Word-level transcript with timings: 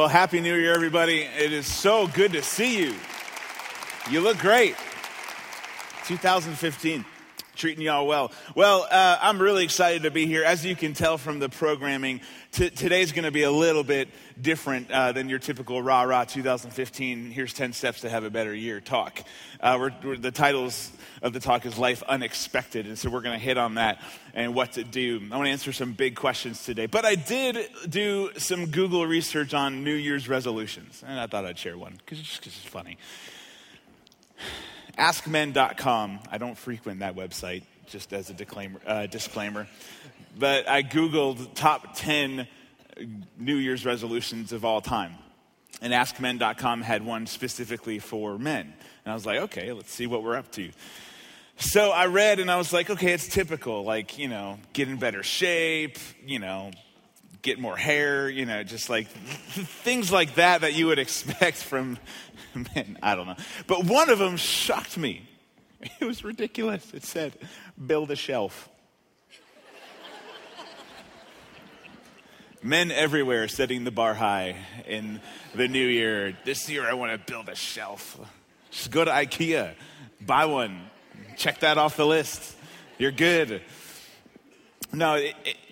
Well, 0.00 0.08
Happy 0.08 0.40
New 0.40 0.54
Year, 0.54 0.72
everybody. 0.72 1.28
It 1.36 1.52
is 1.52 1.66
so 1.66 2.06
good 2.06 2.32
to 2.32 2.40
see 2.40 2.78
you. 2.78 2.94
You 4.10 4.22
look 4.22 4.38
great. 4.38 4.74
2015 6.06 7.04
treating 7.60 7.84
y'all 7.84 8.06
well. 8.06 8.32
Well, 8.54 8.88
uh, 8.90 9.18
I'm 9.20 9.38
really 9.38 9.64
excited 9.64 10.04
to 10.04 10.10
be 10.10 10.24
here. 10.24 10.42
As 10.42 10.64
you 10.64 10.74
can 10.74 10.94
tell 10.94 11.18
from 11.18 11.40
the 11.40 11.50
programming, 11.50 12.22
t- 12.52 12.70
today's 12.70 13.12
going 13.12 13.24
to 13.24 13.30
be 13.30 13.42
a 13.42 13.50
little 13.50 13.84
bit 13.84 14.08
different 14.40 14.90
uh, 14.90 15.12
than 15.12 15.28
your 15.28 15.38
typical 15.38 15.82
rah 15.82 16.00
rah 16.04 16.24
2015. 16.24 17.30
Here's 17.30 17.52
10 17.52 17.74
steps 17.74 18.00
to 18.00 18.08
have 18.08 18.24
a 18.24 18.30
better 18.30 18.54
year 18.54 18.80
talk. 18.80 19.22
Uh, 19.60 19.76
we're, 19.78 19.92
we're, 20.02 20.16
the 20.16 20.30
titles 20.30 20.90
of 21.20 21.34
the 21.34 21.40
talk 21.40 21.66
is 21.66 21.76
Life 21.76 22.02
Unexpected, 22.04 22.86
and 22.86 22.98
so 22.98 23.10
we're 23.10 23.20
going 23.20 23.38
to 23.38 23.44
hit 23.44 23.58
on 23.58 23.74
that 23.74 24.00
and 24.32 24.54
what 24.54 24.72
to 24.72 24.82
do. 24.82 25.20
I 25.30 25.36
want 25.36 25.46
to 25.46 25.52
answer 25.52 25.74
some 25.74 25.92
big 25.92 26.16
questions 26.16 26.64
today, 26.64 26.86
but 26.86 27.04
I 27.04 27.14
did 27.14 27.58
do 27.90 28.30
some 28.38 28.70
Google 28.70 29.06
research 29.06 29.52
on 29.52 29.84
New 29.84 29.92
Year's 29.92 30.30
resolutions, 30.30 31.04
and 31.06 31.20
I 31.20 31.26
thought 31.26 31.44
I'd 31.44 31.58
share 31.58 31.76
one 31.76 31.98
because 31.98 32.20
it's, 32.20 32.40
it's 32.46 32.56
funny 32.56 32.96
askmen.com. 35.00 36.20
I 36.30 36.38
don't 36.38 36.58
frequent 36.58 37.00
that 37.00 37.16
website, 37.16 37.62
just 37.86 38.12
as 38.12 38.28
a 38.28 38.34
disclaimer. 38.34 38.80
Uh, 38.86 39.06
disclaimer. 39.06 39.66
But 40.38 40.68
I 40.68 40.82
Googled 40.82 41.54
top 41.54 41.96
10 41.96 42.46
New 43.38 43.56
Year's 43.56 43.86
resolutions 43.86 44.52
of 44.52 44.64
all 44.64 44.82
time. 44.82 45.14
And 45.80 45.94
askmen.com 45.94 46.82
had 46.82 47.04
one 47.04 47.26
specifically 47.26 47.98
for 47.98 48.38
men. 48.38 48.74
And 49.04 49.12
I 49.12 49.14
was 49.14 49.24
like, 49.24 49.40
okay, 49.40 49.72
let's 49.72 49.90
see 49.90 50.06
what 50.06 50.22
we're 50.22 50.36
up 50.36 50.52
to. 50.52 50.70
So 51.56 51.90
I 51.90 52.06
read 52.06 52.38
and 52.38 52.50
I 52.50 52.56
was 52.56 52.72
like, 52.72 52.90
okay, 52.90 53.12
it's 53.12 53.28
typical. 53.28 53.84
Like, 53.84 54.18
you 54.18 54.28
know, 54.28 54.58
get 54.74 54.88
in 54.88 54.96
better 54.98 55.22
shape, 55.22 55.98
you 56.26 56.38
know, 56.38 56.72
get 57.42 57.58
more 57.58 57.76
hair, 57.76 58.28
you 58.28 58.46
know, 58.46 58.62
just 58.62 58.90
like 58.90 59.08
things 59.08 60.12
like 60.12 60.34
that 60.34 60.62
that 60.62 60.74
you 60.74 60.86
would 60.86 60.98
expect 60.98 61.56
from 61.56 61.98
men. 62.54 62.98
I 63.02 63.14
don't 63.14 63.26
know. 63.26 63.36
But 63.66 63.84
one 63.84 64.10
of 64.10 64.18
them 64.18 64.36
shocked 64.36 64.96
me. 64.98 65.26
It 65.98 66.04
was 66.04 66.22
ridiculous. 66.22 66.92
It 66.92 67.04
said, 67.04 67.32
build 67.86 68.10
a 68.10 68.16
shelf. 68.16 68.68
Men 72.62 72.90
everywhere 72.90 73.48
setting 73.48 73.84
the 73.84 73.90
bar 73.90 74.12
high 74.12 74.56
in 74.86 75.22
the 75.54 75.66
new 75.66 75.86
year. 75.86 76.36
This 76.44 76.68
year 76.68 76.86
I 76.86 76.92
want 76.92 77.12
to 77.12 77.32
build 77.32 77.48
a 77.48 77.54
shelf. 77.54 78.20
Just 78.70 78.90
go 78.90 79.02
to 79.02 79.10
IKEA, 79.10 79.72
buy 80.20 80.44
one, 80.44 80.90
check 81.38 81.60
that 81.60 81.78
off 81.78 81.96
the 81.96 82.04
list. 82.04 82.54
You're 82.98 83.12
good. 83.12 83.62
No, 84.92 85.24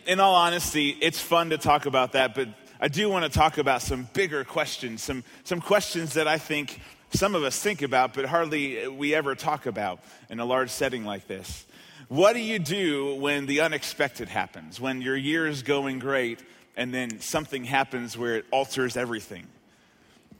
in 0.06 0.20
all 0.20 0.36
honesty, 0.36 0.90
it's 0.90 1.20
fun 1.20 1.50
to 1.50 1.58
talk 1.58 1.86
about 1.86 2.12
that, 2.12 2.36
but 2.36 2.48
I 2.80 2.86
do 2.86 3.08
want 3.08 3.24
to 3.24 3.30
talk 3.30 3.58
about 3.58 3.82
some 3.82 4.08
bigger 4.12 4.44
questions, 4.44 5.02
some, 5.02 5.24
some 5.42 5.60
questions 5.60 6.14
that 6.14 6.28
I 6.28 6.38
think 6.38 6.80
some 7.12 7.34
of 7.34 7.42
us 7.42 7.58
think 7.58 7.82
about, 7.82 8.14
but 8.14 8.26
hardly 8.26 8.84
uh, 8.84 8.90
we 8.92 9.16
ever 9.16 9.34
talk 9.34 9.66
about 9.66 9.98
in 10.30 10.38
a 10.38 10.44
large 10.44 10.70
setting 10.70 11.04
like 11.04 11.26
this. 11.26 11.66
What 12.06 12.34
do 12.34 12.38
you 12.38 12.60
do 12.60 13.16
when 13.16 13.46
the 13.46 13.60
unexpected 13.60 14.28
happens, 14.28 14.80
when 14.80 15.02
your 15.02 15.16
year 15.16 15.48
is 15.48 15.64
going 15.64 15.98
great 15.98 16.40
and 16.76 16.94
then 16.94 17.18
something 17.18 17.64
happens 17.64 18.16
where 18.16 18.36
it 18.36 18.46
alters 18.52 18.96
everything? 18.96 19.48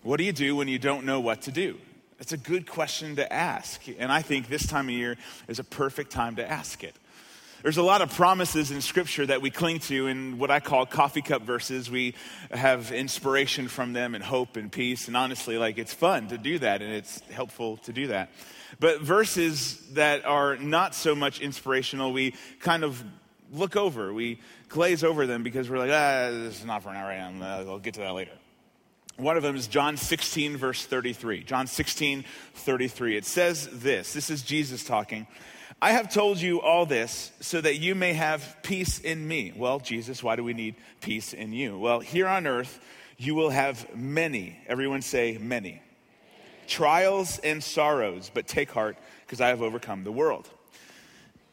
What 0.05 0.19
do 0.19 0.25
you 0.25 0.33
do 0.33 0.55
when 0.55 0.69
you 0.69 0.79
don't 0.79 1.05
know 1.05 1.19
what 1.19 1.43
to 1.43 1.51
do? 1.51 1.79
It's 2.21 2.33
a 2.33 2.39
good 2.39 2.67
question 2.67 3.17
to 3.17 3.33
ask, 3.33 3.83
and 3.99 4.13
I 4.13 4.23
think 4.23 4.47
this 4.47 4.67
time 4.69 4.87
of 4.89 4.95
year 4.95 5.17
is 5.49 5.59
a 5.59 5.65
perfect 5.65 6.13
time 6.13 6.37
to 6.37 6.49
ask 6.49 6.85
it. 6.85 6.95
There's 7.63 7.77
a 7.77 7.83
lot 7.83 8.03
of 8.03 8.15
promises 8.15 8.71
in 8.71 8.81
Scripture 8.81 9.27
that 9.27 9.43
we 9.43 9.51
cling 9.51 9.81
to 9.81 10.07
in 10.07 10.39
what 10.39 10.49
I 10.49 10.61
call 10.61 10.87
coffee 10.87 11.23
cup 11.23 11.43
verses. 11.43 11.91
We 11.91 12.15
have 12.53 12.93
inspiration 12.93 13.67
from 13.67 13.93
them 13.93 14.15
and 14.15 14.23
hope 14.23 14.57
and 14.57 14.71
peace. 14.71 15.09
And 15.09 15.17
honestly, 15.17 15.59
like 15.59 15.77
it's 15.77 15.93
fun 15.93 16.29
to 16.29 16.39
do 16.39 16.61
that 16.61 16.83
and 16.83 16.93
it's 16.93 17.21
helpful 17.31 17.79
to 17.79 17.93
do 17.93 18.07
that. 18.09 18.31
But 18.79 19.01
verses 19.01 19.77
that 19.95 20.25
are 20.25 20.57
not 20.57 20.95
so 20.95 21.17
much 21.17 21.41
inspirational, 21.41 22.13
we 22.13 22.35
kind 22.61 22.85
of 22.85 23.03
look 23.53 23.75
over. 23.75 24.15
We 24.15 24.39
glaze 24.69 25.03
over 25.03 25.27
them 25.27 25.43
because 25.43 25.69
we're 25.69 25.79
like, 25.79 25.91
ah, 25.91 26.31
this 26.31 26.61
is 26.61 26.65
not 26.65 26.85
for 26.85 26.93
now 26.93 27.09
right 27.09 27.35
now. 27.35 27.59
I'll 27.69 27.81
get 27.81 27.95
to 27.95 28.01
that 28.01 28.15
later. 28.15 28.33
One 29.17 29.37
of 29.37 29.43
them 29.43 29.57
is 29.57 29.67
John 29.67 29.97
16, 29.97 30.57
verse 30.57 30.85
33. 30.87 31.43
John 31.43 31.67
16, 31.67 32.25
33. 32.55 33.17
It 33.17 33.25
says 33.25 33.69
this 33.73 34.13
this 34.13 34.31
is 34.31 34.43
Jesus 34.43 34.85
talking. 34.85 35.27
I 35.81 35.93
have 35.93 36.13
told 36.13 36.41
you 36.41 36.61
all 36.61 36.87
this 36.87 37.31
so 37.39 37.61
that 37.61 37.77
you 37.77 37.95
may 37.95 38.13
have 38.13 38.57
peace 38.63 38.99
in 38.99 39.27
me. 39.29 39.53
Well, 39.55 39.79
Jesus, 39.79 40.25
why 40.25 40.35
do 40.35 40.43
we 40.43 40.53
need 40.53 40.75
peace 41.01 41.33
in 41.33 41.53
you? 41.53 41.79
Well, 41.79 42.01
here 42.01 42.27
on 42.27 42.49
earth, 42.49 42.81
you 43.17 43.37
will 43.37 43.51
have 43.51 43.95
many, 43.95 44.59
everyone 44.67 45.03
say 45.03 45.39
many, 45.41 45.81
trials 46.67 47.39
and 47.39 47.63
sorrows, 47.63 48.29
but 48.33 48.49
take 48.49 48.73
heart 48.73 48.97
because 49.25 49.41
I 49.41 49.49
have 49.49 49.63
overcome 49.63 50.03
the 50.03 50.11
world. 50.11 50.49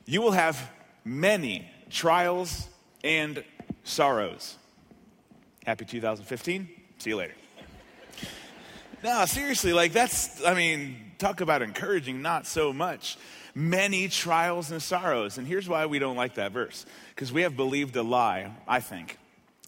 You 0.06 0.22
will 0.22 0.31
have 0.31 0.72
many 1.03 1.69
trials 1.92 2.68
and 3.03 3.44
sorrows. 3.84 4.57
Happy 5.68 5.86
2015. 5.86 6.68
See 6.97 7.09
you 7.12 7.16
later. 7.16 7.36
No, 9.03 9.24
seriously, 9.25 9.72
like 9.72 9.94
that's, 9.94 10.44
I 10.44 10.56
mean, 10.56 11.12
talk 11.19 11.42
about 11.42 11.62
encouraging, 11.62 12.24
not 12.24 12.47
so 12.47 12.74
much 12.74 13.19
many 13.55 14.09
trials 14.09 14.69
and 14.69 14.81
sorrows. 14.81 15.38
And 15.38 15.47
here's 15.47 15.67
why 15.67 15.85
we 15.85 15.97
don't 15.97 16.17
like 16.17 16.35
that 16.35 16.51
verse 16.51 16.85
because 17.16 17.31
we 17.31 17.41
have 17.41 17.55
believed 17.55 17.95
a 17.95 18.03
lie, 18.03 18.51
I 18.67 18.81
think, 18.81 19.17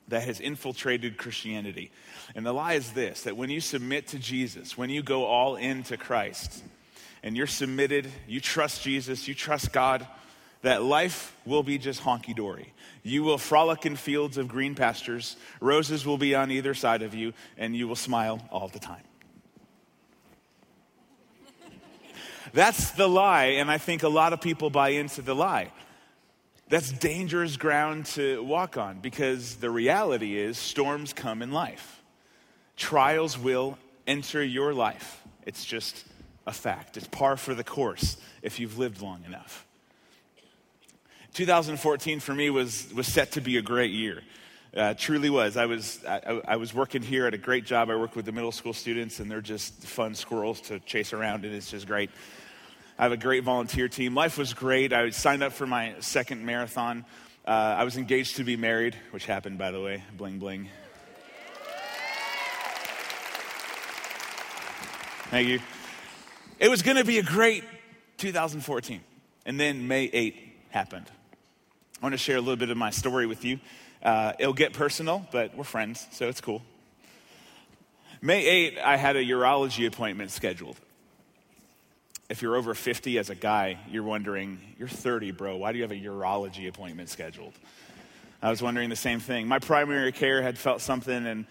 that 0.10 0.24
has 0.24 0.40
infiltrated 0.40 1.18
Christianity. 1.18 1.90
And 2.36 2.46
the 2.46 2.54
lie 2.54 2.74
is 2.74 2.92
this 2.92 3.24
that 3.24 3.38
when 3.38 3.50
you 3.50 3.62
submit 3.62 4.08
to 4.08 4.20
Jesus, 4.20 4.78
when 4.78 4.90
you 4.90 5.02
go 5.02 5.26
all 5.26 5.56
into 5.56 5.98
Christ, 5.98 6.64
and 7.24 7.36
you're 7.36 7.48
submitted, 7.48 8.08
you 8.28 8.40
trust 8.40 8.84
Jesus, 8.84 9.28
you 9.28 9.34
trust 9.34 9.74
God, 9.74 10.06
that 10.62 10.84
life 10.84 11.36
will 11.46 11.64
be 11.64 11.78
just 11.78 12.02
honky 12.02 12.36
dory. 12.36 12.74
You 13.04 13.24
will 13.24 13.38
frolic 13.38 13.86
in 13.86 13.96
fields 13.96 14.38
of 14.38 14.48
green 14.48 14.76
pastures, 14.76 15.36
roses 15.60 16.06
will 16.06 16.18
be 16.18 16.36
on 16.36 16.52
either 16.52 16.74
side 16.74 17.02
of 17.02 17.14
you, 17.14 17.34
and 17.58 17.76
you 17.76 17.88
will 17.88 17.96
smile 17.96 18.42
all 18.52 18.68
the 18.68 18.80
time. 18.80 19.04
That's 22.54 22.92
the 22.92 23.08
lie, 23.08 23.46
and 23.46 23.70
I 23.70 23.78
think 23.78 24.04
a 24.04 24.10
lot 24.10 24.34
of 24.34 24.42
people 24.42 24.70
buy 24.70 24.90
into 24.90 25.22
the 25.22 25.36
lie. 25.36 25.72
That's 26.70 26.92
dangerous 26.92 27.56
ground 27.56 28.08
to 28.08 28.44
walk 28.44 28.78
on 28.78 29.00
because 29.00 29.56
the 29.56 29.70
reality 29.70 30.38
is 30.38 30.58
storms 30.58 31.14
come 31.14 31.42
in 31.42 31.52
life. 31.52 32.02
Trials 32.76 33.38
will 33.38 33.78
enter 34.06 34.44
your 34.44 34.74
life. 34.74 35.24
It's 35.46 35.64
just 35.64 36.06
a 36.46 36.52
fact. 36.52 36.98
It's 36.98 37.08
par 37.08 37.38
for 37.38 37.56
the 37.56 37.64
course 37.64 38.18
if 38.42 38.60
you've 38.60 38.78
lived 38.78 39.02
long 39.02 39.24
enough. 39.26 39.66
2014 41.34 42.20
for 42.20 42.34
me 42.34 42.50
was, 42.50 42.92
was 42.94 43.08
set 43.08 43.34
to 43.34 43.42
be 43.42 43.58
a 43.58 43.62
great 43.62 43.92
year. 43.92 44.24
Uh, 44.76 44.94
truly 44.94 45.30
was. 45.30 45.56
I 45.56 45.66
was 45.66 46.04
I, 46.06 46.42
I, 46.48 46.56
was 46.58 46.74
working 46.74 47.02
here 47.02 47.26
at 47.26 47.34
a 47.34 47.38
great 47.38 47.66
job. 47.66 47.90
I 47.90 47.96
work 47.96 48.16
with 48.16 48.26
the 48.26 48.32
middle 48.32 48.52
school 48.52 48.74
students, 48.74 49.20
and 49.20 49.32
they're 49.32 49.42
just 49.42 49.74
fun 49.74 50.14
squirrels 50.14 50.62
to 50.62 50.80
chase 50.82 51.14
around, 51.14 51.46
and 51.46 51.56
it's 51.56 51.72
just 51.72 51.88
great. 51.88 52.12
I 53.00 53.04
have 53.04 53.12
a 53.12 53.18
great 53.18 53.44
volunteer 53.44 53.88
team. 53.88 54.16
Life 54.16 54.40
was 54.40 54.56
great. 54.56 54.92
I 54.92 55.12
signed 55.12 55.44
up 55.44 55.54
for 55.54 55.68
my 55.68 55.94
second 56.00 56.44
marathon. 56.44 57.06
Uh, 57.46 57.52
I 57.52 57.84
was 57.84 57.96
engaged 57.96 58.38
to 58.38 58.44
be 58.44 58.58
married, 58.58 58.96
which 59.12 59.28
happened, 59.28 59.60
by 59.60 59.70
the 59.70 59.80
way. 59.80 60.04
Bling, 60.18 60.40
bling. 60.40 60.70
Thank 65.30 65.48
you. 65.48 65.60
It 66.58 66.70
was 66.70 66.82
going 66.82 66.98
to 66.98 67.04
be 67.04 67.20
a 67.20 67.24
great 67.24 67.64
2014. 68.18 69.02
And 69.46 69.60
then 69.60 69.88
May 69.88 70.06
8 70.06 70.36
happened. 70.72 71.06
I 72.02 72.06
want 72.06 72.14
to 72.14 72.18
share 72.18 72.38
a 72.38 72.42
little 72.42 72.56
bit 72.56 72.72
of 72.72 72.78
my 72.78 72.90
story 72.90 73.28
with 73.28 73.46
you. 73.46 73.60
Uh, 74.02 74.34
it'll 74.40 74.54
get 74.54 74.74
personal, 74.74 75.28
but 75.32 75.56
we're 75.56 75.66
friends, 75.66 76.08
so 76.12 76.28
it's 76.28 76.42
cool. 76.42 76.64
May 78.24 78.44
8, 78.48 78.80
I 78.80 78.98
had 78.98 79.16
a 79.16 79.24
urology 79.24 79.86
appointment 79.86 80.32
scheduled 80.32 80.78
if 82.30 82.42
you're 82.42 82.56
over 82.56 82.74
50 82.74 83.18
as 83.20 83.30
a 83.30 83.36
guy, 83.36 83.80
you're 83.90 84.04
wondering, 84.04 84.60
you're 84.78 84.88
30, 84.88 85.32
bro. 85.32 85.58
Why 85.58 85.72
do 85.72 85.78
you 85.78 85.84
have 85.84 85.92
a 85.92 85.96
urology 85.96 86.68
appointment 86.68 87.10
scheduled? 87.10 87.54
I 88.42 88.50
was 88.50 88.62
wondering 88.62 88.90
the 88.90 88.96
same 88.96 89.20
thing. 89.20 89.48
My 89.48 89.60
primary 89.60 90.12
care 90.12 90.42
had 90.42 90.58
felt 90.58 90.82
something, 90.82 91.26
and 91.26 91.46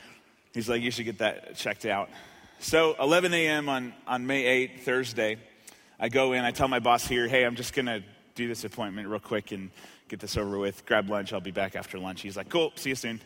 he's 0.52 0.68
like, 0.68 0.82
you 0.82 0.90
should 0.90 1.06
get 1.06 1.18
that 1.18 1.56
checked 1.56 1.86
out. 1.86 2.10
So, 2.58 2.94
11 3.00 3.32
a.m. 3.34 3.68
on, 3.68 3.94
on 4.06 4.26
May 4.26 4.68
8th, 4.68 4.80
Thursday, 4.80 5.38
I 5.98 6.08
go 6.10 6.32
in, 6.32 6.44
I 6.44 6.50
tell 6.50 6.68
my 6.68 6.78
boss 6.78 7.06
here, 7.06 7.26
hey, 7.26 7.44
I'm 7.44 7.56
just 7.56 7.74
going 7.74 7.86
to 7.86 8.02
do 8.34 8.46
this 8.46 8.64
appointment 8.64 9.08
real 9.08 9.18
quick 9.18 9.52
and 9.52 9.70
get 10.08 10.20
this 10.20 10.36
over 10.36 10.58
with. 10.58 10.84
Grab 10.84 11.08
lunch, 11.08 11.32
I'll 11.32 11.40
be 11.40 11.50
back 11.50 11.74
after 11.74 11.98
lunch. 11.98 12.20
He's 12.20 12.36
like, 12.36 12.50
cool, 12.50 12.72
see 12.76 12.90
you 12.90 12.94
soon. 12.94 13.20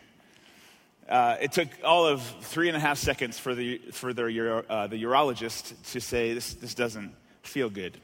Uh, 1.08 1.36
it 1.40 1.50
took 1.50 1.68
all 1.84 2.06
of 2.06 2.22
three 2.42 2.68
and 2.68 2.76
a 2.76 2.80
half 2.80 2.96
seconds 2.96 3.38
for 3.38 3.56
the, 3.56 3.78
for 3.92 4.12
the, 4.12 4.64
uh, 4.68 4.86
the 4.86 5.02
urologist 5.02 5.74
to 5.90 6.00
say, 6.00 6.32
this, 6.32 6.54
this 6.54 6.74
doesn't 6.74 7.12
feel 7.42 7.70
good. 7.70 7.98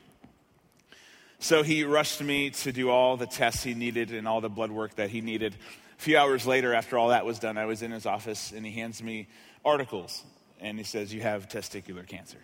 So 1.39 1.63
he 1.63 1.85
rushed 1.85 2.23
me 2.23 2.51
to 2.51 2.73
do 2.73 2.91
all 2.91 3.17
the 3.17 3.27
tests 3.27 3.63
he 3.63 3.75
needed 3.75 4.11
and 4.11 4.27
all 4.27 4.41
the 4.41 4.49
blood 4.49 4.71
work 4.71 4.97
that 4.97 5.11
he 5.11 5.21
needed. 5.21 5.55
A 5.99 6.03
few 6.03 6.17
hours 6.17 6.47
later, 6.47 6.75
after 6.75 6.99
all 6.99 7.09
that 7.09 7.25
was 7.27 7.39
done, 7.39 7.59
I 7.59 7.67
was 7.67 7.83
in 7.83 7.91
his 7.91 8.07
office 8.07 8.53
and 8.53 8.65
he 8.65 8.73
hands 8.73 9.03
me 9.03 9.29
articles, 9.65 10.25
and 10.61 10.79
he 10.79 10.85
says, 10.85 11.13
You 11.13 11.21
have 11.23 11.49
testicular 11.49 12.07
cancer. 12.07 12.39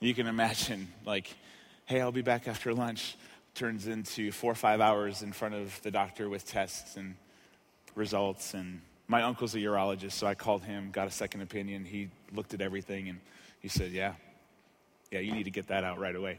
You 0.00 0.14
can 0.14 0.26
imagine, 0.26 0.88
like, 1.06 1.34
hey, 1.86 2.00
I'll 2.00 2.12
be 2.12 2.22
back 2.22 2.46
after 2.48 2.74
lunch, 2.74 3.16
turns 3.54 3.86
into 3.86 4.30
four 4.30 4.52
or 4.52 4.56
five 4.56 4.80
hours 4.80 5.22
in 5.22 5.32
front 5.32 5.54
of 5.54 5.80
the 5.82 5.90
doctor 5.90 6.28
with 6.28 6.46
tests 6.46 6.96
and 6.96 7.16
results. 7.94 8.52
And 8.52 8.82
my 9.08 9.22
uncle's 9.22 9.54
a 9.54 9.58
urologist, 9.58 10.12
so 10.12 10.26
I 10.26 10.34
called 10.34 10.62
him, 10.64 10.90
got 10.90 11.08
a 11.08 11.10
second 11.10 11.40
opinion. 11.40 11.84
He 11.84 12.10
looked 12.34 12.54
at 12.54 12.60
everything 12.60 13.08
and 13.08 13.20
he 13.60 13.68
said, 13.68 13.92
Yeah, 13.92 14.14
yeah, 15.10 15.20
you 15.20 15.32
need 15.32 15.44
to 15.44 15.50
get 15.50 15.68
that 15.68 15.84
out 15.84 15.98
right 15.98 16.16
away. 16.16 16.38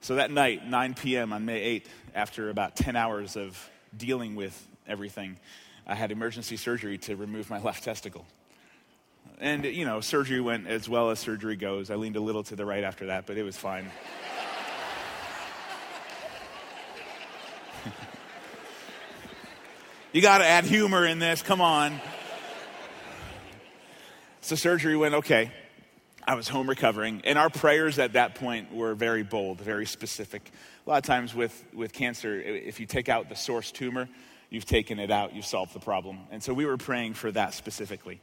So 0.00 0.16
that 0.16 0.30
night, 0.32 0.66
9 0.66 0.94
p.m. 0.94 1.32
on 1.32 1.44
May 1.44 1.78
8th, 1.78 1.86
after 2.14 2.50
about 2.50 2.74
10 2.74 2.96
hours 2.96 3.36
of 3.36 3.70
dealing 3.96 4.34
with 4.34 4.66
everything, 4.86 5.36
I 5.86 5.94
had 5.94 6.10
emergency 6.10 6.56
surgery 6.56 6.98
to 6.98 7.14
remove 7.14 7.48
my 7.50 7.60
left 7.62 7.84
testicle. 7.84 8.26
And, 9.38 9.64
you 9.64 9.84
know, 9.84 10.00
surgery 10.00 10.40
went 10.40 10.66
as 10.66 10.88
well 10.88 11.10
as 11.10 11.20
surgery 11.20 11.54
goes. 11.56 11.90
I 11.90 11.94
leaned 11.96 12.16
a 12.16 12.20
little 12.20 12.42
to 12.44 12.56
the 12.56 12.64
right 12.64 12.82
after 12.84 13.06
that, 13.06 13.26
but 13.26 13.36
it 13.36 13.44
was 13.44 13.56
fine. 13.56 13.90
you 20.12 20.20
got 20.20 20.38
to 20.38 20.44
add 20.44 20.64
humor 20.64 21.06
in 21.06 21.18
this, 21.20 21.42
come 21.42 21.60
on. 21.60 22.00
So 24.40 24.56
surgery 24.56 24.96
went 24.96 25.14
okay. 25.14 25.52
I 26.24 26.36
was 26.36 26.46
home 26.46 26.68
recovering, 26.68 27.22
and 27.24 27.36
our 27.36 27.50
prayers 27.50 27.98
at 27.98 28.12
that 28.12 28.36
point 28.36 28.72
were 28.72 28.94
very 28.94 29.24
bold, 29.24 29.60
very 29.60 29.86
specific. 29.86 30.52
A 30.86 30.90
lot 30.90 30.98
of 30.98 31.04
times 31.04 31.34
with, 31.34 31.64
with 31.74 31.92
cancer, 31.92 32.40
if 32.40 32.78
you 32.78 32.86
take 32.86 33.08
out 33.08 33.28
the 33.28 33.34
source 33.34 33.72
tumor, 33.72 34.08
you've 34.48 34.64
taken 34.64 35.00
it 35.00 35.10
out, 35.10 35.34
you've 35.34 35.46
solved 35.46 35.74
the 35.74 35.80
problem. 35.80 36.20
And 36.30 36.40
so 36.40 36.54
we 36.54 36.64
were 36.64 36.76
praying 36.76 37.14
for 37.14 37.32
that 37.32 37.54
specifically. 37.54 38.20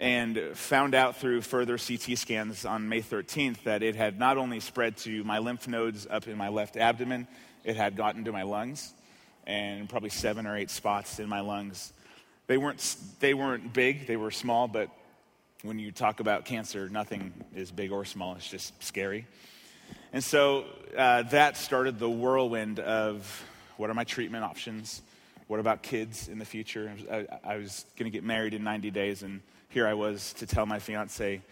And 0.00 0.36
found 0.54 0.96
out 0.96 1.16
through 1.16 1.42
further 1.42 1.78
CT 1.78 2.18
scans 2.18 2.64
on 2.64 2.88
May 2.88 3.02
13th 3.02 3.62
that 3.64 3.84
it 3.84 3.94
had 3.94 4.18
not 4.18 4.36
only 4.36 4.58
spread 4.58 4.96
to 4.98 5.22
my 5.22 5.38
lymph 5.38 5.68
nodes 5.68 6.08
up 6.10 6.26
in 6.26 6.36
my 6.36 6.48
left 6.48 6.76
abdomen, 6.76 7.28
it 7.62 7.76
had 7.76 7.96
gotten 7.96 8.24
to 8.24 8.32
my 8.32 8.42
lungs, 8.42 8.92
and 9.46 9.88
probably 9.88 10.10
seven 10.10 10.44
or 10.44 10.56
eight 10.56 10.70
spots 10.70 11.20
in 11.20 11.28
my 11.28 11.40
lungs. 11.40 11.92
They 12.48 12.58
weren't, 12.58 12.96
they 13.20 13.34
weren't 13.34 13.72
big, 13.72 14.08
they 14.08 14.16
were 14.16 14.32
small, 14.32 14.66
but 14.66 14.90
when 15.62 15.78
you 15.78 15.90
talk 15.90 16.20
about 16.20 16.44
cancer, 16.44 16.88
nothing 16.88 17.32
is 17.54 17.70
big 17.70 17.90
or 17.90 18.04
small, 18.04 18.34
it's 18.36 18.48
just 18.48 18.80
scary. 18.82 19.26
And 20.12 20.22
so 20.22 20.64
uh, 20.96 21.22
that 21.24 21.56
started 21.56 21.98
the 21.98 22.08
whirlwind 22.08 22.78
of 22.78 23.44
what 23.76 23.90
are 23.90 23.94
my 23.94 24.04
treatment 24.04 24.44
options? 24.44 25.02
What 25.48 25.60
about 25.60 25.82
kids 25.82 26.28
in 26.28 26.38
the 26.38 26.44
future? 26.44 26.92
I, 27.10 27.26
I 27.42 27.56
was 27.56 27.84
going 27.96 28.10
to 28.10 28.14
get 28.14 28.24
married 28.24 28.54
in 28.54 28.62
90 28.62 28.90
days, 28.90 29.22
and 29.22 29.40
here 29.68 29.86
I 29.86 29.94
was 29.94 30.32
to 30.34 30.46
tell 30.46 30.66
my 30.66 30.78
fiance, 30.78 31.42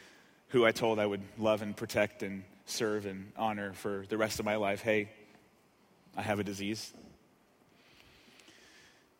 who 0.48 0.64
I 0.64 0.72
told 0.72 0.98
I 0.98 1.06
would 1.06 1.22
love 1.38 1.62
and 1.62 1.76
protect 1.76 2.22
and 2.22 2.44
serve 2.66 3.06
and 3.06 3.32
honor 3.36 3.72
for 3.72 4.04
the 4.08 4.16
rest 4.16 4.38
of 4.38 4.44
my 4.44 4.56
life, 4.56 4.82
hey, 4.82 5.08
I 6.16 6.22
have 6.22 6.38
a 6.38 6.44
disease. 6.44 6.92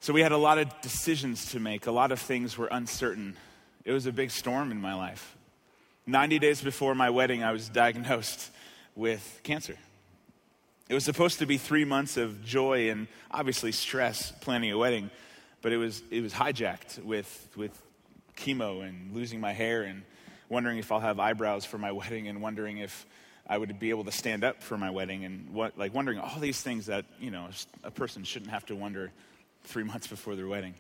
So 0.00 0.12
we 0.12 0.20
had 0.20 0.32
a 0.32 0.38
lot 0.38 0.58
of 0.58 0.80
decisions 0.82 1.52
to 1.52 1.60
make, 1.60 1.86
a 1.86 1.90
lot 1.90 2.12
of 2.12 2.20
things 2.20 2.56
were 2.56 2.68
uncertain. 2.68 3.36
It 3.86 3.92
was 3.92 4.06
a 4.06 4.12
big 4.12 4.32
storm 4.32 4.72
in 4.72 4.80
my 4.80 4.94
life. 4.94 5.36
90 6.08 6.40
days 6.40 6.60
before 6.60 6.96
my 6.96 7.08
wedding, 7.08 7.44
I 7.44 7.52
was 7.52 7.68
diagnosed 7.68 8.50
with 8.96 9.40
cancer. 9.44 9.76
It 10.88 10.94
was 10.94 11.04
supposed 11.04 11.38
to 11.38 11.46
be 11.46 11.56
three 11.56 11.84
months 11.84 12.16
of 12.16 12.44
joy 12.44 12.90
and 12.90 13.06
obviously 13.30 13.70
stress 13.70 14.32
planning 14.40 14.72
a 14.72 14.76
wedding, 14.76 15.08
but 15.62 15.72
it 15.72 15.76
was, 15.76 16.02
it 16.10 16.20
was 16.20 16.32
hijacked 16.32 16.98
with, 17.04 17.48
with 17.54 17.80
chemo 18.36 18.84
and 18.84 19.14
losing 19.14 19.38
my 19.38 19.52
hair 19.52 19.84
and 19.84 20.02
wondering 20.48 20.78
if 20.78 20.90
I'll 20.90 20.98
have 20.98 21.20
eyebrows 21.20 21.64
for 21.64 21.78
my 21.78 21.92
wedding 22.00 22.26
and 22.26 22.42
wondering 22.42 22.78
if 22.78 23.06
I 23.46 23.56
would 23.56 23.78
be 23.78 23.90
able 23.90 24.04
to 24.04 24.12
stand 24.12 24.42
up 24.42 24.64
for 24.64 24.76
my 24.76 24.90
wedding 24.90 25.24
and 25.24 25.50
what, 25.50 25.78
like 25.78 25.94
wondering 25.94 26.18
all 26.18 26.40
these 26.40 26.60
things 26.60 26.86
that, 26.86 27.04
you 27.20 27.30
know, 27.30 27.48
a 27.84 27.92
person 27.92 28.24
shouldn't 28.24 28.50
have 28.50 28.66
to 28.66 28.74
wonder 28.74 29.12
three 29.62 29.84
months 29.84 30.08
before 30.08 30.34
their 30.34 30.48
wedding 30.48 30.74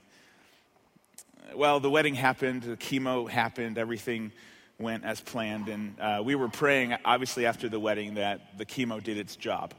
well, 1.54 1.80
the 1.80 1.90
wedding 1.90 2.14
happened, 2.14 2.62
the 2.62 2.76
chemo 2.76 3.28
happened, 3.28 3.78
everything 3.78 4.32
went 4.78 5.04
as 5.04 5.20
planned. 5.20 5.68
And 5.68 6.00
uh, 6.00 6.22
we 6.24 6.34
were 6.34 6.48
praying, 6.48 6.94
obviously, 7.04 7.46
after 7.46 7.68
the 7.68 7.80
wedding, 7.80 8.14
that 8.14 8.58
the 8.58 8.66
chemo 8.66 9.02
did 9.02 9.18
its 9.18 9.36
job, 9.36 9.74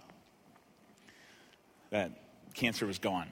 that 1.90 2.12
cancer 2.54 2.86
was 2.86 3.00
gone. 3.00 3.28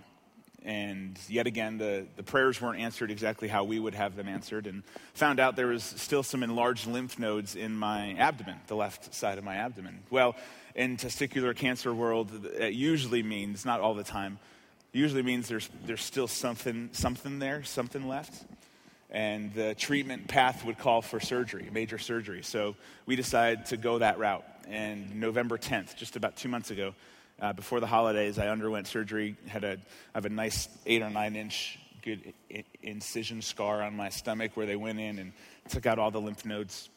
And 0.63 1.19
yet 1.29 1.45
again, 1.45 1.77
the, 1.77 2.07
the 2.15 2.23
prayers 2.23 2.59
weren't 2.59 2.79
answered 2.79 3.11
exactly 3.11 3.47
how 3.47 3.63
we 3.63 3.79
would 3.79 3.93
have 3.93 4.15
them 4.15 4.27
answered, 4.27 4.65
and 4.65 4.81
found 5.13 5.39
out 5.39 5.55
there 5.55 5.67
was 5.67 5.83
still 5.83 6.23
some 6.23 6.41
enlarged 6.41 6.87
lymph 6.87 7.19
nodes 7.19 7.55
in 7.55 7.75
my 7.77 8.13
abdomen, 8.13 8.57
the 8.65 8.75
left 8.75 9.13
side 9.13 9.37
of 9.37 9.43
my 9.43 9.57
abdomen. 9.57 9.99
Well, 10.09 10.35
in 10.73 10.97
testicular 10.97 11.55
cancer 11.55 11.93
world, 11.93 12.47
it 12.57 12.73
usually 12.73 13.21
means, 13.21 13.63
not 13.63 13.79
all 13.79 13.93
the 13.93 14.03
time, 14.03 14.39
usually 14.95 15.23
means 15.23 15.47
there's, 15.47 15.69
there's 15.85 16.03
still 16.03 16.27
something, 16.27 16.89
something 16.93 17.39
there, 17.39 17.63
something 17.63 18.07
left. 18.07 18.45
And 19.09 19.53
the 19.53 19.75
treatment 19.75 20.27
path 20.27 20.65
would 20.65 20.77
call 20.77 21.01
for 21.01 21.19
surgery, 21.19 21.69
major 21.71 21.97
surgery. 21.97 22.43
So 22.43 22.75
we 23.05 23.15
decided 23.15 23.67
to 23.67 23.77
go 23.77 23.99
that 23.99 24.19
route. 24.19 24.45
And 24.67 25.19
November 25.19 25.57
10th, 25.57 25.95
just 25.95 26.15
about 26.15 26.35
two 26.37 26.49
months 26.49 26.71
ago, 26.71 26.95
uh, 27.39 27.53
before 27.53 27.79
the 27.79 27.87
holidays, 27.87 28.39
I 28.39 28.47
underwent 28.47 28.87
surgery. 28.87 29.35
Had 29.47 29.63
a, 29.63 29.73
I 29.73 29.77
have 30.15 30.25
a 30.25 30.29
nice 30.29 30.69
eight 30.85 31.01
or 31.01 31.09
nine 31.09 31.35
inch 31.35 31.77
good 32.01 32.33
incision 32.81 33.41
scar 33.41 33.81
on 33.81 33.95
my 33.95 34.09
stomach 34.09 34.51
where 34.55 34.65
they 34.65 34.75
went 34.75 34.99
in 34.99 35.19
and 35.19 35.33
took 35.69 35.85
out 35.85 35.99
all 35.99 36.11
the 36.11 36.21
lymph 36.21 36.45
nodes. 36.45 36.89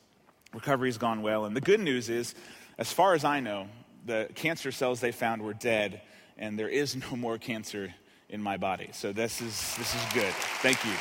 Recovery's 0.54 0.98
gone 0.98 1.22
well. 1.22 1.46
And 1.46 1.56
the 1.56 1.60
good 1.60 1.80
news 1.80 2.08
is, 2.08 2.34
as 2.78 2.92
far 2.92 3.14
as 3.14 3.24
I 3.24 3.40
know, 3.40 3.68
the 4.06 4.28
cancer 4.34 4.70
cells 4.70 5.00
they 5.00 5.12
found 5.12 5.42
were 5.42 5.54
dead 5.54 6.00
and 6.38 6.58
there 6.58 6.68
is 6.68 6.96
no 6.96 7.16
more 7.16 7.38
cancer 7.38 7.94
in 8.28 8.42
my 8.42 8.56
body. 8.56 8.90
So 8.92 9.12
this 9.12 9.40
is 9.40 9.76
this 9.76 9.94
is 9.94 10.12
good. 10.12 10.32
Thank 10.62 10.84
you. 10.84 10.92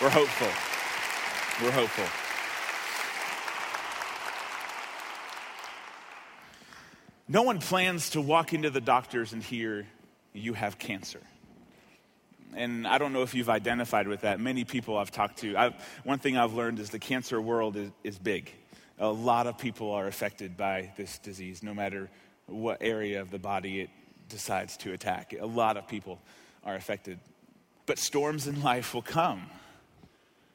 We're 0.00 0.10
hopeful. 0.10 0.48
We're 1.64 1.72
hopeful. 1.72 2.04
No 7.28 7.42
one 7.42 7.58
plans 7.58 8.10
to 8.10 8.20
walk 8.20 8.52
into 8.52 8.70
the 8.70 8.80
doctors 8.80 9.32
and 9.32 9.42
hear 9.42 9.86
you 10.32 10.52
have 10.52 10.78
cancer. 10.78 11.20
And 12.54 12.86
I 12.86 12.98
don't 12.98 13.12
know 13.12 13.22
if 13.22 13.34
you've 13.34 13.50
identified 13.50 14.06
with 14.06 14.20
that. 14.20 14.38
Many 14.38 14.64
people 14.64 14.96
I've 14.96 15.10
talked 15.10 15.38
to, 15.38 15.56
I've, 15.56 15.74
one 16.04 16.20
thing 16.20 16.36
I've 16.36 16.54
learned 16.54 16.78
is 16.78 16.90
the 16.90 17.00
cancer 17.00 17.40
world 17.40 17.76
is, 17.76 17.90
is 18.04 18.18
big. 18.18 18.52
A 18.98 19.08
lot 19.08 19.46
of 19.48 19.58
people 19.58 19.90
are 19.90 20.06
affected 20.06 20.56
by 20.56 20.92
this 20.96 21.18
disease, 21.18 21.62
no 21.62 21.74
matter 21.74 22.08
what 22.46 22.78
area 22.80 23.20
of 23.20 23.30
the 23.30 23.38
body 23.40 23.80
it 23.80 23.90
decides 24.28 24.76
to 24.78 24.92
attack. 24.92 25.34
A 25.38 25.46
lot 25.46 25.76
of 25.76 25.86
people 25.88 26.20
are 26.64 26.74
affected. 26.74 27.18
But 27.86 27.98
storms 27.98 28.46
in 28.46 28.62
life 28.62 28.94
will 28.94 29.02
come. 29.02 29.42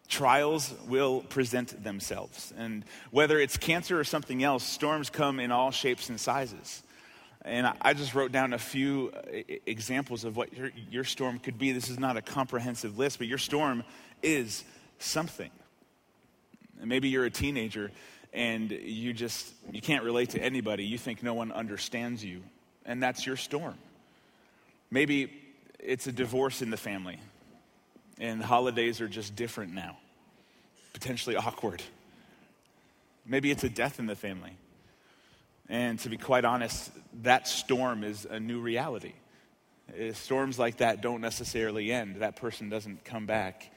Trials 0.08 0.74
will 0.88 1.22
present 1.22 1.84
themselves. 1.84 2.54
And 2.58 2.84
whether 3.12 3.40
it's 3.40 3.56
cancer 3.56 4.00
or 4.00 4.04
something 4.04 4.44
else, 4.44 4.64
storms 4.64 5.10
come 5.10 5.40
in 5.40 5.52
all 5.52 5.72
shapes 5.72 6.10
and 6.10 6.20
sizes. 6.20 6.84
And 7.44 7.72
I 7.82 7.94
just 7.94 8.14
wrote 8.14 8.32
down 8.32 8.54
a 8.54 8.60
few 8.60 9.12
uh, 9.16 9.42
examples 9.66 10.26
of 10.26 10.38
what 10.38 10.54
your, 10.54 10.72
your 10.92 11.04
storm 11.04 11.40
could 11.40 11.58
be. 11.58 11.72
This 11.72 11.90
is 11.90 11.98
not 11.98 12.18
a 12.18 12.22
comprehensive 12.22 13.00
list, 13.00 13.18
but 13.18 13.28
your 13.28 13.40
storm 13.40 13.84
is 14.22 14.64
something. 15.00 15.50
maybe 16.84 17.10
you're 17.10 17.26
a 17.26 17.32
teenager 17.32 17.90
and 18.34 18.72
you 18.72 19.14
just 19.14 19.54
you 19.72 19.82
can't 19.82 20.04
relate 20.04 20.30
to 20.32 20.40
anybody. 20.40 20.86
You 20.86 20.98
think 20.98 21.24
no 21.24 21.34
one 21.34 21.52
understands 21.52 22.24
you 22.24 22.44
and 22.86 23.02
that's 23.02 23.26
your 23.26 23.38
storm. 23.38 23.76
Maybe 24.90 25.32
it's 25.80 26.08
a 26.08 26.12
divorce 26.12 26.62
in 26.62 26.70
the 26.70 26.78
family, 26.78 27.20
and 28.20 28.42
holidays 28.42 29.02
are 29.02 29.08
just 29.08 29.36
different 29.36 29.74
now, 29.74 29.98
potentially 30.94 31.36
awkward. 31.36 31.82
Maybe 33.26 33.52
it's 33.52 33.64
a 33.64 33.70
death 33.70 34.00
in 34.00 34.08
the 34.08 34.16
family. 34.16 34.58
And 35.70 36.00
to 36.00 36.10
be 36.10 36.18
quite 36.18 36.44
honest, 36.44 36.92
that 37.22 37.48
storm 37.48 38.04
is 38.04 38.26
a 38.26 38.40
new 38.40 38.60
reality. 38.60 39.14
Uh, 39.90 40.12
storms 40.14 40.60
like 40.60 40.78
that 40.78 41.02
don't 41.02 41.22
necessarily 41.22 41.92
end. 41.92 42.18
That 42.18 42.36
person 42.36 42.70
doesn't 42.70 43.06
come 43.06 43.26
back 43.26 43.72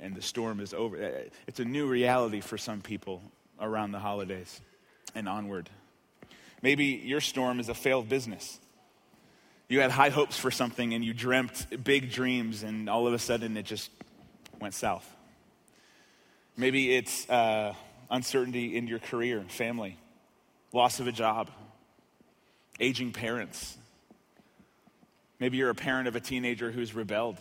and 0.00 0.14
the 0.14 0.22
storm 0.22 0.60
is 0.60 0.74
over. 0.74 1.02
Uh, 1.02 1.28
it's 1.46 1.60
a 1.60 1.64
new 1.64 1.86
reality 1.86 2.40
for 2.40 2.58
some 2.58 2.80
people 2.80 3.22
around 3.60 3.92
the 3.92 3.98
holidays 3.98 4.60
and 5.14 5.28
onward. 5.28 5.68
Maybe 6.62 6.86
your 6.86 7.20
storm 7.20 7.60
is 7.60 7.68
a 7.68 7.74
failed 7.74 8.08
business. 8.08 8.58
You 9.68 9.80
had 9.80 9.90
high 9.90 10.08
hopes 10.08 10.38
for 10.38 10.50
something 10.50 10.94
and 10.94 11.04
you 11.04 11.12
dreamt 11.12 11.84
big 11.84 12.10
dreams, 12.10 12.62
and 12.62 12.88
all 12.88 13.06
of 13.06 13.12
a 13.12 13.18
sudden 13.18 13.56
it 13.56 13.64
just 13.64 13.90
went 14.60 14.74
south. 14.74 15.06
Maybe 16.56 16.96
it's 16.96 17.28
uh, 17.28 17.74
uncertainty 18.10 18.76
in 18.76 18.86
your 18.86 18.98
career, 18.98 19.44
family, 19.48 19.96
loss 20.72 21.00
of 21.00 21.06
a 21.06 21.12
job, 21.12 21.50
aging 22.80 23.12
parents. 23.12 23.76
Maybe 25.38 25.58
you're 25.58 25.70
a 25.70 25.74
parent 25.74 26.08
of 26.08 26.16
a 26.16 26.20
teenager 26.20 26.72
who's 26.72 26.94
rebelled 26.94 27.36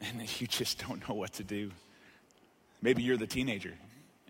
and 0.00 0.20
you 0.40 0.46
just 0.46 0.86
don't 0.86 1.06
know 1.08 1.14
what 1.14 1.34
to 1.34 1.44
do. 1.44 1.70
Maybe 2.82 3.02
you're 3.02 3.16
the 3.16 3.26
teenager. 3.26 3.74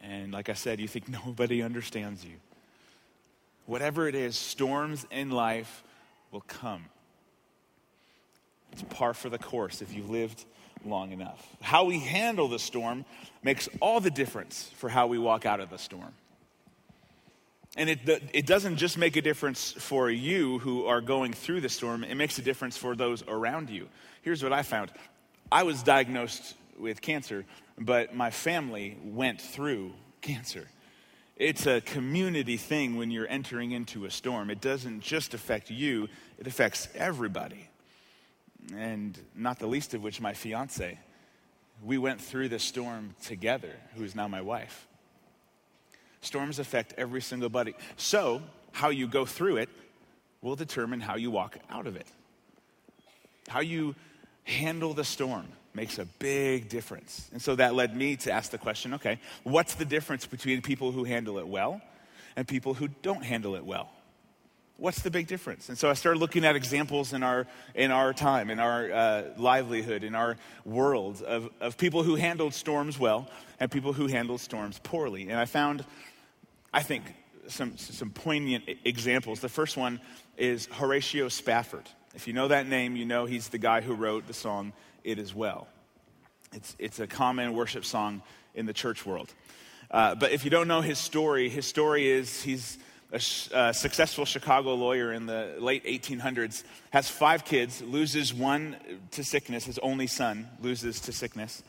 And 0.03 0.33
like 0.33 0.49
I 0.49 0.55
said, 0.55 0.81
you 0.81 0.89
think 0.89 1.09
nobody 1.27 1.63
understands 1.63 2.25
you. 2.25 2.37
Whatever 3.71 4.09
it 4.09 4.17
is, 4.17 4.37
storms 4.37 5.07
in 5.13 5.31
life 5.31 5.85
will 6.33 6.41
come. 6.41 6.87
It's 8.73 8.83
par 8.83 9.15
for 9.15 9.29
the 9.29 9.39
course 9.39 9.81
if 9.81 9.95
you've 9.95 10.11
lived 10.11 10.45
long 10.85 11.13
enough. 11.13 11.47
How 11.61 11.85
we 11.85 12.01
handle 12.01 12.49
the 12.49 12.59
storm 12.59 13.05
makes 13.45 13.69
all 13.81 14.01
the 14.01 14.11
difference 14.11 14.69
for 14.75 14.89
how 14.89 15.07
we 15.07 15.19
walk 15.19 15.47
out 15.47 15.61
of 15.61 15.71
the 15.71 15.77
storm. 15.77 16.13
And 17.77 17.89
it, 17.89 18.01
it 18.33 18.45
doesn't 18.45 18.77
just 18.77 18.99
make 18.99 19.15
a 19.15 19.23
difference 19.23 19.71
for 19.71 20.11
you 20.11 20.59
who 20.59 20.87
are 20.87 21.01
going 21.01 21.33
through 21.33 21.61
the 21.61 21.69
storm, 21.69 22.03
it 22.03 22.17
makes 22.17 22.39
a 22.39 22.43
difference 22.43 22.77
for 22.77 22.97
those 22.97 23.23
around 23.29 23.71
you. 23.71 23.87
Here's 24.23 24.43
what 24.43 24.53
I 24.53 24.65
found 24.65 24.91
I 25.53 25.63
was 25.63 25.85
diagnosed 25.85 26.57
with 26.77 27.01
cancer, 27.01 27.45
but 27.79 28.17
my 28.17 28.33
family 28.33 28.99
went 29.05 29.41
through 29.41 29.93
cancer. 30.23 30.67
It's 31.41 31.67
a 31.67 31.81
community 31.81 32.59
thing 32.59 32.99
when 32.99 33.11
you're 33.11 33.27
entering 33.27 33.71
into 33.71 34.05
a 34.05 34.11
storm. 34.11 34.51
It 34.51 34.61
doesn't 34.61 35.01
just 35.01 35.33
affect 35.33 35.71
you, 35.71 36.07
it 36.37 36.47
affects 36.47 36.87
everybody. 36.95 37.67
And 38.77 39.19
not 39.35 39.59
the 39.59 39.67
least 39.67 39.95
of 39.95 40.03
which, 40.03 40.21
my 40.21 40.35
fiance. 40.35 40.99
We 41.83 41.97
went 41.97 42.21
through 42.21 42.51
the 42.51 42.59
storm 42.59 43.15
together, 43.25 43.73
who 43.97 44.05
is 44.05 44.15
now 44.15 44.29
my 44.29 44.43
wife. 44.43 44.87
Storms 46.21 46.59
affect 46.59 46.93
every 46.99 47.23
single 47.23 47.49
body. 47.49 47.75
So, 47.97 48.43
how 48.73 48.91
you 48.91 49.09
go 49.09 49.25
through 49.25 49.57
it 49.57 49.71
will 50.43 50.57
determine 50.57 51.01
how 51.01 51.17
you 51.17 51.31
walk 51.31 51.57
out 51.71 51.87
of 51.87 51.97
it. 51.97 52.07
How 53.49 53.61
you 53.61 53.95
handle 54.45 54.93
the 54.93 55.05
storm 55.05 55.47
makes 55.75 55.99
a 55.99 56.05
big 56.05 56.69
difference. 56.69 57.29
And 57.33 57.41
so 57.41 57.55
that 57.57 57.75
led 57.75 57.97
me 57.97 58.17
to 58.17 58.33
ask 58.33 58.51
the 58.51 58.59
question 58.59 58.95
okay, 58.95 59.21
what's 59.45 59.75
the 59.75 59.85
difference 59.85 60.27
between 60.27 60.63
people 60.63 60.93
who 60.93 61.05
handle 61.05 61.39
it 61.39 61.47
well 61.47 61.81
and 62.37 62.47
people 62.47 62.75
who 62.75 62.89
don't 63.03 63.25
handle 63.25 63.55
it 63.57 63.65
well? 63.65 63.91
What's 64.77 65.03
the 65.03 65.11
big 65.11 65.27
difference? 65.27 65.69
And 65.69 65.77
so 65.77 65.91
I 65.91 65.93
started 65.93 66.21
looking 66.21 66.47
at 66.47 66.57
examples 66.57 67.13
in 67.13 67.23
our, 67.23 67.47
in 67.75 67.91
our 67.91 68.15
time, 68.15 68.49
in 68.49 68.59
our 68.59 68.91
uh, 68.91 69.23
livelihood, 69.37 70.05
in 70.05 70.15
our 70.15 70.39
world 70.65 71.21
of, 71.23 71.51
of 71.61 71.77
people 71.77 72.03
who 72.03 72.15
handled 72.15 72.55
storms 72.55 72.99
well 72.99 73.29
and 73.61 73.71
people 73.71 73.93
who 73.93 74.07
handled 74.07 74.41
storms 74.41 74.81
poorly. 74.83 75.29
And 75.29 75.39
I 75.39 75.45
found, 75.45 75.85
I 76.73 76.83
think, 76.83 77.05
some, 77.49 77.77
some 77.77 78.11
poignant 78.11 78.65
examples. 78.85 79.41
The 79.41 79.51
first 79.51 79.77
one 79.77 80.01
is 80.39 80.67
Horatio 80.73 81.29
Spafford. 81.29 81.85
If 82.15 82.27
you 82.27 82.33
know 82.33 82.49
that 82.49 82.67
name, 82.67 82.97
you 82.97 83.05
know 83.05 83.27
he's 83.27 83.49
the 83.49 83.59
guy 83.59 83.83
who 83.83 83.95
wrote 83.95 84.27
the 84.27 84.33
song 84.33 84.73
It 85.05 85.19
Is 85.19 85.35
Well. 85.35 85.69
It's, 86.53 86.77
it's 86.79 87.01
a 87.01 87.07
common 87.07 87.55
worship 87.55 87.85
song 87.85 88.23
in 88.55 88.67
the 88.67 88.73
church 88.73 89.07
world. 89.07 89.33
Uh, 89.91 90.15
but 90.15 90.33
if 90.33 90.45
you 90.45 90.51
don't 90.51 90.69
know 90.69 90.81
his 90.81 90.99
story, 90.99 91.49
his 91.49 91.67
story 91.67 92.09
is 92.09 92.43
he's 92.43 92.79
a, 93.13 93.21
a 93.53 93.75
successful 93.75 94.25
Chicago 94.25 94.75
lawyer 94.75 95.13
in 95.13 95.27
the 95.27 95.57
late 95.59 95.85
1800s, 95.85 96.65
has 96.91 97.09
five 97.09 97.45
kids, 97.45 97.83
loses 97.83 98.33
one 98.33 98.77
to 99.13 99.25
sickness, 99.25 99.65
his 99.65 99.79
only 99.79 100.07
son 100.07 100.49
loses 100.61 101.01
to 101.01 101.13
sickness. 101.13 101.63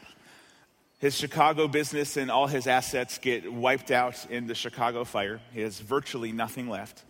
His 0.99 1.15
Chicago 1.15 1.67
business 1.67 2.15
and 2.15 2.29
all 2.29 2.45
his 2.45 2.67
assets 2.67 3.17
get 3.17 3.51
wiped 3.51 3.89
out 3.89 4.23
in 4.29 4.45
the 4.45 4.53
Chicago 4.53 5.03
fire. 5.03 5.39
He 5.51 5.61
has 5.61 5.79
virtually 5.79 6.31
nothing 6.31 6.69
left. 6.69 7.03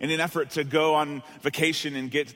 In 0.00 0.10
an 0.10 0.20
effort 0.20 0.50
to 0.50 0.64
go 0.64 0.94
on 0.94 1.22
vacation 1.40 1.96
and 1.96 2.10
get 2.10 2.34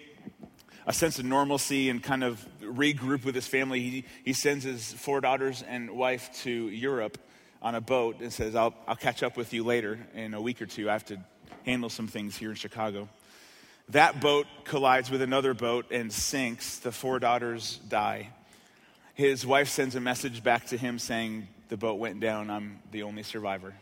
a 0.87 0.93
sense 0.93 1.19
of 1.19 1.25
normalcy 1.25 1.91
and 1.91 2.03
kind 2.03 2.23
of 2.23 2.45
regroup 2.63 3.25
with 3.25 3.35
his 3.35 3.47
family, 3.47 3.81
he, 3.81 4.05
he 4.25 4.33
sends 4.33 4.65
his 4.65 4.93
four 4.93 5.21
daughters 5.21 5.63
and 5.63 5.91
wife 5.91 6.31
to 6.43 6.51
Europe 6.51 7.19
on 7.61 7.75
a 7.75 7.81
boat 7.81 8.21
and 8.21 8.33
says, 8.33 8.55
I'll, 8.55 8.75
I'll 8.87 8.97
catch 8.97 9.23
up 9.23 9.37
with 9.37 9.53
you 9.53 9.65
later 9.65 9.99
in 10.15 10.33
a 10.35 10.41
week 10.41 10.63
or 10.63 10.67
two. 10.67 10.89
I 10.89 10.93
have 10.93 11.05
to 11.07 11.19
handle 11.65 11.91
some 11.91 12.07
things 12.07 12.37
here 12.37 12.51
in 12.51 12.57
Chicago. 12.57 13.09
That 13.91 14.21
boat 14.21 14.47
collides 14.65 15.11
with 15.11 15.23
another 15.23 15.55
boat 15.55 15.87
and 15.91 16.13
sinks. 16.13 16.79
The 16.79 16.93
four 16.93 17.19
daughters 17.19 17.79
die. 17.89 18.31
His 19.15 19.47
wife 19.47 19.69
sends 19.69 19.95
a 19.97 20.01
message 20.01 20.45
back 20.45 20.67
to 20.67 20.77
him 20.77 20.99
saying, 20.99 21.49
The 21.69 21.77
boat 21.77 21.99
went 21.99 22.21
down. 22.21 22.51
I'm 22.51 22.81
the 22.93 23.03
only 23.03 23.23
survivor. 23.23 23.75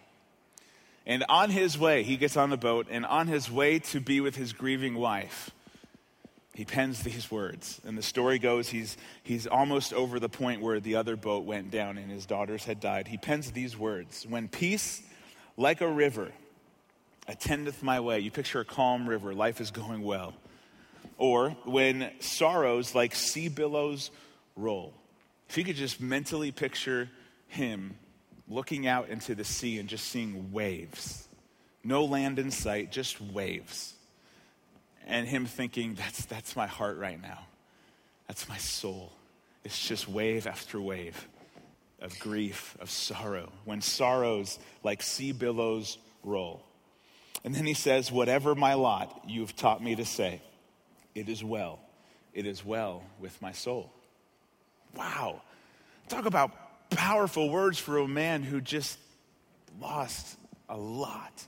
And 1.06 1.24
on 1.28 1.50
his 1.50 1.78
way, 1.78 2.02
he 2.02 2.16
gets 2.16 2.36
on 2.36 2.48
the 2.48 2.56
boat, 2.56 2.86
and 2.90 3.04
on 3.04 3.26
his 3.26 3.50
way 3.50 3.78
to 3.78 4.00
be 4.00 4.22
with 4.22 4.36
his 4.36 4.54
grieving 4.54 4.94
wife, 4.94 5.50
he 6.54 6.64
pens 6.64 7.02
these 7.02 7.30
words. 7.30 7.80
And 7.84 7.98
the 7.98 8.02
story 8.02 8.38
goes 8.38 8.68
he's, 8.68 8.96
he's 9.24 9.46
almost 9.46 9.92
over 9.92 10.20
the 10.20 10.28
point 10.28 10.62
where 10.62 10.78
the 10.78 10.94
other 10.94 11.16
boat 11.16 11.44
went 11.44 11.70
down 11.70 11.98
and 11.98 12.10
his 12.10 12.26
daughters 12.26 12.64
had 12.64 12.80
died. 12.80 13.08
He 13.08 13.18
pens 13.18 13.50
these 13.50 13.76
words 13.76 14.24
When 14.26 14.48
peace, 14.48 15.02
like 15.56 15.80
a 15.80 15.88
river, 15.88 16.30
attendeth 17.26 17.82
my 17.82 18.00
way, 18.00 18.20
you 18.20 18.30
picture 18.30 18.60
a 18.60 18.64
calm 18.64 19.08
river, 19.08 19.34
life 19.34 19.60
is 19.60 19.72
going 19.72 20.02
well. 20.02 20.32
Or 21.18 21.50
when 21.64 22.10
sorrows 22.20 22.94
like 22.94 23.14
sea 23.14 23.48
billows 23.48 24.10
roll. 24.56 24.94
If 25.48 25.58
you 25.58 25.64
could 25.64 25.76
just 25.76 26.00
mentally 26.00 26.52
picture 26.52 27.08
him 27.48 27.96
looking 28.48 28.86
out 28.86 29.08
into 29.08 29.34
the 29.34 29.44
sea 29.44 29.78
and 29.78 29.88
just 29.88 30.06
seeing 30.06 30.52
waves, 30.52 31.28
no 31.82 32.04
land 32.04 32.38
in 32.38 32.50
sight, 32.50 32.92
just 32.92 33.20
waves 33.20 33.93
and 35.06 35.26
him 35.26 35.46
thinking, 35.46 35.94
that's, 35.94 36.24
that's 36.26 36.56
my 36.56 36.66
heart 36.66 36.98
right 36.98 37.20
now. 37.20 37.46
That's 38.28 38.48
my 38.48 38.56
soul. 38.56 39.12
It's 39.64 39.86
just 39.86 40.08
wave 40.08 40.46
after 40.46 40.80
wave 40.80 41.28
of 42.00 42.18
grief, 42.18 42.76
of 42.80 42.90
sorrow, 42.90 43.50
when 43.64 43.80
sorrows 43.80 44.58
like 44.82 45.02
sea 45.02 45.32
billows 45.32 45.96
roll. 46.22 46.62
And 47.44 47.54
then 47.54 47.66
he 47.66 47.74
says, 47.74 48.12
Whatever 48.12 48.54
my 48.54 48.74
lot, 48.74 49.22
you've 49.26 49.56
taught 49.56 49.82
me 49.82 49.96
to 49.96 50.04
say, 50.04 50.40
it 51.14 51.28
is 51.28 51.44
well. 51.44 51.80
It 52.32 52.46
is 52.46 52.64
well 52.64 53.02
with 53.20 53.40
my 53.40 53.52
soul. 53.52 53.92
Wow. 54.96 55.42
Talk 56.08 56.26
about 56.26 56.50
powerful 56.90 57.48
words 57.48 57.78
for 57.78 57.98
a 57.98 58.08
man 58.08 58.42
who 58.42 58.60
just 58.60 58.98
lost 59.80 60.36
a 60.68 60.76
lot. 60.76 61.44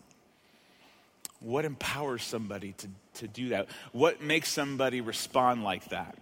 What 1.40 1.64
empowers 1.64 2.22
somebody 2.22 2.72
to 2.78 2.88
to 3.16 3.28
do 3.28 3.50
that? 3.50 3.68
What 3.92 4.22
makes 4.22 4.52
somebody 4.52 5.00
respond 5.00 5.64
like 5.64 5.88
that? 5.90 6.16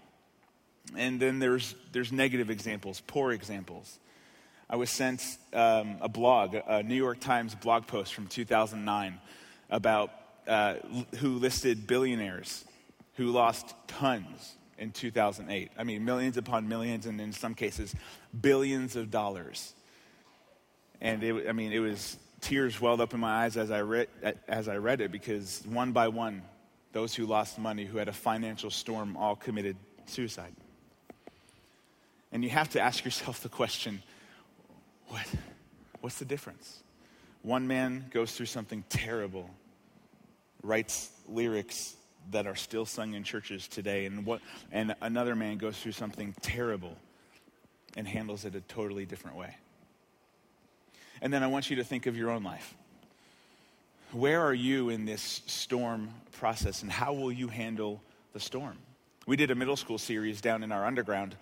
And 0.97 1.21
then 1.21 1.39
there's, 1.39 1.75
there's 1.93 2.13
negative 2.13 2.51
examples, 2.51 3.03
poor 3.07 3.33
examples. 3.33 3.99
I 4.69 4.77
was 4.77 4.91
sent 4.91 5.23
um, 5.53 5.97
a 6.01 6.09
blog, 6.09 6.55
a 6.55 6.83
New 6.83 6.95
York 6.95 7.21
Times 7.21 7.55
blog 7.55 7.87
post 7.87 8.15
from 8.15 8.27
2009 8.27 9.19
about 9.71 10.11
uh, 10.47 10.75
who 11.19 11.39
listed 11.39 11.87
billionaires 11.87 12.65
who 13.15 13.31
lost 13.31 13.75
tons 13.87 14.57
in 14.79 14.91
2008. 14.91 15.71
I 15.79 15.85
mean, 15.85 16.05
millions 16.05 16.37
upon 16.37 16.69
millions, 16.69 17.07
and 17.07 17.21
in 17.21 17.33
some 17.33 17.55
cases, 17.55 17.95
billions 18.39 18.97
of 18.97 19.11
dollars. 19.11 19.73
And 21.01 21.23
it, 21.23 21.49
I 21.49 21.53
mean, 21.53 21.73
it 21.73 21.79
was 21.79 22.19
tears 22.41 22.81
welled 22.81 23.01
up 23.01 23.15
in 23.15 23.21
my 23.21 23.45
eyes 23.45 23.57
as 23.57 23.71
I 23.71 23.81
read, 23.81 24.09
as 24.49 24.69
I 24.69 24.77
read 24.77 25.01
it 25.01 25.11
because 25.11 25.63
one 25.67 25.93
by 25.93 26.09
one, 26.09 26.43
those 26.93 27.15
who 27.15 27.27
lost 27.27 27.59
money, 27.59 27.85
who 27.85 27.99
had 27.99 28.09
a 28.09 28.13
financial 28.13 28.71
storm, 28.71 29.17
all 29.17 29.37
committed 29.37 29.77
suicide. 30.07 30.55
And 32.33 32.43
you 32.43 32.51
have 32.51 32.71
to 32.71 32.81
ask 32.81 33.05
yourself 33.05 33.43
the 33.43 33.49
question 33.49 34.03
what? 35.09 35.27
What's 36.01 36.19
the 36.19 36.25
difference? 36.25 36.83
One 37.43 37.67
man 37.67 38.07
goes 38.11 38.33
through 38.33 38.47
something 38.47 38.85
terrible, 38.89 39.51
writes 40.63 41.11
lyrics 41.29 41.95
that 42.31 42.47
are 42.47 42.57
still 42.57 42.87
sung 42.87 43.15
in 43.15 43.23
churches 43.23 43.69
today, 43.69 44.07
and, 44.07 44.25
what, 44.25 44.41
and 44.73 44.95
another 45.03 45.37
man 45.37 45.59
goes 45.59 45.79
through 45.79 45.93
something 45.93 46.35
terrible 46.41 46.97
and 47.97 48.09
handles 48.09 48.45
it 48.45 48.55
a 48.55 48.61
totally 48.63 49.05
different 49.05 49.37
way. 49.37 49.57
And 51.21 51.33
then 51.33 51.43
I 51.43 51.47
want 51.47 51.71
you 51.71 51.77
to 51.77 51.85
think 51.85 52.07
of 52.07 52.17
your 52.17 52.31
own 52.31 52.43
life. 52.43 52.75
Where 54.13 54.43
are 54.43 54.55
you 54.55 54.91
in 54.91 55.07
this 55.07 55.43
storm 55.47 56.11
process, 56.33 56.83
and 56.83 56.91
how 56.93 57.15
will 57.15 57.33
you 57.33 57.49
handle 57.49 58.01
the 58.33 58.39
storm? 58.41 58.79
We 59.27 59.37
did 59.37 59.51
a 59.51 59.55
middle 59.55 59.77
school 59.77 59.99
series 59.99 60.41
down 60.41 60.63
in 60.63 60.71
our 60.71 60.85
underground, 60.87 61.35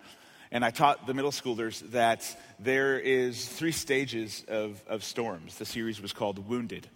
and 0.51 0.65
I 0.65 0.71
taught 0.71 1.05
the 1.05 1.13
middle 1.13 1.31
schoolers 1.31 1.79
that 1.91 2.35
there 2.59 2.97
is 2.97 3.47
three 3.47 3.73
stages 3.73 4.43
of, 4.47 4.81
of 4.87 5.03
storms. 5.03 5.57
The 5.57 5.65
series 5.65 6.01
was 6.01 6.13
called 6.13 6.47
Wounded. 6.47 6.87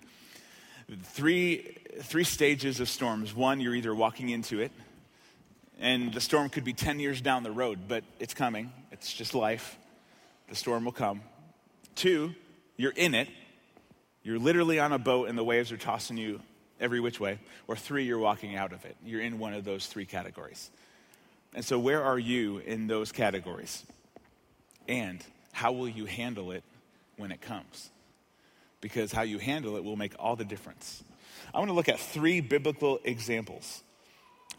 Three, 1.04 1.78
three 2.02 2.24
stages 2.24 2.80
of 2.80 2.90
storms. 2.90 3.36
One, 3.36 3.60
you're 3.60 3.76
either 3.76 3.94
walking 3.94 4.30
into 4.30 4.62
it, 4.62 4.72
and 5.80 6.14
the 6.14 6.22
storm 6.22 6.50
could 6.50 6.64
be 6.64 6.74
10 6.74 7.00
years 7.00 7.22
down 7.22 7.44
the 7.44 7.52
road, 7.52 7.82
but 7.88 8.04
it's 8.20 8.34
coming. 8.34 8.72
It's 8.92 9.14
just 9.14 9.36
life. 9.36 9.78
The 10.50 10.56
storm 10.56 10.86
will 10.86 10.92
come. 10.92 11.22
Two, 11.94 12.34
you're 12.78 12.94
in 12.96 13.14
it, 13.14 13.28
you're 14.24 14.40
literally 14.40 14.80
on 14.80 14.94
a 14.94 15.00
boat 15.00 15.30
and 15.30 15.38
the 15.38 15.44
waves 15.44 15.72
are 15.72 15.78
tossing 15.78 16.18
you 16.18 16.40
every 16.80 17.00
which 17.00 17.20
way. 17.20 17.40
Or 17.68 17.76
three, 17.76 18.06
you're 18.06 18.20
walking 18.20 18.56
out 18.56 18.72
of 18.72 18.86
it. 18.86 18.96
You're 19.06 19.22
in 19.22 19.40
one 19.40 19.54
of 19.54 19.66
those 19.66 19.88
three 19.88 20.06
categories. 20.06 20.70
And 21.54 21.66
so, 21.66 21.80
where 21.80 22.04
are 22.04 22.20
you 22.20 22.60
in 22.60 22.88
those 22.88 23.12
categories? 23.12 23.84
And 24.88 25.24
how 25.52 25.72
will 25.72 25.90
you 25.90 26.06
handle 26.06 26.52
it 26.52 26.64
when 27.18 27.32
it 27.32 27.42
comes. 27.42 27.90
Because 28.80 29.12
how 29.12 29.24
you 29.24 29.40
handle 29.40 29.76
it 29.76 29.84
will 29.84 29.96
make 29.96 30.14
all 30.20 30.36
the 30.36 30.46
difference. 30.46 31.04
I 31.54 31.60
want 31.60 31.70
to 31.70 31.74
look 31.74 31.90
at 31.90 32.00
three 32.00 32.42
biblical 32.42 33.00
examples. 33.04 33.84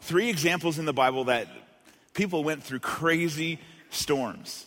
Three 0.01 0.29
examples 0.29 0.77
in 0.77 0.85
the 0.85 0.93
Bible 0.93 1.25
that 1.25 1.47
people 2.13 2.43
went 2.43 2.63
through 2.63 2.79
crazy 2.79 3.59
storms. 3.89 4.65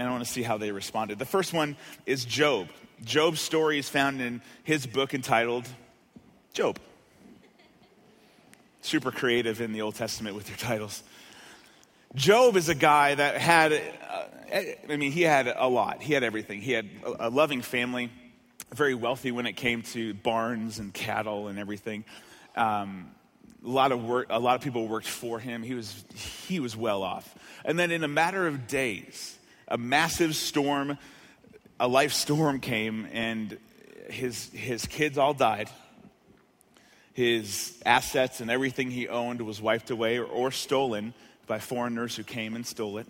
And 0.00 0.08
I 0.08 0.12
want 0.12 0.24
to 0.24 0.30
see 0.30 0.42
how 0.42 0.56
they 0.56 0.72
responded. 0.72 1.18
The 1.18 1.26
first 1.26 1.52
one 1.52 1.76
is 2.06 2.24
Job. 2.24 2.68
Job's 3.04 3.38
story 3.38 3.78
is 3.78 3.86
found 3.86 4.22
in 4.22 4.40
his 4.64 4.86
book 4.86 5.12
entitled 5.12 5.68
Job. 6.54 6.78
Super 8.80 9.10
creative 9.10 9.60
in 9.60 9.74
the 9.74 9.82
Old 9.82 9.96
Testament 9.96 10.36
with 10.36 10.48
your 10.48 10.56
titles. 10.56 11.02
Job 12.14 12.56
is 12.56 12.70
a 12.70 12.74
guy 12.74 13.14
that 13.14 13.36
had, 13.36 13.74
uh, 13.74 14.22
I 14.88 14.96
mean, 14.96 15.12
he 15.12 15.20
had 15.20 15.46
a 15.54 15.68
lot. 15.68 16.00
He 16.00 16.14
had 16.14 16.22
everything. 16.22 16.62
He 16.62 16.72
had 16.72 16.88
a, 17.18 17.28
loving 17.28 17.60
family, 17.60 18.10
very 18.72 18.94
wealthy 18.94 19.32
when 19.32 19.44
it 19.44 19.52
came 19.52 19.82
to 19.82 20.14
barns 20.14 20.78
and 20.78 20.94
cattle 20.94 21.48
and 21.48 21.58
everything. 21.58 22.06
Um, 22.56 23.10
a 23.62 23.68
lot 23.68 23.92
of 23.92 24.02
work, 24.02 24.28
a 24.30 24.40
lot 24.40 24.56
of 24.56 24.62
people 24.62 24.88
worked 24.88 25.06
for 25.06 25.38
him. 25.38 25.62
He 25.62 25.74
was, 25.74 26.02
he 26.46 26.58
was 26.58 26.74
well 26.74 27.02
off. 27.02 27.34
And 27.66 27.78
then 27.78 27.90
in 27.90 28.02
a 28.02 28.08
matter 28.08 28.46
of 28.46 28.66
days, 28.66 29.36
a 29.70 29.78
massive 29.78 30.34
storm, 30.34 30.98
a 31.78 31.86
life 31.86 32.12
storm 32.12 32.60
came, 32.60 33.06
and 33.12 33.56
his, 34.08 34.50
his 34.50 34.84
kids 34.86 35.16
all 35.16 35.34
died. 35.34 35.70
His 37.12 37.80
assets 37.86 38.40
and 38.40 38.50
everything 38.50 38.90
he 38.90 39.08
owned 39.08 39.42
was 39.42 39.60
wiped 39.60 39.90
away 39.90 40.18
or, 40.18 40.24
or 40.24 40.50
stolen 40.50 41.14
by 41.46 41.58
foreigners 41.58 42.16
who 42.16 42.24
came 42.24 42.56
and 42.56 42.66
stole 42.66 42.98
it. 42.98 43.06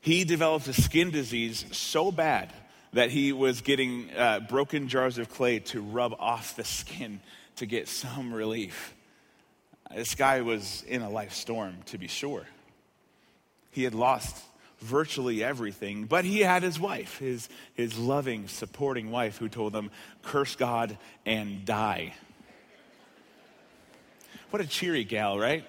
He 0.00 0.24
developed 0.24 0.66
a 0.68 0.72
skin 0.72 1.10
disease 1.10 1.64
so 1.72 2.10
bad 2.10 2.52
that 2.92 3.10
he 3.10 3.32
was 3.32 3.60
getting 3.60 4.10
uh, 4.16 4.40
broken 4.40 4.88
jars 4.88 5.18
of 5.18 5.28
clay 5.28 5.60
to 5.60 5.80
rub 5.80 6.14
off 6.18 6.56
the 6.56 6.64
skin 6.64 7.20
to 7.56 7.66
get 7.66 7.88
some 7.88 8.32
relief. 8.32 8.94
This 9.94 10.14
guy 10.14 10.40
was 10.40 10.82
in 10.84 11.02
a 11.02 11.10
life 11.10 11.32
storm, 11.32 11.76
to 11.86 11.98
be 11.98 12.08
sure. 12.08 12.46
He 13.70 13.84
had 13.84 13.94
lost 13.94 14.36
virtually 14.80 15.44
everything, 15.44 16.04
but 16.04 16.24
he 16.24 16.40
had 16.40 16.62
his 16.62 16.80
wife, 16.80 17.18
his, 17.18 17.48
his 17.74 17.98
loving, 17.98 18.48
supporting 18.48 19.10
wife, 19.10 19.38
who 19.38 19.48
told 19.48 19.74
him, 19.74 19.90
Curse 20.22 20.56
God 20.56 20.98
and 21.24 21.64
die. 21.64 22.14
What 24.50 24.60
a 24.60 24.66
cheery 24.66 25.04
gal, 25.04 25.38
right? 25.38 25.64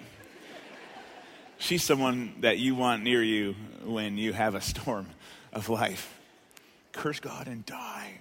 She's 1.58 1.84
someone 1.84 2.34
that 2.40 2.58
you 2.58 2.74
want 2.74 3.04
near 3.04 3.22
you 3.22 3.54
when 3.84 4.18
you 4.18 4.32
have 4.32 4.56
a 4.56 4.60
storm 4.60 5.06
of 5.52 5.68
life. 5.68 6.18
Curse 6.90 7.20
God 7.20 7.46
and 7.46 7.64
die. 7.64 8.18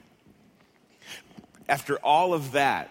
After 1.67 1.97
all 1.97 2.33
of 2.33 2.51
that, 2.51 2.89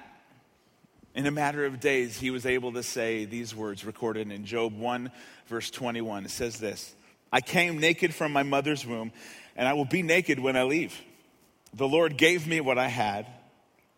in 1.15 1.27
a 1.27 1.31
matter 1.31 1.65
of 1.65 1.81
days, 1.81 2.19
he 2.19 2.31
was 2.31 2.47
able 2.47 2.73
to 2.73 2.83
say 2.83 3.25
these 3.25 3.55
words 3.55 3.85
recorded 3.85 4.31
in 4.31 4.45
Job 4.45 4.77
1, 4.77 5.11
verse 5.47 5.71
21. 5.71 6.25
It 6.25 6.31
says 6.31 6.59
this 6.59 6.95
I 7.33 7.41
came 7.41 7.79
naked 7.79 8.15
from 8.15 8.33
my 8.33 8.43
mother's 8.43 8.87
womb, 8.87 9.13
and 9.57 9.69
I 9.69 9.75
will 9.75 9.85
be 9.85 10.03
naked 10.03 10.39
when 10.39 10.57
I 10.57 10.65
leave. 10.65 11.01
The 11.75 11.89
Lord 11.89 12.17
gave 12.17 12.47
me 12.47 12.61
what 12.61 12.79
I 12.79 12.89
had, 12.89 13.27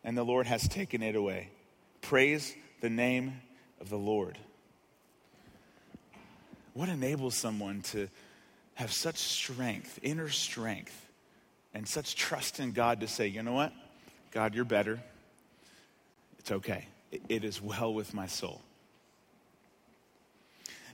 and 0.04 0.16
the 0.16 0.24
Lord 0.24 0.46
has 0.46 0.68
taken 0.68 1.02
it 1.02 1.16
away. 1.16 1.48
Praise 2.00 2.54
the 2.80 2.90
name 2.90 3.40
of 3.80 3.88
the 3.88 3.96
Lord. 3.96 4.38
What 6.74 6.88
enables 6.88 7.34
someone 7.34 7.82
to 7.82 8.08
have 8.74 8.92
such 8.92 9.18
strength, 9.18 9.98
inner 10.02 10.28
strength, 10.28 11.08
and 11.74 11.88
such 11.88 12.14
trust 12.14 12.60
in 12.60 12.72
God 12.72 13.00
to 13.00 13.08
say, 13.08 13.28
you 13.28 13.42
know 13.42 13.52
what? 13.52 13.72
God, 14.30 14.54
you're 14.54 14.64
better. 14.64 15.00
It's 16.38 16.50
okay 16.50 16.86
it 17.28 17.44
is 17.44 17.60
well 17.60 17.92
with 17.92 18.14
my 18.14 18.26
soul. 18.26 18.60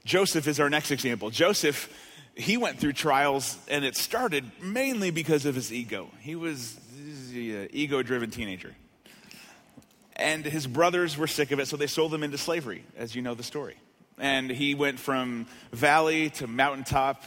Joseph 0.04 0.46
is 0.48 0.58
our 0.58 0.70
next 0.70 0.90
example. 0.90 1.30
Joseph, 1.30 1.92
he 2.38 2.56
went 2.56 2.78
through 2.78 2.92
trials, 2.92 3.58
and 3.66 3.84
it 3.84 3.96
started 3.96 4.44
mainly 4.62 5.10
because 5.10 5.44
of 5.44 5.56
his 5.56 5.72
ego. 5.72 6.08
He 6.20 6.36
was 6.36 6.78
an 7.34 7.68
ego 7.72 8.02
driven 8.02 8.30
teenager. 8.30 8.74
And 10.14 10.44
his 10.44 10.66
brothers 10.66 11.18
were 11.18 11.26
sick 11.26 11.50
of 11.50 11.58
it, 11.58 11.66
so 11.66 11.76
they 11.76 11.88
sold 11.88 12.14
him 12.14 12.22
into 12.22 12.38
slavery, 12.38 12.84
as 12.96 13.14
you 13.14 13.22
know 13.22 13.34
the 13.34 13.42
story. 13.42 13.76
And 14.18 14.50
he 14.50 14.76
went 14.76 15.00
from 15.00 15.46
valley 15.72 16.30
to 16.30 16.46
mountaintop 16.46 17.24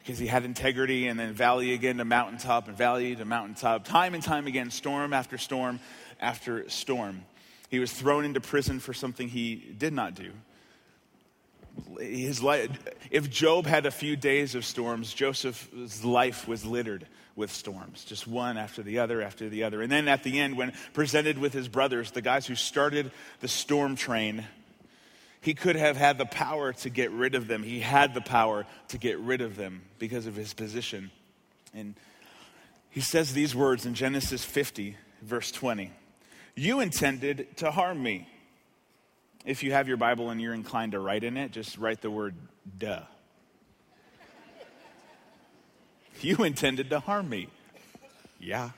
because 0.00 0.18
he 0.18 0.26
had 0.26 0.44
integrity, 0.44 1.06
and 1.06 1.18
then 1.18 1.34
valley 1.34 1.72
again 1.72 1.98
to 1.98 2.04
mountaintop, 2.04 2.66
and 2.66 2.76
valley 2.76 3.14
to 3.14 3.24
mountaintop, 3.24 3.84
time 3.84 4.14
and 4.14 4.22
time 4.22 4.46
again, 4.48 4.70
storm 4.70 5.12
after 5.12 5.38
storm 5.38 5.78
after 6.20 6.68
storm. 6.68 7.22
He 7.68 7.78
was 7.78 7.92
thrown 7.92 8.24
into 8.24 8.40
prison 8.40 8.80
for 8.80 8.92
something 8.92 9.28
he 9.28 9.54
did 9.54 9.92
not 9.92 10.14
do. 10.14 10.32
His 12.00 12.42
life, 12.42 12.70
if 13.10 13.30
Job 13.30 13.66
had 13.66 13.86
a 13.86 13.90
few 13.90 14.16
days 14.16 14.54
of 14.54 14.64
storms, 14.64 15.12
Joseph's 15.12 16.04
life 16.04 16.48
was 16.48 16.64
littered 16.64 17.06
with 17.36 17.52
storms, 17.52 18.04
just 18.04 18.26
one 18.26 18.58
after 18.58 18.82
the 18.82 18.98
other 18.98 19.22
after 19.22 19.48
the 19.48 19.62
other. 19.62 19.80
And 19.80 19.90
then 19.90 20.08
at 20.08 20.24
the 20.24 20.40
end, 20.40 20.56
when 20.56 20.72
presented 20.92 21.38
with 21.38 21.52
his 21.52 21.68
brothers, 21.68 22.10
the 22.10 22.20
guys 22.20 22.46
who 22.46 22.56
started 22.56 23.12
the 23.40 23.48
storm 23.48 23.94
train, 23.94 24.44
he 25.40 25.54
could 25.54 25.76
have 25.76 25.96
had 25.96 26.18
the 26.18 26.26
power 26.26 26.72
to 26.72 26.90
get 26.90 27.12
rid 27.12 27.34
of 27.34 27.46
them. 27.46 27.62
He 27.62 27.80
had 27.80 28.12
the 28.12 28.20
power 28.20 28.66
to 28.88 28.98
get 28.98 29.18
rid 29.20 29.40
of 29.40 29.56
them 29.56 29.82
because 29.98 30.26
of 30.26 30.34
his 30.34 30.52
position. 30.52 31.12
And 31.72 31.94
he 32.90 33.00
says 33.00 33.32
these 33.32 33.54
words 33.54 33.86
in 33.86 33.94
Genesis 33.94 34.44
50, 34.44 34.96
verse 35.22 35.52
20. 35.52 35.92
You 36.56 36.80
intended 36.80 37.56
to 37.58 37.70
harm 37.70 38.02
me. 38.02 38.26
If 39.44 39.62
you 39.62 39.72
have 39.72 39.88
your 39.88 39.96
Bible 39.96 40.30
and 40.30 40.40
you're 40.40 40.54
inclined 40.54 40.92
to 40.92 41.00
write 41.00 41.24
in 41.24 41.36
it, 41.36 41.52
just 41.52 41.78
write 41.78 42.00
the 42.00 42.10
word 42.10 42.34
duh. 42.78 43.02
You 46.20 46.36
intended 46.38 46.90
to 46.90 47.00
harm 47.00 47.28
me. 47.28 47.48
Yeah. 48.40 48.70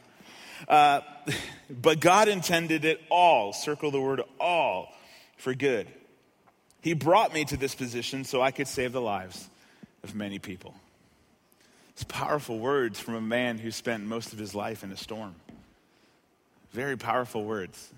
Uh, 0.68 1.00
but 1.70 2.00
God 2.00 2.28
intended 2.28 2.84
it 2.84 3.00
all, 3.10 3.52
circle 3.52 3.90
the 3.90 4.00
word 4.00 4.22
all, 4.38 4.92
for 5.36 5.54
good. 5.54 5.86
He 6.82 6.94
brought 6.94 7.32
me 7.32 7.44
to 7.46 7.56
this 7.56 7.74
position 7.74 8.24
so 8.24 8.40
I 8.40 8.50
could 8.50 8.68
save 8.68 8.92
the 8.92 9.00
lives 9.00 9.48
of 10.02 10.14
many 10.14 10.38
people. 10.38 10.74
It's 11.90 12.04
powerful 12.04 12.58
words 12.58 12.98
from 12.98 13.14
a 13.14 13.20
man 13.20 13.58
who 13.58 13.70
spent 13.70 14.04
most 14.04 14.32
of 14.32 14.38
his 14.38 14.54
life 14.54 14.82
in 14.82 14.90
a 14.90 14.96
storm. 14.96 15.34
Very 16.72 16.96
powerful 16.96 17.44
words. 17.44 17.90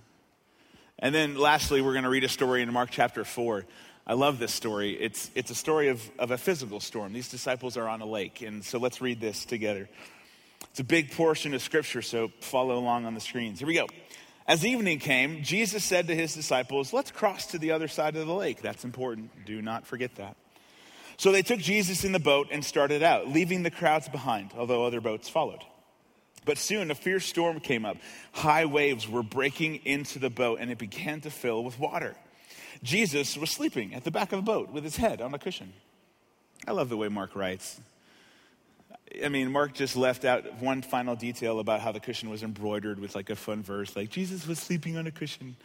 And 1.02 1.12
then 1.12 1.36
lastly, 1.36 1.82
we're 1.82 1.94
going 1.94 2.04
to 2.04 2.10
read 2.10 2.22
a 2.22 2.28
story 2.28 2.62
in 2.62 2.72
Mark 2.72 2.90
chapter 2.92 3.24
4. 3.24 3.64
I 4.06 4.14
love 4.14 4.38
this 4.38 4.52
story. 4.54 4.92
It's, 4.92 5.32
it's 5.34 5.50
a 5.50 5.54
story 5.54 5.88
of, 5.88 6.00
of 6.16 6.30
a 6.30 6.38
physical 6.38 6.78
storm. 6.78 7.12
These 7.12 7.28
disciples 7.28 7.76
are 7.76 7.88
on 7.88 8.00
a 8.02 8.06
lake. 8.06 8.40
And 8.40 8.64
so 8.64 8.78
let's 8.78 9.00
read 9.00 9.20
this 9.20 9.44
together. 9.44 9.88
It's 10.70 10.78
a 10.78 10.84
big 10.84 11.10
portion 11.10 11.54
of 11.54 11.62
scripture, 11.62 12.02
so 12.02 12.30
follow 12.40 12.78
along 12.78 13.04
on 13.04 13.14
the 13.14 13.20
screens. 13.20 13.58
Here 13.58 13.66
we 13.66 13.74
go. 13.74 13.88
As 14.46 14.64
evening 14.64 15.00
came, 15.00 15.42
Jesus 15.42 15.82
said 15.82 16.06
to 16.06 16.14
his 16.14 16.34
disciples, 16.34 16.92
Let's 16.92 17.10
cross 17.10 17.46
to 17.46 17.58
the 17.58 17.72
other 17.72 17.88
side 17.88 18.14
of 18.14 18.24
the 18.28 18.34
lake. 18.34 18.62
That's 18.62 18.84
important. 18.84 19.44
Do 19.44 19.60
not 19.60 19.84
forget 19.84 20.14
that. 20.16 20.36
So 21.16 21.32
they 21.32 21.42
took 21.42 21.58
Jesus 21.58 22.04
in 22.04 22.12
the 22.12 22.20
boat 22.20 22.46
and 22.52 22.64
started 22.64 23.02
out, 23.02 23.28
leaving 23.28 23.64
the 23.64 23.72
crowds 23.72 24.08
behind, 24.08 24.52
although 24.56 24.86
other 24.86 25.00
boats 25.00 25.28
followed. 25.28 25.64
But 26.44 26.58
soon 26.58 26.90
a 26.90 26.94
fierce 26.94 27.24
storm 27.24 27.60
came 27.60 27.84
up. 27.84 27.96
High 28.32 28.64
waves 28.64 29.08
were 29.08 29.22
breaking 29.22 29.76
into 29.84 30.18
the 30.18 30.30
boat, 30.30 30.58
and 30.60 30.70
it 30.70 30.78
began 30.78 31.20
to 31.20 31.30
fill 31.30 31.62
with 31.62 31.78
water. 31.78 32.16
Jesus 32.82 33.36
was 33.36 33.50
sleeping 33.50 33.94
at 33.94 34.04
the 34.04 34.10
back 34.10 34.32
of 34.32 34.38
the 34.38 34.50
boat 34.50 34.70
with 34.70 34.82
his 34.82 34.96
head 34.96 35.20
on 35.20 35.32
a 35.34 35.38
cushion. 35.38 35.72
I 36.66 36.72
love 36.72 36.88
the 36.88 36.96
way 36.96 37.08
Mark 37.08 37.36
writes. 37.36 37.80
I 39.24 39.28
mean, 39.28 39.52
Mark 39.52 39.74
just 39.74 39.94
left 39.94 40.24
out 40.24 40.54
one 40.60 40.82
final 40.82 41.14
detail 41.14 41.60
about 41.60 41.80
how 41.80 41.92
the 41.92 42.00
cushion 42.00 42.30
was 42.30 42.42
embroidered 42.42 42.98
with 42.98 43.14
like 43.14 43.30
a 43.30 43.36
fun 43.36 43.62
verse, 43.62 43.94
like 43.94 44.10
Jesus 44.10 44.46
was 44.46 44.58
sleeping 44.58 44.96
on 44.96 45.06
a 45.06 45.10
cushion. 45.10 45.56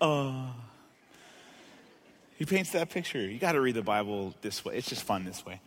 Oh. 0.00 0.54
He 2.36 2.44
paints 2.44 2.70
that 2.72 2.90
picture. 2.90 3.20
You 3.20 3.38
got 3.38 3.52
to 3.52 3.60
read 3.60 3.74
the 3.74 3.82
Bible 3.82 4.34
this 4.42 4.64
way. 4.64 4.76
It's 4.76 4.88
just 4.88 5.02
fun 5.02 5.24
this 5.24 5.44
way. 5.44 5.60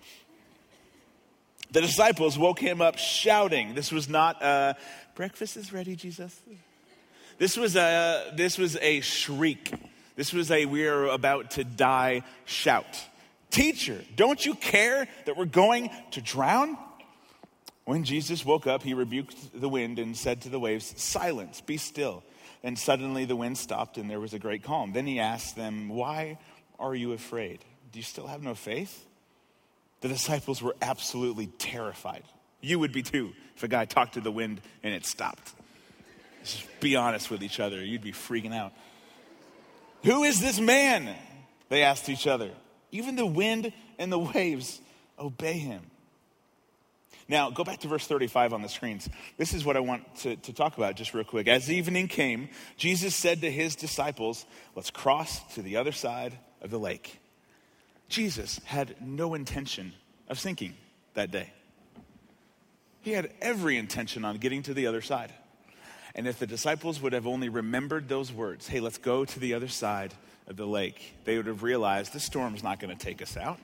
The 1.74 1.82
disciples 1.82 2.38
woke 2.38 2.60
him 2.60 2.82
up 2.82 3.00
shouting. 3.00 3.74
This 3.74 3.92
was 3.92 4.08
not 4.08 4.44
a, 4.44 4.78
breakfast 5.16 5.58
is 5.58 5.74
ready, 5.74 5.96
Jesus. 5.96 6.40
This 7.40 7.58
was 7.58 7.76
a, 7.76 8.32
this 8.36 8.60
was 8.60 8.78
a 8.78 9.02
shriek. 9.02 9.74
This 10.16 10.34
was 10.34 10.52
a 10.52 10.68
we 10.68 10.86
are 10.86 11.08
about 11.08 11.52
to 11.52 11.64
die 11.64 12.22
shout. 12.46 13.04
Teacher, 13.50 14.00
don't 14.16 14.46
you 14.46 14.54
care 14.54 15.08
that 15.26 15.36
we're 15.36 15.46
going 15.46 15.90
to 16.12 16.22
drown? 16.22 16.78
When 17.86 18.04
Jesus 18.04 18.46
woke 18.46 18.68
up, 18.68 18.84
he 18.84 18.94
rebuked 18.94 19.60
the 19.60 19.68
wind 19.68 19.98
and 19.98 20.16
said 20.16 20.42
to 20.42 20.50
the 20.50 20.60
waves, 20.60 20.94
Silence, 21.02 21.60
be 21.60 21.78
still. 21.78 22.24
And 22.62 22.78
suddenly 22.78 23.26
the 23.26 23.36
wind 23.36 23.58
stopped 23.58 23.98
and 23.98 24.08
there 24.08 24.20
was 24.20 24.36
a 24.36 24.40
great 24.40 24.62
calm. 24.62 24.94
Then 24.94 25.08
he 25.08 25.20
asked 25.20 25.56
them, 25.56 25.90
Why 25.90 26.38
are 26.78 26.94
you 26.94 27.14
afraid? 27.14 27.66
Do 27.92 27.98
you 27.98 28.04
still 28.04 28.28
have 28.28 28.44
no 28.44 28.54
faith? 28.54 29.08
The 30.04 30.10
disciples 30.10 30.62
were 30.62 30.76
absolutely 30.82 31.48
terrified, 31.48 32.24
You 32.60 32.78
would 32.80 32.92
be 32.92 33.04
too 33.04 33.32
if 33.56 33.64
a 33.64 33.70
guy 33.70 33.86
talked 33.86 34.16
to 34.16 34.22
the 34.22 34.34
wind 34.34 34.60
and 34.84 34.94
it 34.94 35.06
stopped. 35.06 35.54
Just 36.44 36.68
be 36.82 36.98
honest 36.98 37.32
with 37.32 37.42
each 37.42 37.62
other. 37.62 37.82
You'd 37.82 38.02
be 38.02 38.12
freaking 38.12 38.54
out. 38.54 38.74
Who 40.04 40.26
is 40.26 40.42
this 40.42 40.60
man? 40.60 41.16
They 41.70 41.84
asked 41.84 42.10
each 42.10 42.28
other. 42.28 42.52
Even 42.92 43.16
the 43.16 43.26
wind 43.26 43.72
and 43.98 44.12
the 44.12 44.20
waves 44.20 44.82
obey 45.18 45.54
him. 45.54 45.82
Now, 47.30 47.50
go 47.50 47.64
back 47.64 47.80
to 47.80 47.88
verse 47.88 48.06
35 48.06 48.52
on 48.52 48.62
the 48.62 48.68
screens. 48.68 49.08
This 49.38 49.54
is 49.54 49.64
what 49.64 49.78
I 49.78 49.80
want 49.80 50.18
to, 50.18 50.36
to 50.36 50.52
talk 50.52 50.76
about 50.76 50.98
just 50.98 51.14
real 51.14 51.24
quick. 51.24 51.48
As 51.48 51.72
evening 51.72 52.10
came, 52.10 52.50
Jesus 52.76 53.16
said 53.16 53.40
to 53.40 53.50
his 53.50 53.78
disciples, 53.78 54.46
Let's 54.76 54.92
cross 54.92 55.40
to 55.54 55.62
the 55.62 55.78
other 55.78 55.94
side 55.94 56.38
of 56.62 56.72
the 56.72 56.80
lake. 56.80 57.22
Jesus 58.14 58.62
had 58.66 58.96
no 59.02 59.34
intention 59.34 59.92
of 60.30 60.40
sinking 60.40 60.76
that 61.16 61.32
day. 61.32 61.52
He 63.02 63.10
had 63.10 63.32
every 63.42 63.76
intention 63.76 64.24
on 64.24 64.38
getting 64.38 64.62
to 64.64 64.76
the 64.76 64.86
other 64.86 65.02
side. 65.02 65.34
And 66.14 66.28
if 66.28 66.38
the 66.38 66.46
disciples 66.46 67.02
would 67.02 67.14
have 67.14 67.26
only 67.26 67.50
remembered 67.50 68.08
those 68.08 68.32
words, 68.32 68.68
hey, 68.68 68.82
let's 68.82 69.00
go 69.00 69.26
to 69.26 69.40
the 69.40 69.56
other 69.56 69.68
side 69.68 70.14
of 70.46 70.58
the 70.58 70.68
lake, 70.68 71.16
they 71.26 71.38
would 71.38 71.48
have 71.48 71.64
realized 71.64 72.14
this 72.14 72.24
storm's 72.24 72.62
not 72.62 72.80
going 72.80 72.96
to 72.96 73.04
take 73.04 73.20
us 73.20 73.36
out. 73.36 73.58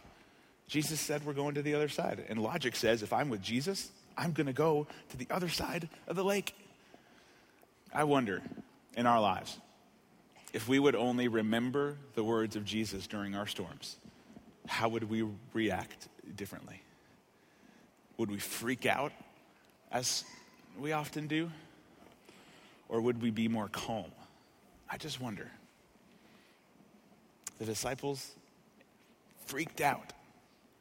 Jesus 0.67 0.99
said 0.99 1.23
we're 1.25 1.33
going 1.33 1.53
to 1.53 1.61
the 1.61 1.75
other 1.75 1.87
side. 1.87 2.25
And 2.27 2.41
logic 2.41 2.75
says 2.75 3.03
if 3.03 3.13
I'm 3.13 3.29
with 3.29 3.43
Jesus, 3.43 3.91
I'm 4.17 4.31
going 4.31 4.47
to 4.47 4.53
go 4.53 4.87
to 5.09 5.17
the 5.17 5.27
other 5.29 5.49
side 5.49 5.87
of 6.07 6.15
the 6.15 6.23
lake. 6.23 6.55
I 7.93 8.03
wonder 8.03 8.41
in 8.97 9.05
our 9.05 9.21
lives 9.21 9.59
if 10.53 10.67
we 10.67 10.79
would 10.79 10.95
only 10.95 11.27
remember 11.27 11.97
the 12.15 12.23
words 12.23 12.55
of 12.55 12.65
Jesus 12.65 13.05
during 13.05 13.35
our 13.35 13.45
storms, 13.45 13.97
how 14.69 14.87
would 14.87 15.09
we 15.09 15.25
react 15.53 16.07
differently? 16.35 16.81
Would 18.17 18.29
we 18.29 18.37
freak 18.37 18.85
out 18.85 19.11
as 19.91 20.23
we 20.79 20.91
often 20.91 21.27
do? 21.27 21.51
Or 22.87 23.01
would 23.01 23.21
we 23.21 23.31
be 23.31 23.47
more 23.47 23.67
calm? 23.67 24.11
I 24.89 24.97
just 24.97 25.19
wonder. 25.19 25.49
The 27.57 27.65
disciples 27.65 28.31
freaked 29.45 29.81
out 29.81 30.13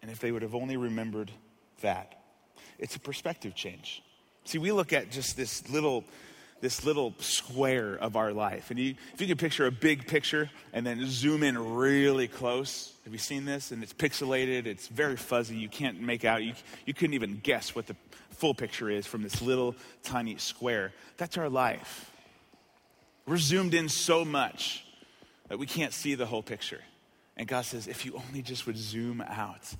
and 0.02 0.10
if 0.10 0.20
they 0.20 0.30
would 0.30 0.42
have 0.42 0.54
only 0.54 0.76
remembered 0.76 1.30
that, 1.80 2.20
it's 2.78 2.96
a 2.96 3.00
perspective 3.00 3.54
change. 3.54 4.02
See, 4.44 4.58
we 4.58 4.72
look 4.72 4.92
at 4.92 5.10
just 5.10 5.36
this 5.36 5.68
little 5.70 6.04
this 6.60 6.84
little 6.84 7.14
square 7.18 7.94
of 7.94 8.16
our 8.16 8.32
life. 8.32 8.70
And 8.70 8.78
you, 8.78 8.94
if 9.14 9.20
you 9.20 9.26
can 9.26 9.36
picture 9.36 9.66
a 9.66 9.70
big 9.70 10.06
picture 10.06 10.50
and 10.72 10.86
then 10.86 11.00
zoom 11.06 11.42
in 11.42 11.76
really 11.76 12.28
close, 12.28 12.92
have 13.04 13.12
you 13.12 13.18
seen 13.18 13.44
this? 13.44 13.70
And 13.70 13.82
it's 13.82 13.92
pixelated, 13.92 14.66
it's 14.66 14.88
very 14.88 15.16
fuzzy, 15.16 15.56
you 15.56 15.68
can't 15.68 16.00
make 16.00 16.24
out, 16.24 16.42
you, 16.42 16.54
you 16.84 16.94
couldn't 16.94 17.14
even 17.14 17.40
guess 17.42 17.74
what 17.74 17.86
the 17.86 17.96
full 18.30 18.54
picture 18.54 18.90
is 18.90 19.06
from 19.06 19.22
this 19.22 19.40
little 19.40 19.74
tiny 20.02 20.36
square. 20.36 20.92
That's 21.16 21.38
our 21.38 21.48
life. 21.48 22.10
We're 23.26 23.38
zoomed 23.38 23.74
in 23.74 23.88
so 23.88 24.24
much 24.24 24.84
that 25.48 25.58
we 25.58 25.66
can't 25.66 25.92
see 25.92 26.14
the 26.14 26.26
whole 26.26 26.42
picture. 26.42 26.80
And 27.36 27.46
God 27.46 27.64
says, 27.64 27.86
if 27.86 28.04
you 28.04 28.20
only 28.28 28.42
just 28.42 28.66
would 28.66 28.76
zoom 28.76 29.20
out, 29.20 29.74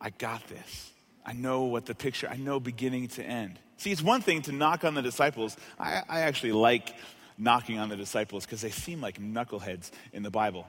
I 0.00 0.10
got 0.10 0.46
this. 0.48 0.90
I 1.24 1.32
know 1.32 1.64
what 1.64 1.86
the 1.86 1.94
picture, 1.94 2.28
I 2.28 2.36
know 2.36 2.60
beginning 2.60 3.08
to 3.08 3.22
end. 3.22 3.58
See, 3.76 3.90
it's 3.90 4.02
one 4.02 4.20
thing 4.20 4.42
to 4.42 4.52
knock 4.52 4.84
on 4.84 4.94
the 4.94 5.02
disciples. 5.02 5.56
I, 5.78 6.02
I 6.08 6.20
actually 6.20 6.52
like 6.52 6.94
knocking 7.38 7.78
on 7.78 7.88
the 7.88 7.96
disciples 7.96 8.44
because 8.44 8.60
they 8.60 8.70
seem 8.70 9.00
like 9.00 9.18
knuckleheads 9.18 9.90
in 10.12 10.22
the 10.22 10.30
Bible. 10.30 10.66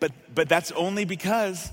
But, 0.00 0.12
but 0.34 0.48
that's 0.48 0.70
only 0.72 1.04
because 1.04 1.70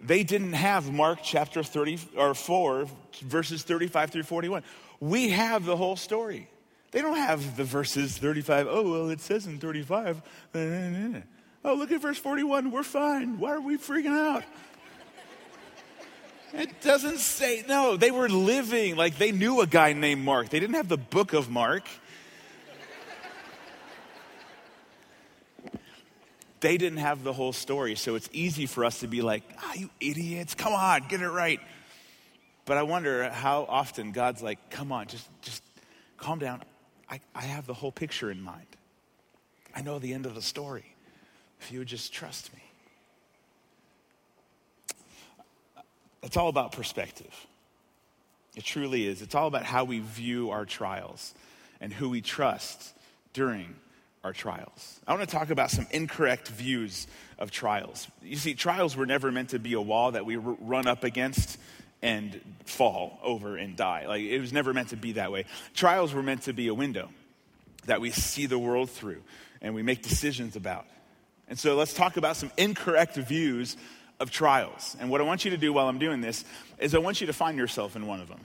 they 0.00 0.24
didn't 0.24 0.52
have 0.54 0.92
Mark 0.92 1.20
chapter 1.22 1.62
30 1.62 1.98
or 2.16 2.34
4, 2.34 2.86
verses 3.22 3.62
35 3.62 4.10
through 4.10 4.22
41. 4.24 4.62
We 5.00 5.30
have 5.30 5.64
the 5.64 5.76
whole 5.76 5.96
story. 5.96 6.48
They 6.92 7.00
don't 7.00 7.16
have 7.16 7.56
the 7.56 7.64
verses 7.64 8.16
35. 8.18 8.66
Oh, 8.68 8.90
well, 8.90 9.10
it 9.10 9.20
says 9.20 9.46
in 9.46 9.58
35. 9.58 10.22
Oh, 11.64 11.74
look 11.74 11.92
at 11.92 12.00
verse 12.00 12.18
41. 12.18 12.72
We're 12.72 12.82
fine. 12.82 13.38
Why 13.38 13.52
are 13.52 13.60
we 13.60 13.78
freaking 13.78 14.10
out? 14.10 14.42
It 16.52 16.82
doesn't 16.82 17.18
say, 17.18 17.64
no, 17.66 17.96
they 17.96 18.10
were 18.10 18.28
living 18.28 18.96
like 18.96 19.16
they 19.16 19.32
knew 19.32 19.60
a 19.62 19.66
guy 19.66 19.94
named 19.94 20.22
Mark. 20.22 20.50
They 20.50 20.60
didn't 20.60 20.76
have 20.76 20.88
the 20.88 20.98
book 20.98 21.32
of 21.32 21.48
Mark. 21.48 21.84
They 26.60 26.76
didn't 26.76 26.98
have 26.98 27.24
the 27.24 27.32
whole 27.32 27.52
story, 27.52 27.96
so 27.96 28.14
it's 28.14 28.28
easy 28.32 28.66
for 28.66 28.84
us 28.84 29.00
to 29.00 29.08
be 29.08 29.20
like, 29.20 29.42
ah, 29.58 29.72
you 29.74 29.90
idiots, 30.00 30.54
come 30.54 30.72
on, 30.72 31.06
get 31.08 31.20
it 31.20 31.28
right. 31.28 31.58
But 32.66 32.76
I 32.76 32.84
wonder 32.84 33.28
how 33.30 33.66
often 33.68 34.12
God's 34.12 34.42
like, 34.42 34.70
come 34.70 34.92
on, 34.92 35.08
just, 35.08 35.28
just 35.40 35.62
calm 36.18 36.38
down. 36.38 36.62
I, 37.10 37.20
I 37.34 37.42
have 37.42 37.66
the 37.66 37.74
whole 37.74 37.90
picture 37.90 38.30
in 38.30 38.40
mind. 38.40 38.66
I 39.74 39.82
know 39.82 39.98
the 39.98 40.14
end 40.14 40.24
of 40.24 40.36
the 40.36 40.42
story 40.42 40.84
if 41.60 41.72
you 41.72 41.80
would 41.80 41.88
just 41.88 42.12
trust 42.12 42.52
me. 42.54 42.61
It's 46.22 46.36
all 46.36 46.48
about 46.48 46.72
perspective. 46.72 47.46
It 48.54 48.64
truly 48.64 49.06
is. 49.06 49.22
It's 49.22 49.34
all 49.34 49.46
about 49.46 49.64
how 49.64 49.84
we 49.84 50.00
view 50.00 50.50
our 50.50 50.64
trials 50.64 51.34
and 51.80 51.92
who 51.92 52.10
we 52.10 52.20
trust 52.20 52.92
during 53.32 53.74
our 54.24 54.32
trials. 54.32 55.00
I 55.06 55.14
want 55.14 55.28
to 55.28 55.34
talk 55.34 55.50
about 55.50 55.70
some 55.70 55.86
incorrect 55.90 56.48
views 56.48 57.06
of 57.38 57.50
trials. 57.50 58.06
You 58.22 58.36
see, 58.36 58.54
trials 58.54 58.96
were 58.96 59.06
never 59.06 59.32
meant 59.32 59.50
to 59.50 59.58
be 59.58 59.72
a 59.72 59.80
wall 59.80 60.12
that 60.12 60.24
we 60.24 60.36
run 60.36 60.86
up 60.86 61.02
against 61.02 61.58
and 62.02 62.40
fall 62.64 63.18
over 63.22 63.56
and 63.56 63.76
die. 63.76 64.06
Like 64.06 64.22
it 64.22 64.38
was 64.38 64.52
never 64.52 64.72
meant 64.72 64.90
to 64.90 64.96
be 64.96 65.12
that 65.12 65.32
way. 65.32 65.46
Trials 65.74 66.12
were 66.12 66.22
meant 66.22 66.42
to 66.42 66.52
be 66.52 66.68
a 66.68 66.74
window 66.74 67.08
that 67.86 68.00
we 68.00 68.10
see 68.10 68.46
the 68.46 68.58
world 68.58 68.90
through 68.90 69.22
and 69.60 69.74
we 69.74 69.82
make 69.82 70.02
decisions 70.02 70.56
about. 70.56 70.86
And 71.48 71.58
so 71.58 71.74
let's 71.74 71.94
talk 71.94 72.16
about 72.16 72.36
some 72.36 72.50
incorrect 72.56 73.16
views 73.16 73.76
of 74.22 74.30
trials. 74.30 74.96
And 75.00 75.10
what 75.10 75.20
I 75.20 75.24
want 75.24 75.44
you 75.44 75.50
to 75.50 75.56
do 75.56 75.72
while 75.72 75.88
I'm 75.88 75.98
doing 75.98 76.20
this 76.20 76.44
is 76.78 76.94
I 76.94 76.98
want 76.98 77.20
you 77.20 77.26
to 77.26 77.32
find 77.32 77.58
yourself 77.58 77.96
in 77.96 78.06
one 78.06 78.20
of 78.20 78.28
them. 78.28 78.40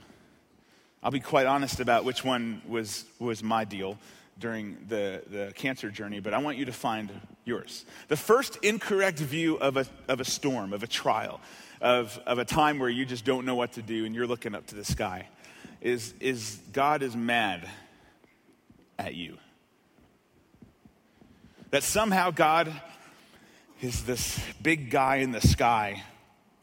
I'll 1.02 1.12
be 1.12 1.20
quite 1.20 1.46
honest 1.46 1.78
about 1.78 2.04
which 2.04 2.24
one 2.24 2.60
was, 2.66 3.04
was 3.20 3.42
my 3.44 3.64
deal 3.64 3.96
during 4.40 4.76
the, 4.88 5.22
the 5.30 5.52
cancer 5.54 5.88
journey, 5.88 6.18
but 6.18 6.34
I 6.34 6.38
want 6.38 6.58
you 6.58 6.64
to 6.64 6.72
find 6.72 7.10
yours. 7.44 7.84
The 8.08 8.16
first 8.16 8.56
incorrect 8.62 9.20
view 9.20 9.56
of 9.56 9.76
a, 9.76 9.86
of 10.08 10.20
a 10.20 10.24
storm, 10.24 10.72
of 10.72 10.82
a 10.82 10.88
trial, 10.88 11.40
of, 11.80 12.18
of 12.26 12.38
a 12.38 12.44
time 12.44 12.80
where 12.80 12.90
you 12.90 13.06
just 13.06 13.24
don't 13.24 13.46
know 13.46 13.54
what 13.54 13.72
to 13.74 13.82
do 13.82 14.04
and 14.04 14.14
you're 14.14 14.26
looking 14.26 14.56
up 14.56 14.66
to 14.66 14.74
the 14.74 14.84
sky 14.84 15.28
is, 15.80 16.12
is 16.18 16.58
God 16.72 17.02
is 17.02 17.14
mad 17.14 17.68
at 18.98 19.14
you. 19.14 19.38
That 21.70 21.84
somehow 21.84 22.32
God 22.32 22.72
is 23.80 24.04
this 24.04 24.40
big 24.60 24.90
guy 24.90 25.16
in 25.16 25.32
the 25.32 25.40
sky, 25.40 26.02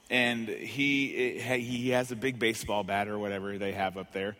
and 0.10 0.48
he, 0.48 1.40
he 1.40 1.90
has 1.90 2.12
a 2.12 2.16
big 2.16 2.40
baseball 2.40 2.84
bat 2.84 3.08
or 3.08 3.18
whatever 3.18 3.58
they 3.58 3.72
have 3.72 3.98
up 3.98 4.12
there. 4.12 4.36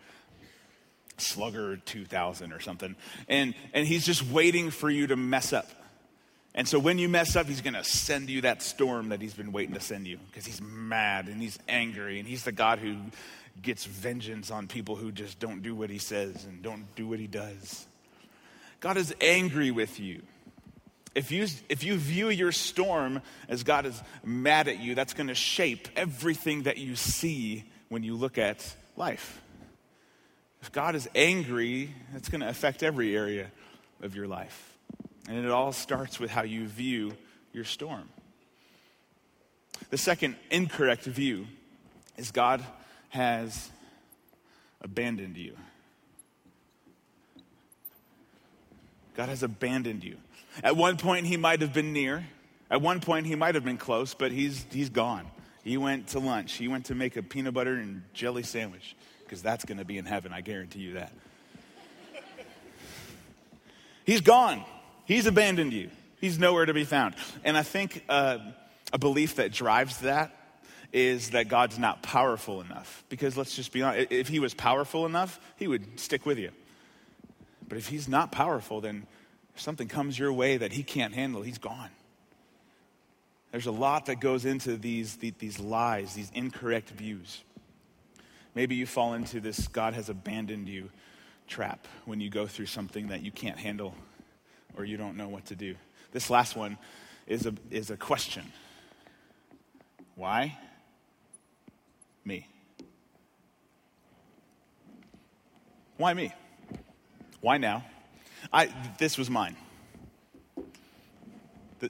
Slugger 1.18 1.78
2000 1.78 2.52
or 2.52 2.60
something. 2.60 2.94
And, 3.28 3.54
and 3.72 3.86
he's 3.86 4.04
just 4.04 4.22
waiting 4.26 4.70
for 4.70 4.90
you 4.90 5.06
to 5.06 5.16
mess 5.16 5.52
up. 5.52 5.70
And 6.54 6.68
so 6.68 6.78
when 6.78 6.98
you 6.98 7.08
mess 7.08 7.36
up, 7.36 7.46
he's 7.46 7.62
going 7.62 7.74
to 7.74 7.84
send 7.84 8.28
you 8.30 8.42
that 8.42 8.62
storm 8.62 9.10
that 9.10 9.20
he's 9.20 9.34
been 9.34 9.52
waiting 9.52 9.74
to 9.74 9.80
send 9.80 10.06
you 10.06 10.18
because 10.30 10.46
he's 10.46 10.60
mad 10.60 11.26
and 11.26 11.40
he's 11.40 11.58
angry 11.68 12.18
and 12.18 12.28
he's 12.28 12.44
the 12.44 12.52
God 12.52 12.78
who 12.78 12.96
gets 13.62 13.84
vengeance 13.86 14.50
on 14.50 14.66
people 14.66 14.96
who 14.96 15.10
just 15.10 15.38
don't 15.38 15.62
do 15.62 15.74
what 15.74 15.90
he 15.90 15.98
says 15.98 16.44
and 16.44 16.62
don't 16.62 16.94
do 16.94 17.06
what 17.06 17.18
he 17.18 17.26
does. 17.26 17.86
God 18.80 18.96
is 18.98 19.14
angry 19.20 19.70
with 19.70 19.98
you 19.98 20.22
if 21.16 21.32
you, 21.32 21.46
if 21.70 21.82
you 21.82 21.96
view 21.96 22.28
your 22.28 22.52
storm 22.52 23.22
as 23.48 23.62
God 23.62 23.86
is 23.86 24.00
mad 24.22 24.68
at 24.68 24.80
you, 24.80 24.94
that's 24.94 25.14
going 25.14 25.28
to 25.28 25.34
shape 25.34 25.88
everything 25.96 26.64
that 26.64 26.76
you 26.76 26.94
see 26.94 27.64
when 27.88 28.02
you 28.02 28.14
look 28.14 28.36
at 28.36 28.76
life. 28.98 29.40
If 30.60 30.72
God 30.72 30.94
is 30.94 31.08
angry, 31.14 31.94
that's 32.12 32.28
going 32.28 32.42
to 32.42 32.48
affect 32.48 32.82
every 32.82 33.16
area 33.16 33.50
of 34.02 34.14
your 34.14 34.28
life. 34.28 34.76
And 35.26 35.42
it 35.42 35.50
all 35.50 35.72
starts 35.72 36.20
with 36.20 36.30
how 36.30 36.42
you 36.42 36.66
view 36.66 37.16
your 37.54 37.64
storm. 37.64 38.10
The 39.88 39.98
second 39.98 40.36
incorrect 40.50 41.04
view 41.04 41.46
is 42.18 42.30
God 42.30 42.62
has 43.08 43.70
abandoned 44.82 45.38
you. 45.38 45.56
God 49.16 49.30
has 49.30 49.42
abandoned 49.42 50.04
you. 50.04 50.18
At 50.62 50.76
one 50.76 50.96
point, 50.96 51.26
he 51.26 51.36
might 51.36 51.60
have 51.60 51.72
been 51.72 51.92
near. 51.92 52.26
At 52.70 52.80
one 52.80 53.00
point, 53.00 53.26
he 53.26 53.34
might 53.34 53.54
have 53.54 53.64
been 53.64 53.78
close, 53.78 54.14
but 54.14 54.32
he's, 54.32 54.64
he's 54.70 54.88
gone. 54.88 55.26
He 55.62 55.76
went 55.76 56.08
to 56.08 56.18
lunch. 56.18 56.52
He 56.52 56.68
went 56.68 56.86
to 56.86 56.94
make 56.94 57.16
a 57.16 57.22
peanut 57.22 57.54
butter 57.54 57.74
and 57.74 58.02
jelly 58.12 58.42
sandwich 58.42 58.96
because 59.24 59.42
that's 59.42 59.64
going 59.64 59.78
to 59.78 59.84
be 59.84 59.98
in 59.98 60.04
heaven. 60.04 60.32
I 60.32 60.40
guarantee 60.40 60.80
you 60.80 60.94
that. 60.94 61.12
he's 64.04 64.20
gone. 64.20 64.64
He's 65.04 65.26
abandoned 65.26 65.72
you. 65.72 65.90
He's 66.20 66.38
nowhere 66.38 66.66
to 66.66 66.74
be 66.74 66.84
found. 66.84 67.14
And 67.44 67.56
I 67.56 67.62
think 67.62 68.04
uh, 68.08 68.38
a 68.92 68.98
belief 68.98 69.36
that 69.36 69.52
drives 69.52 69.98
that 69.98 70.32
is 70.92 71.30
that 71.30 71.48
God's 71.48 71.78
not 71.78 72.02
powerful 72.02 72.60
enough. 72.60 73.04
Because 73.08 73.36
let's 73.36 73.54
just 73.54 73.72
be 73.72 73.82
honest, 73.82 74.08
if 74.10 74.28
he 74.28 74.38
was 74.38 74.54
powerful 74.54 75.04
enough, 75.04 75.38
he 75.56 75.66
would 75.66 76.00
stick 76.00 76.24
with 76.24 76.38
you. 76.38 76.50
But 77.68 77.78
if 77.78 77.88
he's 77.88 78.08
not 78.08 78.32
powerful, 78.32 78.80
then 78.80 79.06
if 79.56 79.62
something 79.62 79.88
comes 79.88 80.18
your 80.18 80.34
way 80.34 80.58
that 80.58 80.72
he 80.72 80.82
can't 80.82 81.14
handle, 81.14 81.40
he's 81.40 81.56
gone. 81.56 81.88
There's 83.52 83.64
a 83.64 83.72
lot 83.72 84.04
that 84.06 84.20
goes 84.20 84.44
into 84.44 84.76
these, 84.76 85.16
these 85.16 85.58
lies, 85.58 86.12
these 86.12 86.30
incorrect 86.34 86.90
views. 86.90 87.42
Maybe 88.54 88.74
you 88.74 88.84
fall 88.84 89.14
into 89.14 89.40
this 89.40 89.66
God 89.66 89.94
has 89.94 90.10
abandoned 90.10 90.68
you 90.68 90.90
trap 91.48 91.88
when 92.04 92.20
you 92.20 92.28
go 92.28 92.46
through 92.46 92.66
something 92.66 93.08
that 93.08 93.22
you 93.22 93.30
can't 93.30 93.58
handle 93.58 93.94
or 94.76 94.84
you 94.84 94.98
don't 94.98 95.16
know 95.16 95.28
what 95.28 95.46
to 95.46 95.54
do. 95.56 95.74
This 96.12 96.28
last 96.28 96.54
one 96.54 96.76
is 97.26 97.46
a, 97.46 97.54
is 97.70 97.90
a 97.90 97.96
question 97.96 98.44
Why? 100.16 100.58
Me. 102.26 102.46
Why 105.96 106.12
me? 106.12 106.34
Why 107.40 107.56
now? 107.56 107.86
I, 108.52 108.72
this 108.98 109.18
was 109.18 109.30
mine. 109.30 109.56
Uh, 111.82 111.88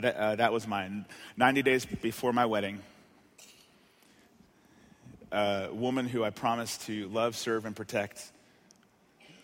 that, 0.00 0.16
uh, 0.16 0.36
that 0.36 0.52
was 0.52 0.66
mine. 0.66 1.04
90 1.36 1.62
days 1.62 1.84
before 1.84 2.32
my 2.32 2.46
wedding, 2.46 2.80
a 5.30 5.68
woman 5.72 6.08
who 6.08 6.24
I 6.24 6.30
promised 6.30 6.82
to 6.82 7.08
love, 7.08 7.36
serve, 7.36 7.66
and 7.66 7.76
protect, 7.76 8.32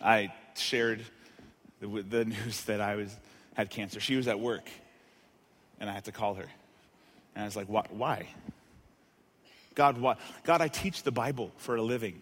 I 0.01 0.33
shared 0.55 1.03
the, 1.79 1.87
the 1.87 2.25
news 2.25 2.63
that 2.63 2.81
I 2.81 2.95
was, 2.95 3.15
had 3.53 3.69
cancer. 3.69 3.99
She 3.99 4.15
was 4.15 4.27
at 4.27 4.39
work, 4.39 4.67
and 5.79 5.89
I 5.89 5.93
had 5.93 6.05
to 6.05 6.11
call 6.11 6.35
her. 6.35 6.47
And 7.35 7.43
I 7.43 7.45
was 7.45 7.55
like, 7.55 7.69
What 7.69 7.93
why? 7.93 8.27
God, 9.75 9.97
why? 9.97 10.15
God, 10.43 10.61
I 10.61 10.69
teach 10.69 11.03
the 11.03 11.11
Bible 11.11 11.51
for 11.57 11.75
a 11.75 11.81
living. 11.81 12.21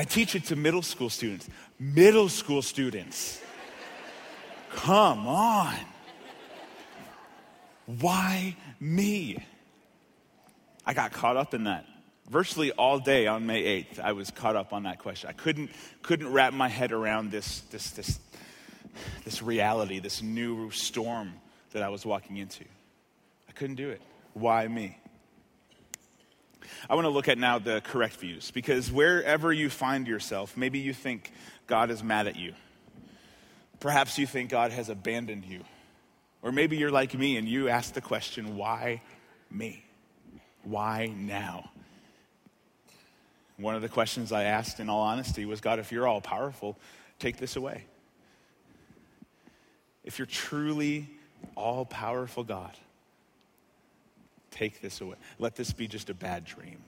I 0.00 0.04
teach 0.04 0.34
it 0.34 0.44
to 0.44 0.56
middle 0.56 0.80
school 0.80 1.10
students. 1.10 1.46
Middle 1.78 2.30
school 2.30 2.62
students. 2.62 3.38
Come 4.70 5.26
on. 5.26 5.76
Why 7.84 8.56
me? 8.80 9.44
I 10.86 10.94
got 10.94 11.12
caught 11.12 11.36
up 11.36 11.52
in 11.52 11.64
that. 11.64 11.84
Virtually 12.30 12.72
all 12.72 12.98
day 12.98 13.26
on 13.26 13.44
May 13.44 13.62
8th, 13.82 14.00
I 14.00 14.12
was 14.12 14.30
caught 14.30 14.56
up 14.56 14.72
on 14.72 14.84
that 14.84 15.00
question. 15.00 15.28
I 15.28 15.34
couldn't, 15.34 15.68
couldn't 16.00 16.32
wrap 16.32 16.54
my 16.54 16.68
head 16.68 16.92
around 16.92 17.30
this, 17.30 17.60
this, 17.70 17.90
this, 17.90 18.18
this 19.26 19.42
reality, 19.42 19.98
this 19.98 20.22
new 20.22 20.70
storm 20.70 21.34
that 21.72 21.82
I 21.82 21.90
was 21.90 22.06
walking 22.06 22.38
into. 22.38 22.64
I 23.50 23.52
couldn't 23.52 23.76
do 23.76 23.90
it. 23.90 24.00
Why 24.32 24.66
me? 24.66 24.96
I 26.88 26.94
want 26.94 27.04
to 27.04 27.10
look 27.10 27.28
at 27.28 27.38
now 27.38 27.58
the 27.58 27.80
correct 27.80 28.16
views 28.16 28.50
because 28.50 28.90
wherever 28.90 29.52
you 29.52 29.70
find 29.70 30.06
yourself, 30.06 30.56
maybe 30.56 30.78
you 30.78 30.92
think 30.92 31.32
God 31.66 31.90
is 31.90 32.02
mad 32.02 32.26
at 32.26 32.36
you. 32.36 32.54
Perhaps 33.80 34.18
you 34.18 34.26
think 34.26 34.50
God 34.50 34.72
has 34.72 34.88
abandoned 34.88 35.44
you. 35.44 35.64
Or 36.42 36.52
maybe 36.52 36.76
you're 36.76 36.90
like 36.90 37.14
me 37.14 37.36
and 37.36 37.48
you 37.48 37.68
ask 37.68 37.92
the 37.92 38.00
question, 38.00 38.56
why 38.56 39.02
me? 39.50 39.84
Why 40.62 41.12
now? 41.16 41.70
One 43.56 43.74
of 43.74 43.82
the 43.82 43.88
questions 43.88 44.32
I 44.32 44.44
asked, 44.44 44.80
in 44.80 44.88
all 44.88 45.02
honesty, 45.02 45.44
was 45.44 45.60
God, 45.60 45.78
if 45.78 45.92
you're 45.92 46.06
all 46.06 46.22
powerful, 46.22 46.78
take 47.18 47.36
this 47.36 47.56
away. 47.56 47.84
If 50.02 50.18
you're 50.18 50.26
truly 50.26 51.10
all 51.56 51.84
powerful 51.84 52.42
God, 52.42 52.72
take 54.50 54.80
this 54.80 55.00
away. 55.00 55.16
Let 55.38 55.56
this 55.56 55.72
be 55.72 55.88
just 55.88 56.10
a 56.10 56.14
bad 56.14 56.44
dream. 56.44 56.78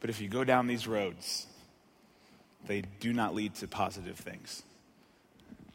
But 0.00 0.10
if 0.10 0.20
you 0.20 0.28
go 0.28 0.44
down 0.44 0.66
these 0.66 0.86
roads, 0.86 1.46
they 2.66 2.82
do 3.00 3.12
not 3.12 3.34
lead 3.34 3.54
to 3.56 3.68
positive 3.68 4.18
things. 4.18 4.62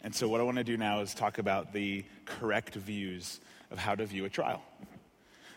And 0.02 0.16
so, 0.16 0.28
what 0.30 0.40
I 0.40 0.44
want 0.44 0.58
to 0.58 0.64
do 0.64 0.78
now 0.78 1.02
is 1.02 1.14
talk 1.14 1.38
about 1.40 1.74
the 1.74 2.06
correct 2.26 2.76
views 2.76 3.40
of 3.70 3.78
how 3.78 3.96
to 3.96 4.06
view 4.06 4.26
a 4.26 4.30
trial. 4.30 4.62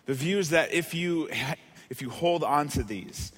The 0.06 0.14
views 0.14 0.50
that 0.50 0.72
if 0.72 0.94
you, 0.94 1.28
if 1.90 2.02
you 2.02 2.10
hold 2.10 2.42
on 2.42 2.68
to 2.70 2.82
these, 2.82 3.32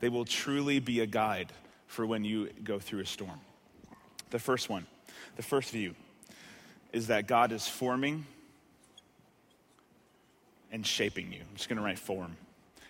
they 0.00 0.08
will 0.08 0.24
truly 0.24 0.78
be 0.78 1.00
a 1.00 1.06
guide 1.06 1.52
for 1.86 2.06
when 2.06 2.24
you 2.24 2.50
go 2.64 2.78
through 2.78 3.00
a 3.00 3.06
storm. 3.06 3.40
The 4.30 4.38
first 4.38 4.68
one, 4.68 4.86
the 5.36 5.42
first 5.42 5.70
view, 5.70 5.94
is 6.92 7.08
that 7.08 7.26
God 7.26 7.52
is 7.52 7.66
forming 7.68 8.26
and 10.72 10.86
shaping 10.86 11.32
you. 11.32 11.40
I'm 11.40 11.56
just 11.56 11.68
going 11.68 11.78
to 11.78 11.84
write 11.84 11.98
form. 11.98 12.36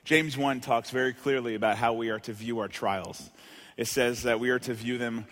James 0.04 0.36
1 0.36 0.60
talks 0.60 0.90
very 0.90 1.12
clearly 1.12 1.54
about 1.54 1.76
how 1.76 1.92
we 1.92 2.10
are 2.10 2.20
to 2.20 2.32
view 2.32 2.60
our 2.60 2.68
trials. 2.68 3.30
It 3.76 3.86
says 3.86 4.22
that 4.22 4.40
we 4.40 4.50
are 4.50 4.58
to 4.60 4.74
view 4.74 4.98
them 4.98 5.26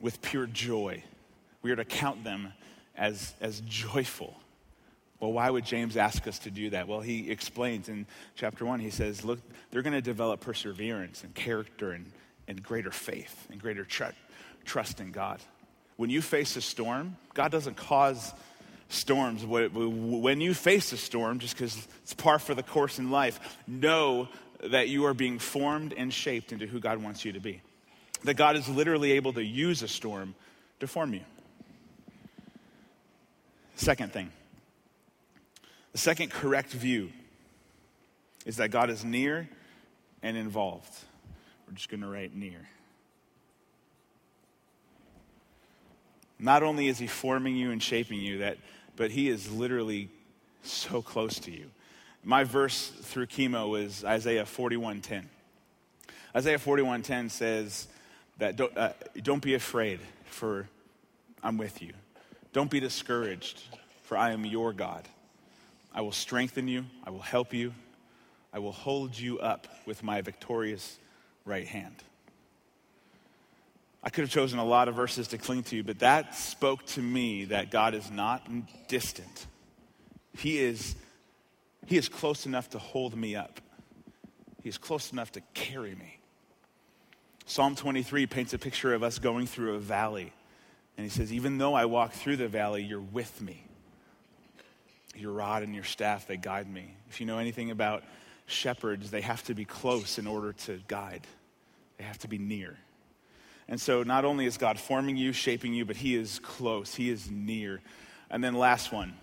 with 0.00 0.20
pure 0.22 0.46
joy 0.46 1.02
we 1.66 1.72
are 1.72 1.76
to 1.76 1.84
count 1.84 2.22
them 2.22 2.52
as, 2.96 3.34
as 3.40 3.60
joyful. 3.66 4.38
Well, 5.18 5.32
why 5.32 5.50
would 5.50 5.64
James 5.64 5.96
ask 5.96 6.28
us 6.28 6.38
to 6.40 6.50
do 6.52 6.70
that? 6.70 6.86
Well, 6.86 7.00
he 7.00 7.28
explains 7.28 7.88
in 7.88 8.06
chapter 8.36 8.64
one, 8.64 8.78
he 8.78 8.90
says, 8.90 9.24
look, 9.24 9.40
they're 9.72 9.82
going 9.82 9.92
to 9.92 10.00
develop 10.00 10.38
perseverance 10.38 11.24
and 11.24 11.34
character 11.34 11.90
and, 11.90 12.12
and 12.46 12.62
greater 12.62 12.92
faith 12.92 13.48
and 13.50 13.60
greater 13.60 13.84
tr- 13.84 14.14
trust 14.64 15.00
in 15.00 15.10
God. 15.10 15.40
When 15.96 16.08
you 16.08 16.22
face 16.22 16.54
a 16.54 16.60
storm, 16.60 17.16
God 17.34 17.50
doesn't 17.50 17.76
cause 17.76 18.32
storms. 18.88 19.44
When 19.44 20.40
you 20.40 20.54
face 20.54 20.92
a 20.92 20.96
storm, 20.96 21.38
just 21.38 21.54
because 21.54 21.86
it's 22.02 22.14
par 22.14 22.38
for 22.38 22.54
the 22.54 22.62
course 22.62 22.98
in 22.98 23.10
life, 23.10 23.58
know 23.66 24.28
that 24.62 24.88
you 24.88 25.04
are 25.06 25.14
being 25.14 25.38
formed 25.38 25.92
and 25.92 26.12
shaped 26.12 26.52
into 26.52 26.66
who 26.66 26.80
God 26.80 27.02
wants 27.02 27.24
you 27.24 27.32
to 27.32 27.40
be. 27.40 27.60
That 28.24 28.34
God 28.34 28.56
is 28.56 28.68
literally 28.68 29.12
able 29.12 29.32
to 29.34 29.44
use 29.44 29.82
a 29.82 29.88
storm 29.88 30.34
to 30.80 30.86
form 30.86 31.14
you. 31.14 31.20
Second 33.76 34.12
thing 34.12 34.30
the 35.92 35.98
second 35.98 36.30
correct 36.30 36.72
view 36.72 37.10
is 38.44 38.56
that 38.56 38.70
God 38.70 38.90
is 38.90 39.04
near 39.04 39.48
and 40.22 40.36
involved. 40.36 40.92
We're 41.66 41.74
just 41.74 41.88
going 41.88 42.00
to 42.00 42.06
write 42.06 42.34
near. 42.34 42.68
Not 46.38 46.62
only 46.62 46.88
is 46.88 46.98
he 46.98 47.06
forming 47.06 47.56
you 47.56 47.70
and 47.70 47.82
shaping 47.82 48.20
you, 48.20 48.38
that, 48.38 48.58
but 48.96 49.10
he 49.10 49.28
is 49.28 49.50
literally 49.50 50.08
so 50.62 51.02
close 51.02 51.38
to 51.40 51.50
you. 51.50 51.70
My 52.24 52.44
verse 52.44 52.88
through 52.88 53.26
chemo 53.26 53.80
is 53.80 54.04
Isaiah 54.04 54.44
41:10. 54.44 55.28
Isaiah 56.34 56.58
41:10 56.58 57.30
says 57.30 57.88
that 58.38 58.56
don't, 58.56 58.76
uh, 58.76 58.92
don't 59.22 59.42
be 59.42 59.54
afraid, 59.54 60.00
for 60.24 60.68
I'm 61.42 61.56
with 61.56 61.80
you. 61.82 61.92
Don't 62.52 62.70
be 62.70 62.80
discouraged, 62.80 63.62
for 64.02 64.16
I 64.16 64.32
am 64.32 64.44
your 64.44 64.72
God. 64.72 65.08
I 65.94 66.00
will 66.00 66.12
strengthen 66.12 66.68
you, 66.68 66.84
I 67.04 67.10
will 67.10 67.20
help 67.20 67.54
you, 67.54 67.72
I 68.52 68.58
will 68.58 68.72
hold 68.72 69.18
you 69.18 69.38
up 69.38 69.66
with 69.86 70.02
my 70.02 70.20
victorious 70.20 70.98
right 71.44 71.66
hand. 71.66 72.02
I 74.06 74.08
could 74.08 74.22
have 74.22 74.30
chosen 74.30 74.60
a 74.60 74.64
lot 74.64 74.86
of 74.86 74.94
verses 74.94 75.26
to 75.28 75.38
cling 75.38 75.64
to, 75.64 75.82
but 75.82 75.98
that 75.98 76.36
spoke 76.36 76.86
to 76.86 77.02
me 77.02 77.46
that 77.46 77.72
God 77.72 77.92
is 77.92 78.08
not 78.08 78.48
distant. 78.86 79.46
He 80.38 80.58
is, 80.58 80.94
he 81.86 81.96
is 81.96 82.08
close 82.08 82.46
enough 82.46 82.70
to 82.70 82.78
hold 82.78 83.16
me 83.16 83.34
up. 83.34 83.60
He 84.62 84.68
is 84.68 84.78
close 84.78 85.10
enough 85.10 85.32
to 85.32 85.40
carry 85.54 85.96
me. 85.96 86.20
Psalm 87.46 87.74
23 87.74 88.26
paints 88.26 88.54
a 88.54 88.58
picture 88.58 88.94
of 88.94 89.02
us 89.02 89.18
going 89.18 89.48
through 89.48 89.74
a 89.74 89.80
valley 89.80 90.32
and 90.96 91.04
he 91.04 91.10
says, 91.10 91.32
Even 91.32 91.58
though 91.58 91.74
I 91.74 91.86
walk 91.86 92.12
through 92.12 92.36
the 92.36 92.48
valley, 92.48 92.84
you're 92.84 93.00
with 93.00 93.40
me. 93.40 93.64
Your 95.16 95.32
rod 95.32 95.64
and 95.64 95.74
your 95.74 95.84
staff, 95.84 96.28
they 96.28 96.36
guide 96.36 96.70
me. 96.70 96.94
If 97.10 97.20
you 97.20 97.26
know 97.26 97.38
anything 97.38 97.72
about 97.72 98.04
shepherds, 98.46 99.10
they 99.10 99.22
have 99.22 99.42
to 99.44 99.54
be 99.54 99.64
close 99.64 100.16
in 100.16 100.28
order 100.28 100.52
to 100.52 100.80
guide, 100.86 101.26
they 101.98 102.04
have 102.04 102.18
to 102.18 102.28
be 102.28 102.38
near. 102.38 102.76
And 103.68 103.80
so, 103.80 104.02
not 104.02 104.24
only 104.24 104.46
is 104.46 104.58
God 104.58 104.78
forming 104.78 105.16
you, 105.16 105.32
shaping 105.32 105.74
you, 105.74 105.84
but 105.84 105.96
He 105.96 106.14
is 106.14 106.38
close, 106.38 106.94
He 106.94 107.10
is 107.10 107.30
near. 107.30 107.80
And 108.30 108.42
then, 108.42 108.54
last 108.54 108.92
one 108.92 109.14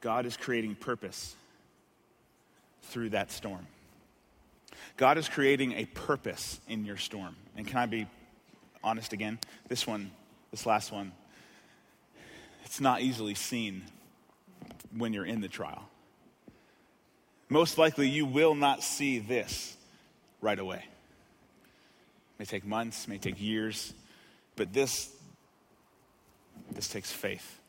God 0.00 0.26
is 0.26 0.36
creating 0.36 0.74
purpose 0.74 1.34
through 2.82 3.10
that 3.10 3.30
storm. 3.30 3.66
God 4.96 5.18
is 5.18 5.28
creating 5.28 5.72
a 5.72 5.84
purpose 5.84 6.60
in 6.68 6.84
your 6.84 6.96
storm. 6.96 7.36
And 7.56 7.66
can 7.66 7.78
I 7.78 7.86
be 7.86 8.06
honest 8.82 9.12
again, 9.12 9.38
this 9.68 9.86
one, 9.86 10.10
this 10.50 10.64
last 10.64 10.92
one, 10.92 11.12
it's 12.64 12.80
not 12.80 13.00
easily 13.00 13.34
seen 13.34 13.82
when 14.96 15.12
you're 15.12 15.26
in 15.26 15.40
the 15.40 15.48
trial. 15.48 15.88
Most 17.48 17.78
likely, 17.78 18.08
you 18.08 18.26
will 18.26 18.54
not 18.54 18.82
see 18.82 19.18
this 19.18 19.76
right 20.40 20.58
away. 20.58 20.84
May 22.38 22.44
take 22.44 22.64
months, 22.64 23.08
may 23.08 23.18
take 23.18 23.40
years, 23.40 23.94
but 24.56 24.72
this, 24.72 25.10
This 26.72 26.88
takes 26.88 27.12
faith. 27.12 27.60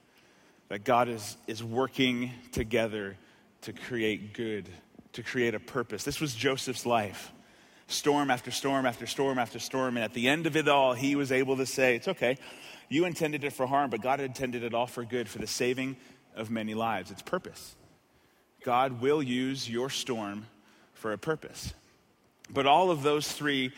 That 0.70 0.84
God 0.84 1.08
is, 1.08 1.38
is 1.48 1.64
working 1.64 2.32
together 2.52 3.16
to 3.62 3.74
create 3.74 4.34
good, 4.34 4.68
to 5.14 5.24
create 5.24 5.56
a 5.56 5.60
purpose. 5.60 6.04
This 6.04 6.20
was 6.20 6.36
Joseph's 6.36 6.86
life. 6.86 7.32
Storm 7.88 8.30
after 8.30 8.52
storm 8.52 8.86
after 8.86 9.06
storm 9.06 9.40
after 9.40 9.60
storm. 9.60 9.96
And 9.96 10.04
at 10.04 10.14
the 10.14 10.28
end 10.28 10.46
of 10.46 10.58
it 10.58 10.68
all, 10.68 10.94
he 10.94 11.16
was 11.16 11.32
able 11.32 11.56
to 11.58 11.66
say, 11.66 11.96
It's 11.96 12.10
okay. 12.10 12.38
You 12.90 13.06
intended 13.06 13.46
it 13.46 13.54
for 13.54 13.66
harm, 13.66 13.90
but 13.90 14.02
God 14.02 14.20
intended 14.20 14.64
it 14.64 14.74
all 14.74 14.88
for 14.88 15.06
good, 15.06 15.30
for 15.30 15.40
the 15.40 15.48
saving 15.48 15.96
of 16.36 16.50
many 16.50 16.74
lives. 16.74 17.12
It's 17.12 17.22
purpose. 17.22 17.76
God 18.64 19.00
will 19.02 19.24
use 19.24 19.70
your 19.70 19.90
storm 19.90 20.48
for 20.94 21.14
a 21.14 21.18
purpose. 21.18 21.74
But 22.50 22.66
all 22.66 22.92
of 22.92 23.04
those 23.04 23.32
three 23.32 23.72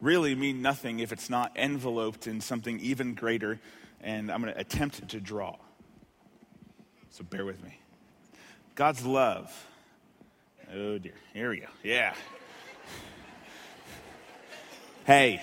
really 0.00 0.34
mean 0.34 0.62
nothing 0.62 1.00
if 1.00 1.12
it's 1.12 1.30
not 1.30 1.56
enveloped 1.56 2.26
in 2.26 2.40
something 2.40 2.78
even 2.80 3.14
greater, 3.14 3.58
and 4.00 4.30
I'm 4.30 4.42
going 4.42 4.52
to 4.52 4.60
attempt 4.60 5.08
to 5.08 5.20
draw. 5.20 5.56
So 7.10 7.24
bear 7.24 7.44
with 7.44 7.62
me. 7.62 7.78
God's 8.74 9.06
love. 9.06 9.66
Oh 10.74 10.98
dear. 10.98 11.14
Here 11.32 11.50
we 11.50 11.60
go. 11.60 11.68
Yeah. 11.82 12.14
hey, 15.04 15.40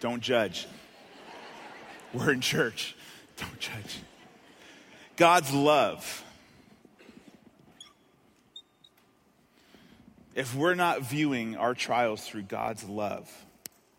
don't 0.00 0.20
judge. 0.20 0.66
We're 2.12 2.32
in 2.32 2.40
church. 2.40 2.96
Don't 3.36 3.60
judge. 3.60 3.98
God's 5.16 5.52
love. 5.52 6.24
If 10.34 10.54
we're 10.54 10.74
not 10.74 11.02
viewing 11.02 11.56
our 11.56 11.74
trials 11.74 12.26
through 12.26 12.42
God's 12.42 12.84
love, 12.84 13.30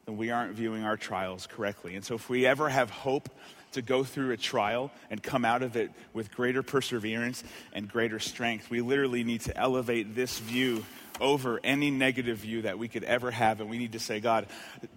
then 0.06 0.18
we 0.18 0.32
aren't 0.32 0.54
viewing 0.54 0.84
our 0.84 0.98
trials 0.98 1.48
correctly. 1.48 1.96
And 1.96 2.06
so, 2.06 2.16
if 2.16 2.30
we 2.30 2.46
ever 2.46 2.70
have 2.70 2.90
hope 2.90 3.30
to 3.74 3.82
go 3.82 4.04
through 4.04 4.32
a 4.32 4.38
trial 4.38 4.92
and 5.10 5.22
come 5.22 5.44
out 5.44 5.62
of 5.62 5.76
it 5.76 5.92
with 6.14 6.34
greater 6.34 6.64
perseverance 6.64 7.44
and 7.74 7.90
greater 7.90 8.20
strength, 8.20 8.70
we 8.70 8.82
literally 8.82 9.24
need 9.24 9.42
to 9.42 9.58
elevate 9.58 10.16
this 10.16 10.40
view 10.40 10.86
over 11.20 11.60
any 11.64 11.92
negative 11.92 12.38
view 12.40 12.64
that 12.64 12.78
we 12.78 12.88
could 12.88 13.04
ever 13.04 13.32
have. 13.32 13.62
And 13.62 13.70
we 13.70 13.78
need 13.78 13.94
to 13.94 14.00
say, 14.00 14.20
God, 14.20 14.48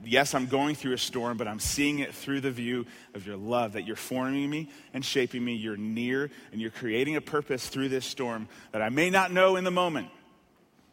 yes, 0.05 0.35
I'm 0.35 0.47
going 0.47 0.75
through 0.75 0.93
a 0.93 0.99
storm, 0.99 1.37
but 1.37 1.49
I'm 1.49 1.61
seeing 1.61 2.01
it 2.01 2.15
through 2.15 2.41
the 2.41 2.51
view 2.51 2.87
of 3.15 3.27
your 3.27 3.37
love, 3.37 3.75
that 3.75 3.87
you're 3.87 3.97
forming 3.97 4.49
me 4.49 4.69
and 4.93 5.05
shaping 5.05 5.45
me. 5.45 5.55
You're 5.55 5.77
near 5.77 6.31
and 6.53 6.61
you're 6.61 6.71
creating 6.71 7.17
a 7.17 7.21
purpose 7.21 7.69
through 7.69 7.89
this 7.89 8.05
storm 8.05 8.49
that 8.73 8.83
I 8.83 8.89
may 8.89 9.11
not 9.11 9.33
know 9.33 9.57
in 9.57 9.65
the 9.65 9.71
moment, 9.71 10.09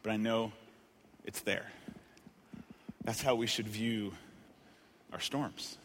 but 0.03 0.11
I 0.11 0.17
know 0.17 0.51
it's 1.23 1.41
there. 1.41 1.65
That's 3.05 3.21
how 3.21 3.35
we 3.35 3.47
should 3.47 3.67
view 3.67 4.13
our 5.13 5.19
storms. 5.19 5.77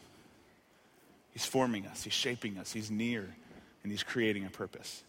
He's 1.31 1.45
forming 1.45 1.85
us, 1.85 2.03
He's 2.03 2.13
shaping 2.13 2.57
us, 2.57 2.73
He's 2.73 2.91
near, 2.91 3.29
and 3.83 3.91
He's 3.91 4.03
creating 4.03 4.45
a 4.45 4.49
purpose. 4.49 5.03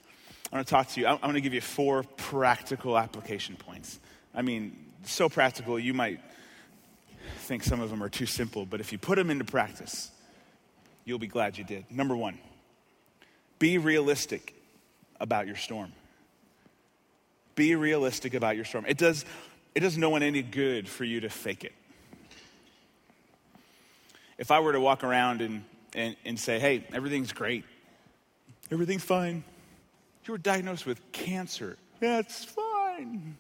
I 0.53 0.57
want 0.57 0.69
to 0.69 0.71
talk 0.71 0.89
to 0.89 1.01
you. 1.01 1.07
I'm 1.07 1.19
going 1.19 1.35
to 1.35 1.41
give 1.41 1.55
you 1.55 1.63
four 1.63 2.03
practical 2.03 2.99
application 2.99 3.57
points. 3.57 3.99
I 4.35 4.43
mean, 4.43 4.77
so 5.05 5.31
practical, 5.31 5.79
you 5.79 5.95
might 5.95 6.21
think 7.39 7.65
some 7.65 7.81
of 7.81 7.89
them 7.89 8.03
are 8.03 8.11
too 8.11 8.27
simple, 8.27 8.67
but 8.67 8.79
if 8.79 8.93
you 8.93 8.99
put 8.99 9.17
them 9.17 9.31
into 9.31 9.47
practice, 9.47 10.11
you'll 11.07 11.19
be 11.19 11.27
glad 11.27 11.57
you 11.57 11.65
did. 11.65 11.91
Number 11.91 12.15
one, 12.15 12.39
be 13.59 13.79
realistic 13.79 14.55
about 15.19 15.47
your 15.47 15.57
storm. 15.57 15.93
Be 17.55 17.75
realistic 17.75 18.35
about 18.35 18.57
your 18.57 18.67
storm. 18.67 18.85
It 18.87 18.99
does, 18.99 19.25
it 19.75 19.81
does 19.81 19.97
no 19.97 20.11
one 20.11 20.23
any 20.23 20.43
good 20.43 20.87
for 20.89 21.05
you 21.05 21.21
to 21.21 21.31
fake 21.31 21.65
it. 21.65 21.73
If 24.39 24.51
I 24.51 24.61
were 24.61 24.73
to 24.73 24.81
walk 24.81 25.05
around 25.05 25.41
and, 25.41 25.65
and, 25.95 26.17
and 26.25 26.39
say, 26.39 26.59
hey, 26.59 26.85
everything's 26.93 27.33
great, 27.33 27.65
everything's 28.71 29.05
fine, 29.05 29.45
you 30.25 30.33
were 30.33 30.39
diagnosed 30.39 30.87
with 30.87 31.01
cancer, 31.13 31.77
that's 32.01 32.45
fine. 32.45 33.37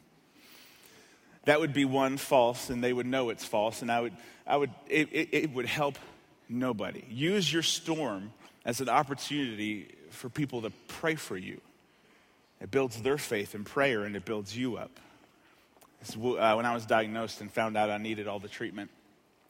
That 1.44 1.58
would 1.58 1.72
be 1.72 1.84
one 1.84 2.18
false, 2.18 2.70
and 2.70 2.84
they 2.84 2.92
would 2.92 3.06
know 3.06 3.30
it's 3.30 3.44
false, 3.44 3.82
and 3.82 3.90
I 3.90 4.00
would, 4.00 4.12
I 4.46 4.56
would, 4.56 4.70
it, 4.88 5.08
it, 5.12 5.28
it 5.32 5.52
would 5.52 5.66
help 5.66 5.98
nobody. 6.48 7.04
Use 7.08 7.52
your 7.52 7.62
storm 7.62 8.32
as 8.64 8.80
an 8.80 8.88
opportunity 8.88 9.88
for 10.10 10.28
people 10.28 10.62
to 10.62 10.70
pray 10.86 11.16
for 11.16 11.36
you. 11.36 11.60
It 12.60 12.70
builds 12.70 13.02
their 13.02 13.18
faith 13.18 13.56
in 13.56 13.64
prayer, 13.64 14.04
and 14.04 14.14
it 14.14 14.24
builds 14.24 14.56
you 14.56 14.76
up. 14.76 15.00
Uh, 16.02 16.54
when 16.54 16.66
I 16.66 16.74
was 16.74 16.86
diagnosed 16.86 17.40
and 17.40 17.50
found 17.50 17.76
out 17.76 17.90
I 17.90 17.98
needed 17.98 18.28
all 18.28 18.38
the 18.38 18.48
treatment, 18.48 18.90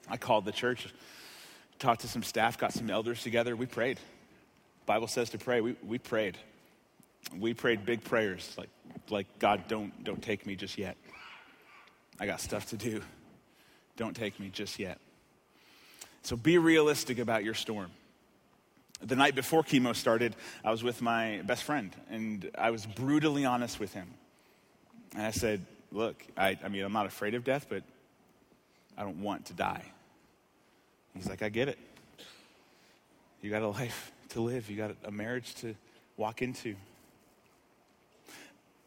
I 0.09 0.16
called 0.16 0.46
the 0.46 0.52
church 0.52 0.88
talked 1.78 2.02
to 2.02 2.08
some 2.08 2.22
staff, 2.22 2.58
got 2.58 2.72
some 2.72 2.90
elders 2.90 3.22
together. 3.22 3.56
We 3.56 3.66
prayed. 3.66 3.98
Bible 4.87 5.08
says 5.08 5.30
to 5.30 5.38
pray. 5.38 5.61
We, 5.61 5.76
we 5.87 5.98
prayed. 5.98 6.38
We 7.38 7.54
prayed 7.54 7.85
big 7.85 8.02
prayers 8.02 8.52
like, 8.58 8.68
like 9.08 9.26
God, 9.38 9.64
don't, 9.68 10.04
don't 10.04 10.22
take 10.22 10.46
me 10.46 10.56
just 10.56 10.76
yet. 10.76 10.96
I 12.18 12.26
got 12.26 12.40
stuff 12.40 12.66
to 12.66 12.76
do. 12.76 13.02
Don't 13.96 14.14
take 14.14 14.38
me 14.40 14.48
just 14.48 14.78
yet. 14.78 14.98
So 16.22 16.37
be 16.37 16.58
realistic 16.58 17.18
about 17.18 17.44
your 17.44 17.54
storm. 17.54 17.90
The 19.00 19.16
night 19.16 19.35
before 19.35 19.64
chemo 19.64 19.94
started, 19.94 20.37
I 20.64 20.70
was 20.70 20.85
with 20.85 21.02
my 21.02 21.42
best 21.44 21.64
friend, 21.64 21.94
and 22.08 22.48
I 22.56 22.70
was 22.70 22.87
brutally 22.87 23.44
honest 23.44 23.80
with 23.80 23.92
him. 23.92 24.08
And 25.14 25.22
I 25.26 25.32
said, 25.32 25.64
Look, 25.90 26.24
I, 26.38 26.56
I 26.64 26.68
mean, 26.68 26.85
I'm 26.85 26.92
not 26.92 27.04
afraid 27.04 27.35
of 27.35 27.44
death, 27.44 27.66
but 27.68 27.82
I 28.96 29.02
don't 29.02 29.20
want 29.20 29.46
to 29.46 29.52
die. 29.52 29.85
He's 31.14 31.29
like, 31.29 31.42
I 31.42 31.48
get 31.48 31.68
it. 31.68 31.79
You 33.40 33.51
got 33.51 33.62
a 33.62 33.68
life 33.68 34.12
to 34.31 34.40
live, 34.40 34.70
you 34.70 34.77
got 34.77 34.96
a 35.05 35.11
marriage 35.11 35.55
to 35.57 35.75
walk 36.16 36.42
into. 36.42 36.75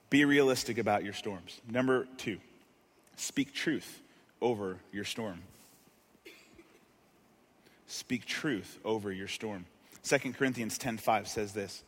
Be 0.10 0.26
realistic 0.26 0.78
about 0.78 1.04
your 1.04 1.14
storms. 1.14 1.60
Number 1.70 2.08
two, 2.18 2.38
speak 3.18 3.54
truth 3.54 4.02
over 4.42 4.78
your 4.92 5.04
storm. 5.04 5.42
Speak 7.88 8.26
truth 8.26 8.80
over 8.86 9.12
your 9.12 9.28
storm. 9.28 9.66
2 10.04 10.34
Corinthians 10.34 10.78
10:5 10.78 11.28
says 11.28 11.54
this. 11.54 11.84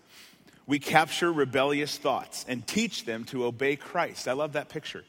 We 0.66 0.80
capture 0.80 1.32
rebellious 1.32 1.98
thoughts 1.98 2.46
and 2.48 2.66
teach 2.68 3.06
them 3.06 3.24
to 3.26 3.46
obey 3.46 3.76
Christ. 3.76 4.28
I 4.28 4.34
love 4.34 4.54
that 4.54 4.70
picture. 4.70 5.06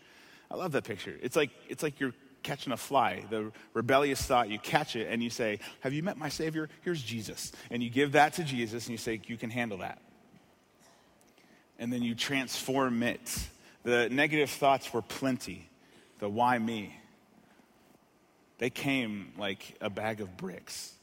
I 0.50 0.56
love 0.56 0.72
that 0.72 0.84
picture. 0.84 1.18
It's 1.20 1.36
like 1.36 1.50
it's 1.68 1.82
like 1.82 1.98
you're 2.00 2.14
catching 2.48 2.72
a 2.72 2.78
fly, 2.78 3.22
the 3.28 3.52
rebellious 3.74 4.22
thought, 4.22 4.48
you 4.48 4.58
catch 4.58 4.96
it 4.96 5.06
and 5.10 5.22
you 5.22 5.28
say, 5.28 5.58
Have 5.80 5.92
you 5.92 6.02
met 6.02 6.16
my 6.16 6.30
Savior? 6.30 6.70
Here's 6.80 7.02
Jesus. 7.02 7.52
And 7.70 7.82
you 7.82 7.90
give 7.90 8.12
that 8.12 8.32
to 8.34 8.44
Jesus 8.44 8.86
and 8.86 8.92
you 8.92 8.98
say, 8.98 9.20
You 9.26 9.36
can 9.36 9.50
handle 9.50 9.78
that. 9.78 10.00
And 11.78 11.92
then 11.92 12.02
you 12.02 12.14
transform 12.14 13.02
it. 13.02 13.48
The 13.84 14.08
negative 14.08 14.48
thoughts 14.48 14.94
were 14.94 15.02
plenty. 15.02 15.68
The 16.20 16.28
why 16.28 16.58
me? 16.58 16.98
They 18.56 18.70
came 18.70 19.32
like 19.36 19.76
a 19.82 19.90
bag 19.90 20.22
of 20.22 20.38
bricks. 20.38 20.94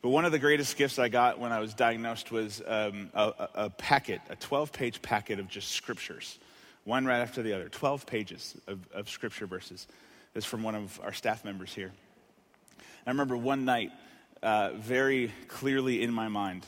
But 0.00 0.08
one 0.08 0.24
of 0.24 0.32
the 0.32 0.38
greatest 0.38 0.78
gifts 0.78 0.98
I 0.98 1.08
got 1.08 1.38
when 1.38 1.52
I 1.52 1.60
was 1.60 1.74
diagnosed 1.74 2.32
was 2.32 2.62
um, 2.66 3.10
a, 3.12 3.48
a 3.54 3.70
packet, 3.70 4.22
a 4.30 4.36
12 4.36 4.72
page 4.72 5.02
packet 5.02 5.40
of 5.40 5.48
just 5.48 5.72
scriptures, 5.72 6.38
one 6.84 7.04
right 7.04 7.20
after 7.20 7.42
the 7.42 7.52
other, 7.52 7.68
12 7.68 8.06
pages 8.06 8.56
of, 8.66 8.78
of 8.94 9.10
scripture 9.10 9.46
verses 9.46 9.86
is 10.36 10.44
from 10.44 10.62
one 10.62 10.74
of 10.74 11.00
our 11.02 11.14
staff 11.14 11.44
members 11.44 11.72
here. 11.72 11.92
I 13.06 13.10
remember 13.10 13.36
one 13.36 13.64
night, 13.64 13.90
uh, 14.42 14.72
very 14.74 15.32
clearly 15.48 16.02
in 16.02 16.12
my 16.12 16.28
mind, 16.28 16.66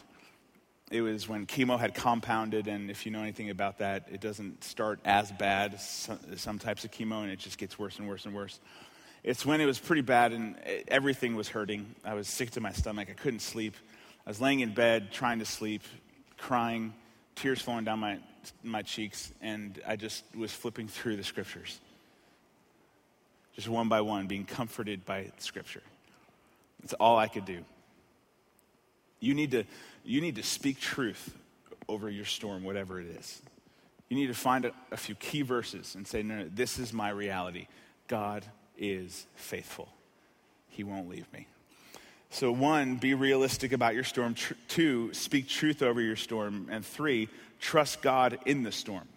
it 0.91 1.03
was 1.03 1.29
when 1.29 1.45
chemo 1.45 1.79
had 1.79 1.95
compounded, 1.95 2.67
and 2.67 2.91
if 2.91 3.05
you 3.05 3.13
know 3.13 3.21
anything 3.21 3.51
about 3.51 3.79
that, 3.79 4.09
it 4.11 4.23
doesn't 4.23 4.65
start 4.65 5.01
as 5.05 5.31
bad 5.33 5.75
as 5.75 5.87
some, 5.87 6.19
some 6.37 6.59
types 6.59 6.87
of 6.87 6.91
chemo, 6.91 7.23
and 7.23 7.31
it 7.31 7.39
just 7.39 7.59
gets 7.59 7.79
worse 7.79 7.99
and 7.99 8.09
worse 8.09 8.25
and 8.25 8.35
worse. 8.35 8.59
It's 9.23 9.45
when 9.45 9.61
it 9.61 9.67
was 9.67 9.79
pretty 9.79 10.01
bad, 10.01 10.33
and 10.33 10.57
everything 10.89 11.37
was 11.37 11.49
hurting. 11.49 11.95
I 12.05 12.15
was 12.15 12.27
sick 12.27 12.53
to 12.53 12.61
my 12.63 12.73
stomach. 12.73 13.09
I 13.11 13.15
couldn't 13.15 13.41
sleep. 13.41 13.75
I 14.27 14.31
was 14.31 14.41
laying 14.41 14.61
in 14.61 14.73
bed 14.73 15.13
trying 15.13 15.41
to 15.41 15.45
sleep, 15.45 15.83
crying, 16.39 16.95
tears 17.35 17.61
falling 17.61 17.85
down 17.85 17.99
my, 17.99 18.19
my 18.63 18.81
cheeks, 18.81 19.31
and 19.43 19.79
I 19.87 19.97
just 19.97 20.25
was 20.35 20.53
flipping 20.53 20.89
through 20.89 21.17
the 21.17 21.25
scriptures 21.25 21.81
just 23.59 23.69
one 23.69 23.89
by 23.89 24.01
one, 24.01 24.29
being 24.29 24.45
comforted 24.45 25.05
by 25.05 25.33
Scripture. 25.39 25.83
That's 26.81 26.93
all 26.95 27.19
I 27.19 27.27
could 27.27 27.45
do. 27.45 27.65
You 29.19 29.35
need 29.35 29.51
to, 29.51 29.65
you 30.05 30.21
need 30.21 30.37
to 30.37 30.45
speak 30.45 30.79
truth 30.79 31.37
over 31.89 32.09
your 32.09 32.25
storm, 32.25 32.63
whatever 32.63 33.01
it 33.01 33.09
is. 33.19 33.43
You 34.09 34.17
need 34.17 34.29
to 34.29 34.35
find 34.35 34.65
a, 34.65 34.73
a 34.93 34.97
few 34.97 35.17
key 35.17 35.43
verses 35.43 35.97
and 35.97 36.07
say, 36.07 36.23
no, 36.23 36.37
no, 36.37 36.49
this 36.55 36.79
is 36.79 36.93
my 36.93 37.11
reality. 37.11 37.67
God 38.07 38.47
is 38.79 39.27
faithful, 39.35 39.89
He 40.69 40.85
won't 40.85 41.09
leave 41.09 41.27
me. 41.33 41.49
So, 42.31 42.53
one, 42.53 42.95
be 42.95 43.15
realistic 43.15 43.73
about 43.73 43.93
your 43.93 44.05
storm. 44.05 44.35
Tr- 44.35 44.53
two, 44.69 45.13
speak 45.13 45.49
truth 45.49 45.83
over 45.83 46.01
your 46.01 46.15
storm. 46.15 46.69
And 46.71 46.87
three, 46.87 47.29
trust 47.59 48.03
God 48.03 48.39
in 48.47 48.63
the 48.63 48.71
storm. 48.71 49.09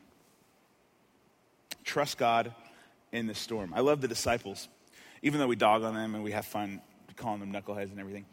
Trust 1.84 2.18
God 2.18 2.56
in 3.12 3.28
the 3.28 3.36
storm. 3.36 3.74
I 3.76 3.82
love 3.82 4.02
the 4.02 4.08
disciples. 4.08 4.68
Even 5.22 5.40
though 5.40 5.48
we 5.48 5.56
dog 5.56 5.84
on 5.84 5.94
them 5.94 6.16
and 6.16 6.24
we 6.24 6.32
have 6.32 6.46
fun 6.46 6.82
calling 7.16 7.40
them 7.40 7.52
knuckleheads 7.54 7.92
and 7.92 8.00
everything, 8.00 8.26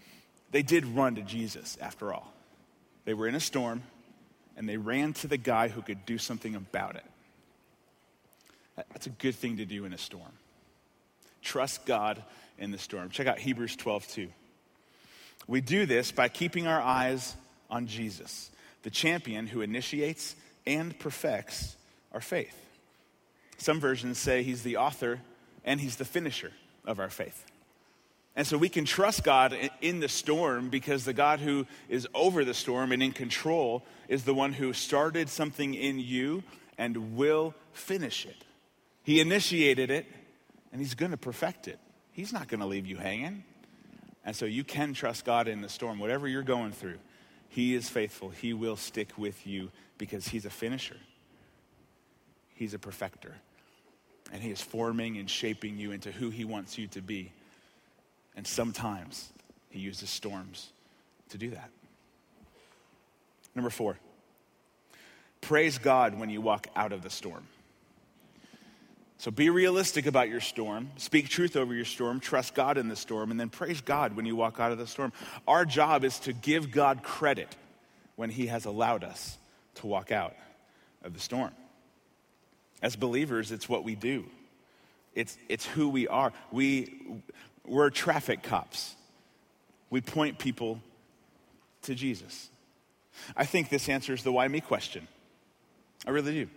they 0.50 0.62
did 0.62 0.86
run 0.86 1.16
to 1.16 1.22
Jesus 1.22 1.76
after 1.80 2.12
all. 2.12 2.32
They 3.04 3.14
were 3.14 3.26
in 3.26 3.34
a 3.34 3.40
storm, 3.40 3.82
and 4.56 4.68
they 4.68 4.76
ran 4.76 5.12
to 5.14 5.26
the 5.26 5.36
guy 5.36 5.68
who 5.68 5.82
could 5.82 6.06
do 6.06 6.18
something 6.18 6.54
about 6.54 6.96
it. 6.96 7.04
That's 8.76 9.06
a 9.06 9.10
good 9.10 9.34
thing 9.34 9.58
to 9.58 9.64
do 9.64 9.84
in 9.84 9.92
a 9.92 9.98
storm. 9.98 10.32
Trust 11.42 11.84
God 11.86 12.22
in 12.58 12.70
the 12.70 12.78
storm. 12.78 13.10
Check 13.10 13.26
out 13.26 13.38
Hebrews 13.38 13.76
12, 13.76 14.08
2. 14.08 14.28
We 15.46 15.60
do 15.60 15.86
this 15.86 16.12
by 16.12 16.28
keeping 16.28 16.66
our 16.66 16.80
eyes 16.80 17.34
on 17.70 17.86
Jesus, 17.86 18.50
the 18.82 18.90
champion 18.90 19.46
who 19.46 19.62
initiates 19.62 20.36
and 20.66 20.98
perfects 20.98 21.76
our 22.12 22.20
faith. 22.20 22.54
Some 23.58 23.80
versions 23.80 24.18
say 24.18 24.42
he's 24.42 24.62
the 24.62 24.76
author 24.76 25.20
and 25.64 25.80
he's 25.80 25.96
the 25.96 26.04
finisher 26.04 26.52
of 26.86 26.98
our 26.98 27.10
faith. 27.10 27.44
And 28.34 28.46
so 28.46 28.56
we 28.56 28.68
can 28.68 28.84
trust 28.84 29.24
God 29.24 29.56
in 29.80 29.98
the 29.98 30.08
storm 30.08 30.70
because 30.70 31.04
the 31.04 31.12
God 31.12 31.40
who 31.40 31.66
is 31.88 32.06
over 32.14 32.44
the 32.44 32.54
storm 32.54 32.92
and 32.92 33.02
in 33.02 33.10
control 33.10 33.84
is 34.08 34.22
the 34.22 34.32
one 34.32 34.52
who 34.52 34.72
started 34.72 35.28
something 35.28 35.74
in 35.74 35.98
you 35.98 36.44
and 36.78 37.16
will 37.16 37.52
finish 37.72 38.24
it. 38.24 38.44
He 39.02 39.20
initiated 39.20 39.90
it 39.90 40.06
and 40.70 40.80
he's 40.80 40.94
going 40.94 41.10
to 41.10 41.16
perfect 41.16 41.66
it. 41.66 41.80
He's 42.12 42.32
not 42.32 42.46
going 42.46 42.60
to 42.60 42.66
leave 42.66 42.86
you 42.86 42.96
hanging. 42.96 43.42
And 44.24 44.36
so 44.36 44.44
you 44.44 44.62
can 44.62 44.94
trust 44.94 45.24
God 45.24 45.48
in 45.48 45.60
the 45.60 45.68
storm, 45.68 45.98
whatever 45.98 46.28
you're 46.28 46.42
going 46.42 46.70
through. 46.70 46.98
He 47.48 47.74
is 47.74 47.88
faithful. 47.88 48.28
He 48.28 48.52
will 48.52 48.76
stick 48.76 49.18
with 49.18 49.46
you 49.46 49.70
because 49.96 50.28
he's 50.28 50.44
a 50.44 50.50
finisher, 50.50 50.98
he's 52.54 52.72
a 52.72 52.78
perfecter. 52.78 53.34
And 54.32 54.42
he 54.42 54.50
is 54.50 54.60
forming 54.60 55.16
and 55.16 55.28
shaping 55.28 55.78
you 55.78 55.92
into 55.92 56.12
who 56.12 56.30
he 56.30 56.44
wants 56.44 56.78
you 56.78 56.86
to 56.88 57.00
be. 57.00 57.32
And 58.36 58.46
sometimes 58.46 59.28
he 59.70 59.80
uses 59.80 60.10
storms 60.10 60.68
to 61.30 61.38
do 61.38 61.50
that. 61.50 61.70
Number 63.54 63.70
four, 63.70 63.98
praise 65.40 65.78
God 65.78 66.18
when 66.18 66.30
you 66.30 66.40
walk 66.40 66.68
out 66.76 66.92
of 66.92 67.02
the 67.02 67.10
storm. 67.10 67.46
So 69.18 69.32
be 69.32 69.50
realistic 69.50 70.06
about 70.06 70.28
your 70.28 70.40
storm, 70.40 70.90
speak 70.96 71.28
truth 71.28 71.56
over 71.56 71.74
your 71.74 71.84
storm, 71.84 72.20
trust 72.20 72.54
God 72.54 72.78
in 72.78 72.86
the 72.86 72.94
storm, 72.94 73.32
and 73.32 73.40
then 73.40 73.48
praise 73.48 73.80
God 73.80 74.14
when 74.14 74.26
you 74.26 74.36
walk 74.36 74.60
out 74.60 74.70
of 74.70 74.78
the 74.78 74.86
storm. 74.86 75.12
Our 75.48 75.64
job 75.64 76.04
is 76.04 76.20
to 76.20 76.32
give 76.32 76.70
God 76.70 77.02
credit 77.02 77.48
when 78.14 78.30
He 78.30 78.46
has 78.46 78.64
allowed 78.64 79.02
us 79.02 79.36
to 79.76 79.88
walk 79.88 80.12
out 80.12 80.36
of 81.02 81.14
the 81.14 81.20
storm. 81.20 81.50
As 82.82 82.96
believers, 82.96 83.52
it's 83.52 83.68
what 83.68 83.84
we 83.84 83.94
do. 83.94 84.26
It's, 85.14 85.36
it's 85.48 85.66
who 85.66 85.88
we 85.88 86.06
are. 86.06 86.32
We, 86.52 87.22
we're 87.66 87.90
traffic 87.90 88.42
cops. 88.42 88.94
We 89.90 90.00
point 90.00 90.38
people 90.38 90.80
to 91.82 91.94
Jesus. 91.94 92.50
I 93.36 93.44
think 93.44 93.68
this 93.68 93.88
answers 93.88 94.22
the 94.22 94.30
why 94.30 94.46
me 94.46 94.60
question. 94.60 95.08
I 96.06 96.10
really 96.10 96.32
do 96.32 96.48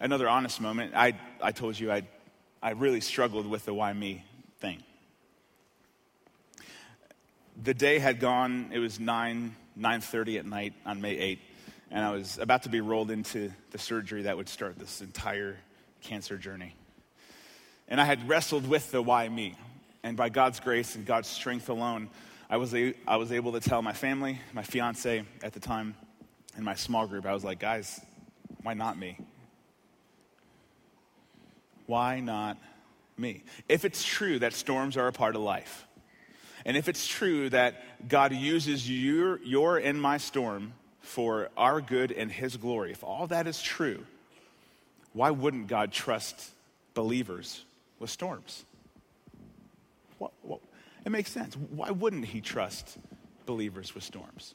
another 0.00 0.28
honest 0.28 0.60
moment. 0.60 0.92
I, 0.96 1.14
I 1.42 1.52
told 1.52 1.78
you 1.78 1.92
I, 1.92 2.02
I 2.62 2.70
really 2.70 3.00
struggled 3.00 3.46
with 3.46 3.64
the 3.66 3.74
why 3.74 3.92
me 3.92 4.24
thing. 4.58 4.82
The 7.62 7.74
day 7.74 7.98
had 7.98 8.20
gone, 8.20 8.70
it 8.72 8.78
was 8.78 8.98
9, 8.98 9.54
9.30 9.78 10.38
at 10.38 10.46
night 10.46 10.72
on 10.86 11.00
May 11.00 11.16
8th, 11.16 11.38
and 11.90 12.04
I 12.04 12.12
was 12.12 12.38
about 12.38 12.62
to 12.64 12.68
be 12.68 12.80
rolled 12.80 13.10
into 13.10 13.50
the 13.70 13.78
surgery 13.78 14.22
that 14.22 14.36
would 14.36 14.48
start 14.48 14.78
this 14.78 15.00
entire 15.00 15.56
cancer 16.02 16.38
journey. 16.38 16.74
And 17.88 18.00
I 18.00 18.04
had 18.04 18.28
wrestled 18.28 18.68
with 18.68 18.90
the 18.92 19.02
why 19.02 19.28
me. 19.28 19.56
And 20.02 20.16
by 20.16 20.28
God's 20.28 20.60
grace 20.60 20.94
and 20.94 21.04
God's 21.04 21.28
strength 21.28 21.68
alone, 21.68 22.08
I 22.48 22.56
was, 22.56 22.74
a, 22.74 22.94
I 23.06 23.16
was 23.16 23.32
able 23.32 23.52
to 23.52 23.60
tell 23.60 23.82
my 23.82 23.92
family, 23.92 24.40
my 24.52 24.62
fiance 24.62 25.24
at 25.42 25.52
the 25.52 25.60
time, 25.60 25.94
and 26.56 26.64
my 26.64 26.74
small 26.74 27.06
group, 27.06 27.26
I 27.26 27.32
was 27.32 27.44
like, 27.44 27.58
guys, 27.58 28.00
why 28.62 28.74
not 28.74 28.98
me? 28.98 29.18
Why 31.86 32.20
not 32.20 32.56
me? 33.16 33.42
If 33.68 33.84
it's 33.84 34.04
true 34.04 34.38
that 34.38 34.52
storms 34.52 34.96
are 34.96 35.08
a 35.08 35.12
part 35.12 35.36
of 35.36 35.42
life, 35.42 35.86
and 36.64 36.76
if 36.76 36.88
it's 36.88 37.06
true 37.06 37.50
that 37.50 38.08
God 38.08 38.32
uses 38.32 38.88
your, 38.88 39.40
your 39.42 39.78
and 39.78 40.00
my 40.00 40.18
storm 40.18 40.72
for 41.10 41.50
our 41.56 41.80
good 41.80 42.12
and 42.12 42.30
His 42.30 42.56
glory, 42.56 42.92
if 42.92 43.02
all 43.02 43.26
that 43.26 43.48
is 43.48 43.60
true, 43.60 44.06
why 45.12 45.30
wouldn't 45.30 45.66
God 45.66 45.90
trust 45.90 46.50
believers 46.94 47.64
with 47.98 48.10
storms? 48.10 48.64
What, 50.18 50.30
what, 50.42 50.60
it 51.04 51.10
makes 51.10 51.32
sense. 51.32 51.56
Why 51.56 51.90
wouldn't 51.90 52.26
He 52.26 52.40
trust 52.40 52.96
believers 53.44 53.92
with 53.92 54.04
storms? 54.04 54.54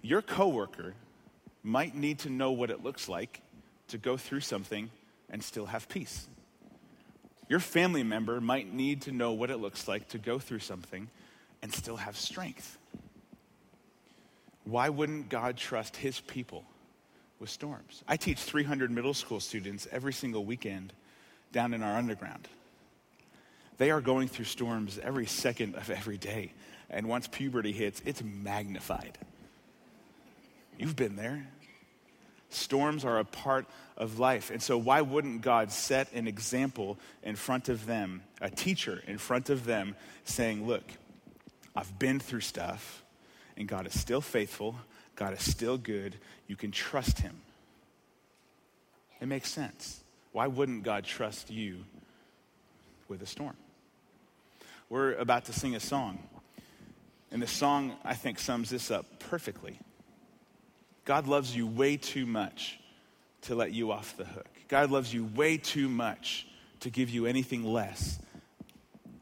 Your 0.00 0.22
coworker 0.22 0.94
might 1.64 1.96
need 1.96 2.20
to 2.20 2.30
know 2.30 2.52
what 2.52 2.70
it 2.70 2.84
looks 2.84 3.08
like 3.08 3.40
to 3.88 3.98
go 3.98 4.16
through 4.16 4.40
something 4.40 4.90
and 5.28 5.42
still 5.42 5.66
have 5.66 5.88
peace. 5.88 6.28
Your 7.48 7.60
family 7.60 8.04
member 8.04 8.40
might 8.40 8.72
need 8.72 9.02
to 9.02 9.12
know 9.12 9.32
what 9.32 9.50
it 9.50 9.56
looks 9.56 9.88
like 9.88 10.08
to 10.10 10.18
go 10.18 10.38
through 10.38 10.60
something 10.60 11.08
and 11.62 11.72
still 11.74 11.96
have 11.96 12.16
strength. 12.16 12.78
Why 14.66 14.88
wouldn't 14.88 15.28
God 15.28 15.56
trust 15.56 15.96
his 15.96 16.20
people 16.20 16.64
with 17.38 17.50
storms? 17.50 18.02
I 18.06 18.16
teach 18.16 18.38
300 18.38 18.90
middle 18.90 19.14
school 19.14 19.40
students 19.40 19.86
every 19.92 20.12
single 20.12 20.44
weekend 20.44 20.92
down 21.52 21.72
in 21.72 21.82
our 21.82 21.96
underground. 21.96 22.48
They 23.78 23.90
are 23.90 24.00
going 24.00 24.26
through 24.26 24.46
storms 24.46 24.98
every 25.00 25.26
second 25.26 25.76
of 25.76 25.88
every 25.88 26.18
day. 26.18 26.52
And 26.90 27.08
once 27.08 27.28
puberty 27.28 27.72
hits, 27.72 28.02
it's 28.04 28.22
magnified. 28.22 29.18
You've 30.78 30.96
been 30.96 31.14
there. 31.14 31.46
Storms 32.48 33.04
are 33.04 33.18
a 33.18 33.24
part 33.24 33.66
of 33.96 34.18
life. 34.18 34.50
And 34.50 34.62
so, 34.62 34.78
why 34.78 35.00
wouldn't 35.00 35.42
God 35.42 35.70
set 35.70 36.12
an 36.12 36.26
example 36.26 36.98
in 37.22 37.36
front 37.36 37.68
of 37.68 37.86
them, 37.86 38.22
a 38.40 38.50
teacher 38.50 39.02
in 39.06 39.18
front 39.18 39.50
of 39.50 39.64
them, 39.64 39.96
saying, 40.24 40.66
Look, 40.66 40.84
I've 41.74 41.98
been 41.98 42.20
through 42.20 42.40
stuff, 42.40 43.02
and 43.56 43.66
God 43.66 43.86
is 43.86 43.98
still 43.98 44.20
faithful, 44.20 44.76
God 45.14 45.32
is 45.32 45.42
still 45.42 45.78
good, 45.78 46.16
you 46.46 46.56
can 46.56 46.70
trust 46.70 47.20
Him. 47.20 47.36
It 49.20 49.26
makes 49.26 49.50
sense. 49.50 50.00
Why 50.32 50.46
wouldn't 50.46 50.82
God 50.82 51.04
trust 51.04 51.50
you 51.50 51.78
with 53.08 53.22
a 53.22 53.26
storm? 53.26 53.56
We're 54.88 55.14
about 55.14 55.46
to 55.46 55.52
sing 55.52 55.74
a 55.74 55.80
song. 55.80 56.18
And 57.30 57.42
the 57.42 57.46
song, 57.46 57.96
I 58.04 58.14
think, 58.14 58.38
sums 58.38 58.70
this 58.70 58.90
up 58.90 59.06
perfectly. 59.18 59.78
God 61.04 61.26
loves 61.26 61.56
you 61.56 61.66
way 61.66 61.96
too 61.96 62.26
much 62.26 62.78
to 63.42 63.54
let 63.54 63.72
you 63.72 63.92
off 63.92 64.16
the 64.16 64.24
hook. 64.24 64.48
God 64.68 64.90
loves 64.90 65.12
you 65.12 65.24
way 65.34 65.56
too 65.56 65.88
much 65.88 66.46
to 66.80 66.90
give 66.90 67.10
you 67.10 67.26
anything 67.26 67.64
less 67.64 68.18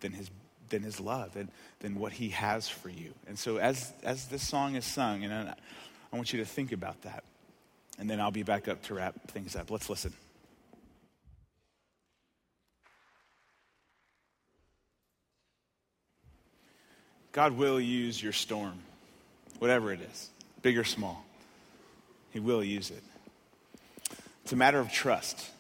than 0.01 0.13
his, 0.13 0.31
than 0.69 0.83
his 0.83 1.01
love, 1.01 1.35
than, 1.35 1.51
than 1.81 1.99
what 1.99 2.13
he 2.13 2.31
has 2.31 2.69
for 2.69 2.89
you. 2.89 3.13
And 3.27 3.39
so 3.39 3.59
as, 3.59 3.93
as 4.03 4.27
this 4.27 4.47
song 4.47 4.77
is 4.77 4.85
sung, 4.85 5.25
and 5.25 5.33
I, 5.33 5.55
I 6.13 6.17
want 6.17 6.33
you 6.33 6.39
to 6.41 6.45
think 6.45 6.73
about 6.73 7.03
that. 7.03 7.25
And 7.99 8.11
then 8.11 8.21
I'll 8.21 8.31
be 8.31 8.43
back 8.43 8.69
up 8.69 8.83
to 8.85 8.95
wrap 8.95 9.15
things 9.29 9.55
up. 9.55 9.71
Let's 9.71 9.89
listen. 9.89 10.13
God 17.33 17.57
will 17.57 17.81
use 17.81 18.23
your 18.23 18.33
storm, 18.33 18.79
whatever 19.59 19.93
it 19.93 20.01
is, 20.01 20.29
big 20.63 20.79
or 20.79 20.85
small. 20.85 21.25
He 22.31 22.39
will 22.39 22.63
use 22.63 22.91
it. 22.91 23.03
It's 24.45 24.53
a 24.53 24.57
matter 24.57 24.79
of 24.79 24.93
trust. 24.93 25.51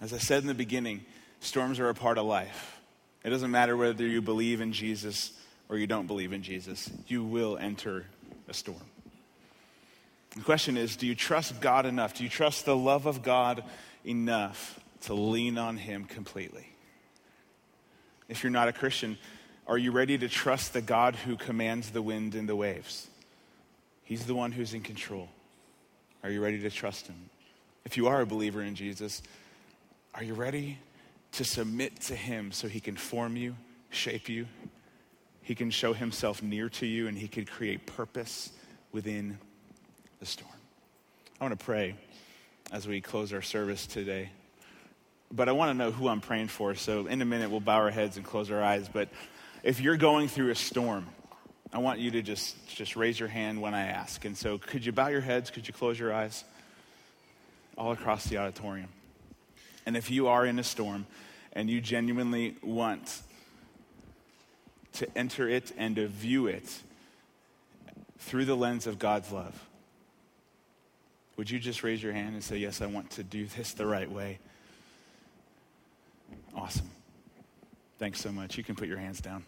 As 0.00 0.12
I 0.12 0.18
said 0.18 0.42
in 0.42 0.48
the 0.48 0.54
beginning, 0.54 1.04
storms 1.40 1.78
are 1.78 1.88
a 1.88 1.94
part 1.94 2.18
of 2.18 2.26
life. 2.26 2.79
It 3.22 3.30
doesn't 3.30 3.50
matter 3.50 3.76
whether 3.76 4.06
you 4.06 4.22
believe 4.22 4.60
in 4.60 4.72
Jesus 4.72 5.32
or 5.68 5.78
you 5.78 5.86
don't 5.86 6.06
believe 6.06 6.32
in 6.32 6.42
Jesus, 6.42 6.90
you 7.06 7.22
will 7.22 7.56
enter 7.56 8.04
a 8.48 8.54
storm. 8.54 8.82
The 10.36 10.42
question 10.42 10.76
is 10.76 10.96
do 10.96 11.06
you 11.06 11.14
trust 11.14 11.60
God 11.60 11.86
enough? 11.86 12.14
Do 12.14 12.24
you 12.24 12.28
trust 12.28 12.64
the 12.64 12.76
love 12.76 13.06
of 13.06 13.22
God 13.22 13.62
enough 14.04 14.80
to 15.02 15.14
lean 15.14 15.58
on 15.58 15.76
Him 15.76 16.04
completely? 16.04 16.66
If 18.28 18.42
you're 18.42 18.50
not 18.50 18.68
a 18.68 18.72
Christian, 18.72 19.16
are 19.66 19.78
you 19.78 19.92
ready 19.92 20.18
to 20.18 20.28
trust 20.28 20.72
the 20.72 20.82
God 20.82 21.14
who 21.14 21.36
commands 21.36 21.90
the 21.90 22.02
wind 22.02 22.34
and 22.34 22.48
the 22.48 22.56
waves? 22.56 23.08
He's 24.02 24.26
the 24.26 24.34
one 24.34 24.52
who's 24.52 24.74
in 24.74 24.82
control. 24.82 25.28
Are 26.22 26.30
you 26.30 26.42
ready 26.42 26.60
to 26.60 26.70
trust 26.70 27.06
Him? 27.06 27.30
If 27.84 27.96
you 27.96 28.08
are 28.08 28.20
a 28.20 28.26
believer 28.26 28.62
in 28.62 28.74
Jesus, 28.74 29.22
are 30.14 30.22
you 30.22 30.34
ready 30.34 30.78
to 31.32 31.44
submit 31.44 32.00
to 32.02 32.16
Him 32.16 32.52
so 32.52 32.68
He 32.68 32.80
can 32.80 32.96
form 32.96 33.36
you, 33.36 33.56
shape 33.90 34.28
you? 34.28 34.46
He 35.42 35.54
can 35.54 35.70
show 35.70 35.92
Himself 35.92 36.42
near 36.42 36.68
to 36.70 36.86
you 36.86 37.08
and 37.08 37.16
He 37.16 37.28
can 37.28 37.44
create 37.44 37.86
purpose 37.86 38.50
within 38.92 39.38
the 40.18 40.26
storm. 40.26 40.50
I 41.40 41.44
want 41.44 41.58
to 41.58 41.64
pray 41.64 41.94
as 42.70 42.86
we 42.86 43.00
close 43.00 43.32
our 43.32 43.42
service 43.42 43.86
today. 43.86 44.30
But 45.32 45.48
I 45.48 45.52
want 45.52 45.70
to 45.70 45.74
know 45.74 45.90
who 45.90 46.08
I'm 46.08 46.20
praying 46.20 46.48
for. 46.48 46.74
So 46.74 47.06
in 47.06 47.22
a 47.22 47.24
minute, 47.24 47.50
we'll 47.50 47.60
bow 47.60 47.76
our 47.76 47.90
heads 47.90 48.16
and 48.16 48.26
close 48.26 48.50
our 48.50 48.62
eyes. 48.62 48.88
But 48.92 49.08
if 49.62 49.80
you're 49.80 49.96
going 49.96 50.28
through 50.28 50.50
a 50.50 50.54
storm, 50.54 51.06
I 51.72 51.78
want 51.78 52.00
you 52.00 52.10
to 52.12 52.22
just, 52.22 52.66
just 52.68 52.96
raise 52.96 53.18
your 53.18 53.28
hand 53.28 53.60
when 53.60 53.74
I 53.74 53.86
ask. 53.86 54.24
And 54.24 54.36
so, 54.36 54.58
could 54.58 54.84
you 54.84 54.90
bow 54.90 55.06
your 55.06 55.20
heads? 55.20 55.50
Could 55.50 55.68
you 55.68 55.74
close 55.74 55.98
your 55.98 56.12
eyes? 56.12 56.44
All 57.78 57.92
across 57.92 58.24
the 58.24 58.38
auditorium. 58.38 58.88
And 59.86 59.96
if 59.96 60.10
you 60.10 60.28
are 60.28 60.44
in 60.44 60.58
a 60.58 60.64
storm 60.64 61.06
and 61.52 61.68
you 61.68 61.80
genuinely 61.80 62.56
want 62.62 63.22
to 64.94 65.08
enter 65.16 65.48
it 65.48 65.72
and 65.76 65.96
to 65.96 66.06
view 66.08 66.46
it 66.46 66.82
through 68.18 68.44
the 68.44 68.56
lens 68.56 68.86
of 68.86 68.98
God's 68.98 69.32
love, 69.32 69.66
would 71.36 71.50
you 71.50 71.58
just 71.58 71.82
raise 71.82 72.02
your 72.02 72.12
hand 72.12 72.34
and 72.34 72.44
say, 72.44 72.58
Yes, 72.58 72.82
I 72.82 72.86
want 72.86 73.10
to 73.12 73.22
do 73.24 73.46
this 73.46 73.72
the 73.72 73.86
right 73.86 74.10
way? 74.10 74.38
Awesome. 76.54 76.90
Thanks 77.98 78.20
so 78.20 78.30
much. 78.30 78.58
You 78.58 78.64
can 78.64 78.76
put 78.76 78.88
your 78.88 78.98
hands 78.98 79.20
down. 79.20 79.44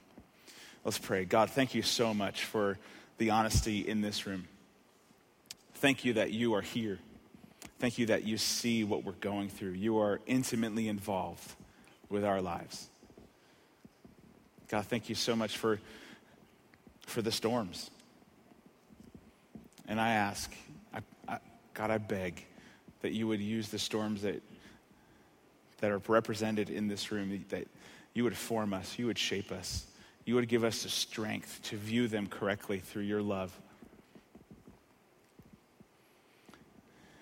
Let's 0.85 0.99
pray. 0.99 1.25
God, 1.25 1.51
thank 1.51 1.75
you 1.75 1.83
so 1.83 2.13
much 2.13 2.45
for 2.45 2.79
the 3.19 3.31
honesty 3.31 3.87
in 3.87 4.01
this 4.01 4.27
room. 4.27 4.49
Thank 5.75 6.05
you 6.05 6.15
that 6.15 6.33
you 6.33 6.55
are 6.55 6.61
here. 6.61 6.99
Thank 7.83 7.99
you 7.99 8.07
that 8.07 8.23
you 8.23 8.39
see 8.39 8.85
what 8.85 9.03
we're 9.03 9.11
going 9.11 9.49
through. 9.49 9.73
You 9.73 9.99
are 9.99 10.21
intimately 10.25 10.87
involved 10.87 11.57
with 12.09 12.25
our 12.25 12.41
lives. 12.41 12.89
God, 14.69 14.87
thank 14.87 15.09
you 15.09 15.17
so 15.17 15.35
much 15.35 15.57
for, 15.59 15.81
for 17.09 17.23
the 17.23 17.33
storms. 17.33 17.91
And 19.89 20.01
I 20.01 20.11
ask, 20.11 20.55
I, 20.95 21.01
I, 21.27 21.39
God, 21.75 21.91
I 21.91 21.99
beg 21.99 22.47
that 23.01 23.11
you 23.15 23.27
would 23.27 23.41
use 23.41 23.67
the 23.67 23.81
storms 23.81 24.23
that, 24.23 24.41
that 25.79 25.91
are 25.91 26.01
represented 26.07 26.71
in 26.71 26.87
this 26.87 27.11
room, 27.11 27.45
that 27.49 27.67
you 28.15 28.23
would 28.23 28.37
form 28.37 28.75
us, 28.75 28.97
you 28.97 29.07
would 29.07 29.19
shape 29.19 29.51
us 29.51 29.87
you 30.25 30.37
would 30.37 30.49
give 30.49 30.63
us 30.63 30.85
the 30.85 30.89
strength 30.89 31.61
to 31.65 31.77
view 31.77 32.07
them 32.07 32.29
correctly 32.29 32.79
through 32.79 33.03
your 33.03 33.23
love. 33.23 33.59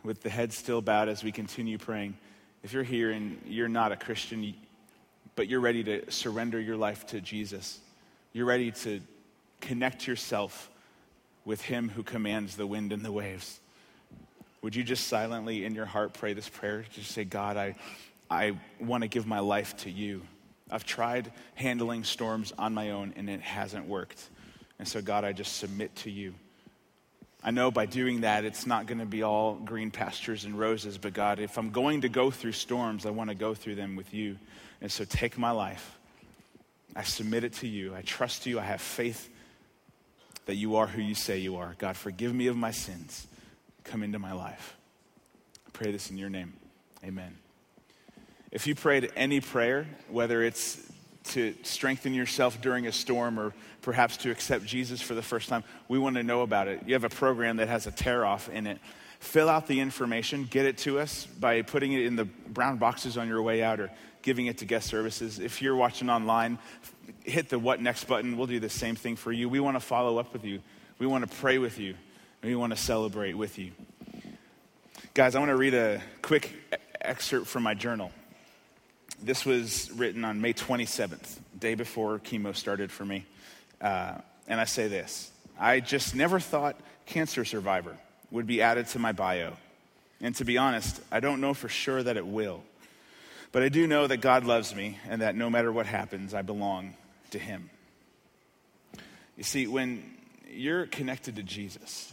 With 0.03 0.23
the 0.23 0.31
head 0.31 0.53
still 0.53 0.81
bowed 0.81 1.09
as 1.09 1.23
we 1.23 1.33
continue 1.33 1.79
praying, 1.79 2.17
if 2.63 2.73
you're 2.73 2.83
here 2.83 3.11
and 3.11 3.41
you're 3.47 3.69
not 3.69 3.93
a 3.93 3.97
Christian, 3.97 4.55
but 5.35 5.49
you're 5.49 5.61
ready 5.61 5.85
to 5.85 6.11
surrender 6.11 6.61
your 6.61 6.77
life 6.77 7.07
to 7.09 7.21
Jesus, 7.21 7.81
you're 8.33 8.47
ready 8.47 8.71
to 8.71 9.01
connect 9.61 10.07
yourself 10.07 10.71
with 11.45 11.61
Him 11.61 11.89
who 11.89 12.03
commands 12.03 12.57
the 12.57 12.67
wind 12.67 12.93
and 12.93 13.05
the 13.05 13.13
waves. 13.13 13.61
Would 14.63 14.77
you 14.77 14.85
just 14.85 15.07
silently 15.07 15.65
in 15.65 15.75
your 15.75 15.87
heart 15.87 16.13
pray 16.13 16.35
this 16.35 16.49
prayer? 16.49 16.85
Just 16.93 17.13
say, 17.13 17.25
God, 17.25 17.57
I, 17.57 17.77
I 18.31 18.57
want 18.79 19.03
to 19.03 19.09
give 19.09 19.27
my 19.27 19.41
life 19.41 19.77
to 19.79 19.91
you. 19.91 20.23
I've 20.71 20.85
tried 20.85 21.33
handling 21.55 22.05
storms 22.05 22.53
on 22.59 22.75
my 22.75 22.91
own 22.91 23.15
and 23.17 23.29
it 23.29 23.41
hasn't 23.41 23.87
worked. 23.87 24.29
And 24.79 24.87
so, 24.87 25.01
God, 25.03 25.25
I 25.25 25.33
just 25.33 25.57
submit 25.57 25.95
to 25.97 26.11
you. 26.11 26.35
I 27.43 27.51
know 27.51 27.71
by 27.71 27.87
doing 27.87 28.21
that, 28.21 28.45
it's 28.45 28.67
not 28.67 28.87
going 28.87 28.99
to 28.99 29.07
be 29.07 29.23
all 29.23 29.55
green 29.55 29.91
pastures 29.91 30.45
and 30.45 30.59
roses, 30.59 30.99
but 30.99 31.15
God, 31.15 31.39
if 31.39 31.57
I'm 31.57 31.71
going 31.71 32.03
to 32.03 32.09
go 32.09 32.31
through 32.31 32.53
storms, 32.53 33.07
I 33.07 33.11
want 33.11 33.31
to 33.31 33.35
go 33.35 33.55
through 33.55 33.77
them 33.77 33.97
with 33.97 34.13
you. 34.13 34.37
And 34.83 34.93
so, 34.93 35.05
take 35.05 35.39
my 35.39 35.51
life. 35.51 35.99
I 36.95 37.03
submit 37.03 37.45
it 37.45 37.55
to 37.55 37.69
you. 37.69 37.95
I 37.95 38.03
trust 38.03 38.47
you. 38.47 38.59
I 38.59 38.65
have 38.65 38.81
faith 38.81 39.31
that 40.47 40.57
you 40.57 40.77
are 40.77 40.87
who 40.87 41.01
you 41.01 41.15
say 41.15 41.39
you 41.39 41.57
are. 41.57 41.75
God, 41.79 41.97
forgive 41.97 42.35
me 42.35 42.49
of 42.49 42.57
my 42.57 42.73
sins. 42.73 43.27
Come 43.85 44.03
into 44.03 44.19
my 44.19 44.33
life. 44.33 44.77
I 45.67 45.71
pray 45.73 45.93
this 45.93 46.11
in 46.11 46.19
your 46.19 46.31
name. 46.31 46.55
Amen. 47.05 47.39
If 48.51 48.67
you 48.67 48.75
prayed 48.75 49.13
any 49.15 49.41
prayer, 49.41 49.87
whether 50.09 50.43
it's 50.43 50.90
to 51.25 51.55
strengthen 51.63 52.15
yourself 52.15 52.61
during 52.61 52.87
a 52.87 52.93
storm 52.93 53.39
or 53.39 53.53
perhaps 53.83 54.17
to 54.19 54.31
accept 54.31 54.65
Jesus 54.65 55.01
for 55.01 55.15
the 55.15 55.23
first 55.23 55.49
time, 55.49 55.65
we 55.89 55.99
want 55.99 56.17
to 56.17 56.23
know 56.23 56.43
about 56.43 56.69
it. 56.69 56.83
You 56.87 56.95
have 56.95 57.05
a 57.05 57.09
program 57.09 57.59
that 57.59 57.69
has 57.69 57.87
a 57.87 57.91
tear 57.91 58.25
off 58.25 58.49
in 58.49 58.67
it. 58.67 58.79
Fill 59.21 59.51
out 59.51 59.67
the 59.67 59.81
information, 59.81 60.49
get 60.51 60.65
it 60.65 60.79
to 60.79 60.99
us 60.99 61.27
by 61.27 61.61
putting 61.63 61.93
it 61.93 62.07
in 62.07 62.17
the 62.17 62.25
brown 62.25 62.79
boxes 62.79 63.19
on 63.19 63.29
your 63.29 63.43
way 63.43 63.63
out 63.63 63.79
or 63.79 63.91
giving 64.23 64.47
it 64.47 64.59
to 64.59 64.65
guest 64.65 64.89
services. 64.89 65.39
If 65.39 65.61
you're 65.61 65.77
watching 65.77 66.09
online, 66.09 66.59
hit 67.25 67.51
the 67.51 67.59
what 67.59 67.83
next 67.83 68.05
button. 68.05 68.39
We'll 68.39 68.47
do 68.47 68.61
the 68.61 68.71
same 68.71 68.97
thing 68.97 69.17
for 69.17 69.31
you. 69.31 69.49
We 69.49 69.61
want 69.61 69.77
to 69.77 69.81
follow 69.81 70.19
up 70.19 70.33
with 70.33 70.45
you, 70.45 70.61
we 70.99 71.07
want 71.07 71.29
to 71.29 71.37
pray 71.37 71.59
with 71.59 71.79
you, 71.79 71.95
we 72.43 72.55
want 72.55 72.73
to 72.73 72.79
celebrate 72.79 73.35
with 73.35 73.59
you. 73.59 73.73
Guys, 75.13 75.35
I 75.35 75.39
want 75.39 75.51
to 75.51 75.57
read 75.57 75.75
a 75.75 76.01
quick 76.23 76.53
excerpt 77.01 77.47
from 77.47 77.63
my 77.63 77.75
journal. 77.75 78.13
This 79.23 79.45
was 79.45 79.91
written 79.93 80.25
on 80.25 80.41
May 80.41 80.55
27th, 80.55 81.39
day 81.59 81.75
before 81.75 82.19
chemo 82.21 82.57
started 82.57 82.91
for 82.91 83.05
me. 83.05 83.27
Uh, 83.81 84.15
and 84.49 84.59
I 84.59 84.65
say 84.65 84.89
this 84.89 85.31
I 85.59 85.81
just 85.81 86.15
never 86.15 86.41
thought 86.41 86.77
cancer 87.05 87.45
survivor 87.45 87.97
would 88.31 88.47
be 88.47 88.63
added 88.63 88.87
to 88.89 88.99
my 88.99 89.13
bio. 89.13 89.53
And 90.23 90.35
to 90.37 90.45
be 90.45 90.57
honest, 90.57 91.01
I 91.13 91.21
don't 91.21 91.41
know 91.41 91.53
for 91.53 91.69
sure 91.69 92.03
that 92.03 92.17
it 92.17 92.27
will. 92.27 92.63
But 93.53 93.63
I 93.63 93.69
do 93.69 93.87
know 93.87 94.07
that 94.07 94.19
God 94.19 94.45
loves 94.45 94.75
me 94.75 94.99
and 95.09 95.21
that 95.23 95.35
no 95.35 95.51
matter 95.51 95.73
what 95.73 95.87
happens, 95.87 96.33
I 96.33 96.43
belong 96.43 96.95
to 97.31 97.39
Him. 97.39 97.69
You 99.37 99.45
see, 99.45 99.67
when 99.67 100.03
you're 100.51 100.87
connected 100.87 101.37
to 101.37 101.43
Jesus, 101.43 102.13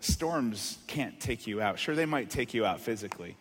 storms 0.00 0.78
can't 0.86 1.20
take 1.20 1.46
you 1.46 1.60
out. 1.60 1.78
Sure, 1.78 1.94
they 1.94 2.06
might 2.06 2.30
take 2.30 2.54
you 2.54 2.64
out 2.64 2.80
physically, 2.80 3.36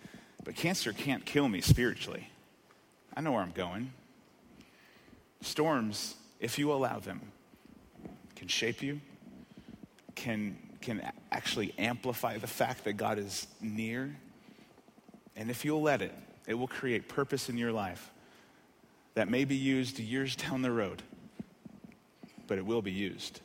but 0.50 0.56
cancer 0.56 0.93
can't 0.93 1.24
kill 1.26 1.47
me 1.47 1.62
spiritually. 1.62 2.28
I 3.16 3.22
know 3.22 3.34
where 3.34 3.41
I'm 3.41 3.52
going. 3.52 3.93
Storms, 5.41 6.16
if 6.39 6.58
you 6.58 6.72
allow 6.72 6.97
them, 6.97 7.22
can 8.36 8.47
shape 8.47 8.82
you, 8.82 9.00
can, 10.16 10.58
can 10.82 11.08
actually 11.32 11.76
amplify 11.78 12.39
the 12.39 12.47
fact 12.47 12.86
that 12.86 12.93
God 12.93 13.20
is 13.20 13.45
near. 13.62 14.16
And 15.36 15.52
if 15.52 15.64
you'll 15.64 15.84
let 15.84 16.02
it, 16.02 16.16
it 16.47 16.56
will 16.56 16.68
create 16.68 17.08
purpose 17.08 17.47
in 17.47 17.56
your 17.56 17.72
life 17.72 18.10
that 19.14 19.30
may 19.30 19.45
be 19.45 19.56
used 19.56 20.00
years 20.00 20.36
down 20.36 20.64
the 20.64 20.72
road, 20.72 21.04
but 22.47 22.58
it 22.58 22.66
will 22.66 22.82
be 22.82 22.91
used. 22.91 23.39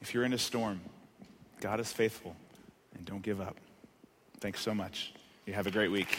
If 0.00 0.14
you're 0.14 0.24
in 0.24 0.32
a 0.32 0.38
storm, 0.38 0.80
God 1.60 1.78
is 1.78 1.92
faithful 1.92 2.34
and 2.96 3.04
don't 3.04 3.22
give 3.22 3.40
up. 3.40 3.56
Thanks 4.40 4.62
so 4.62 4.74
much. 4.74 5.12
You 5.46 5.54
have 5.54 5.66
a 5.66 5.72
great 5.72 5.90
week. 5.90 6.18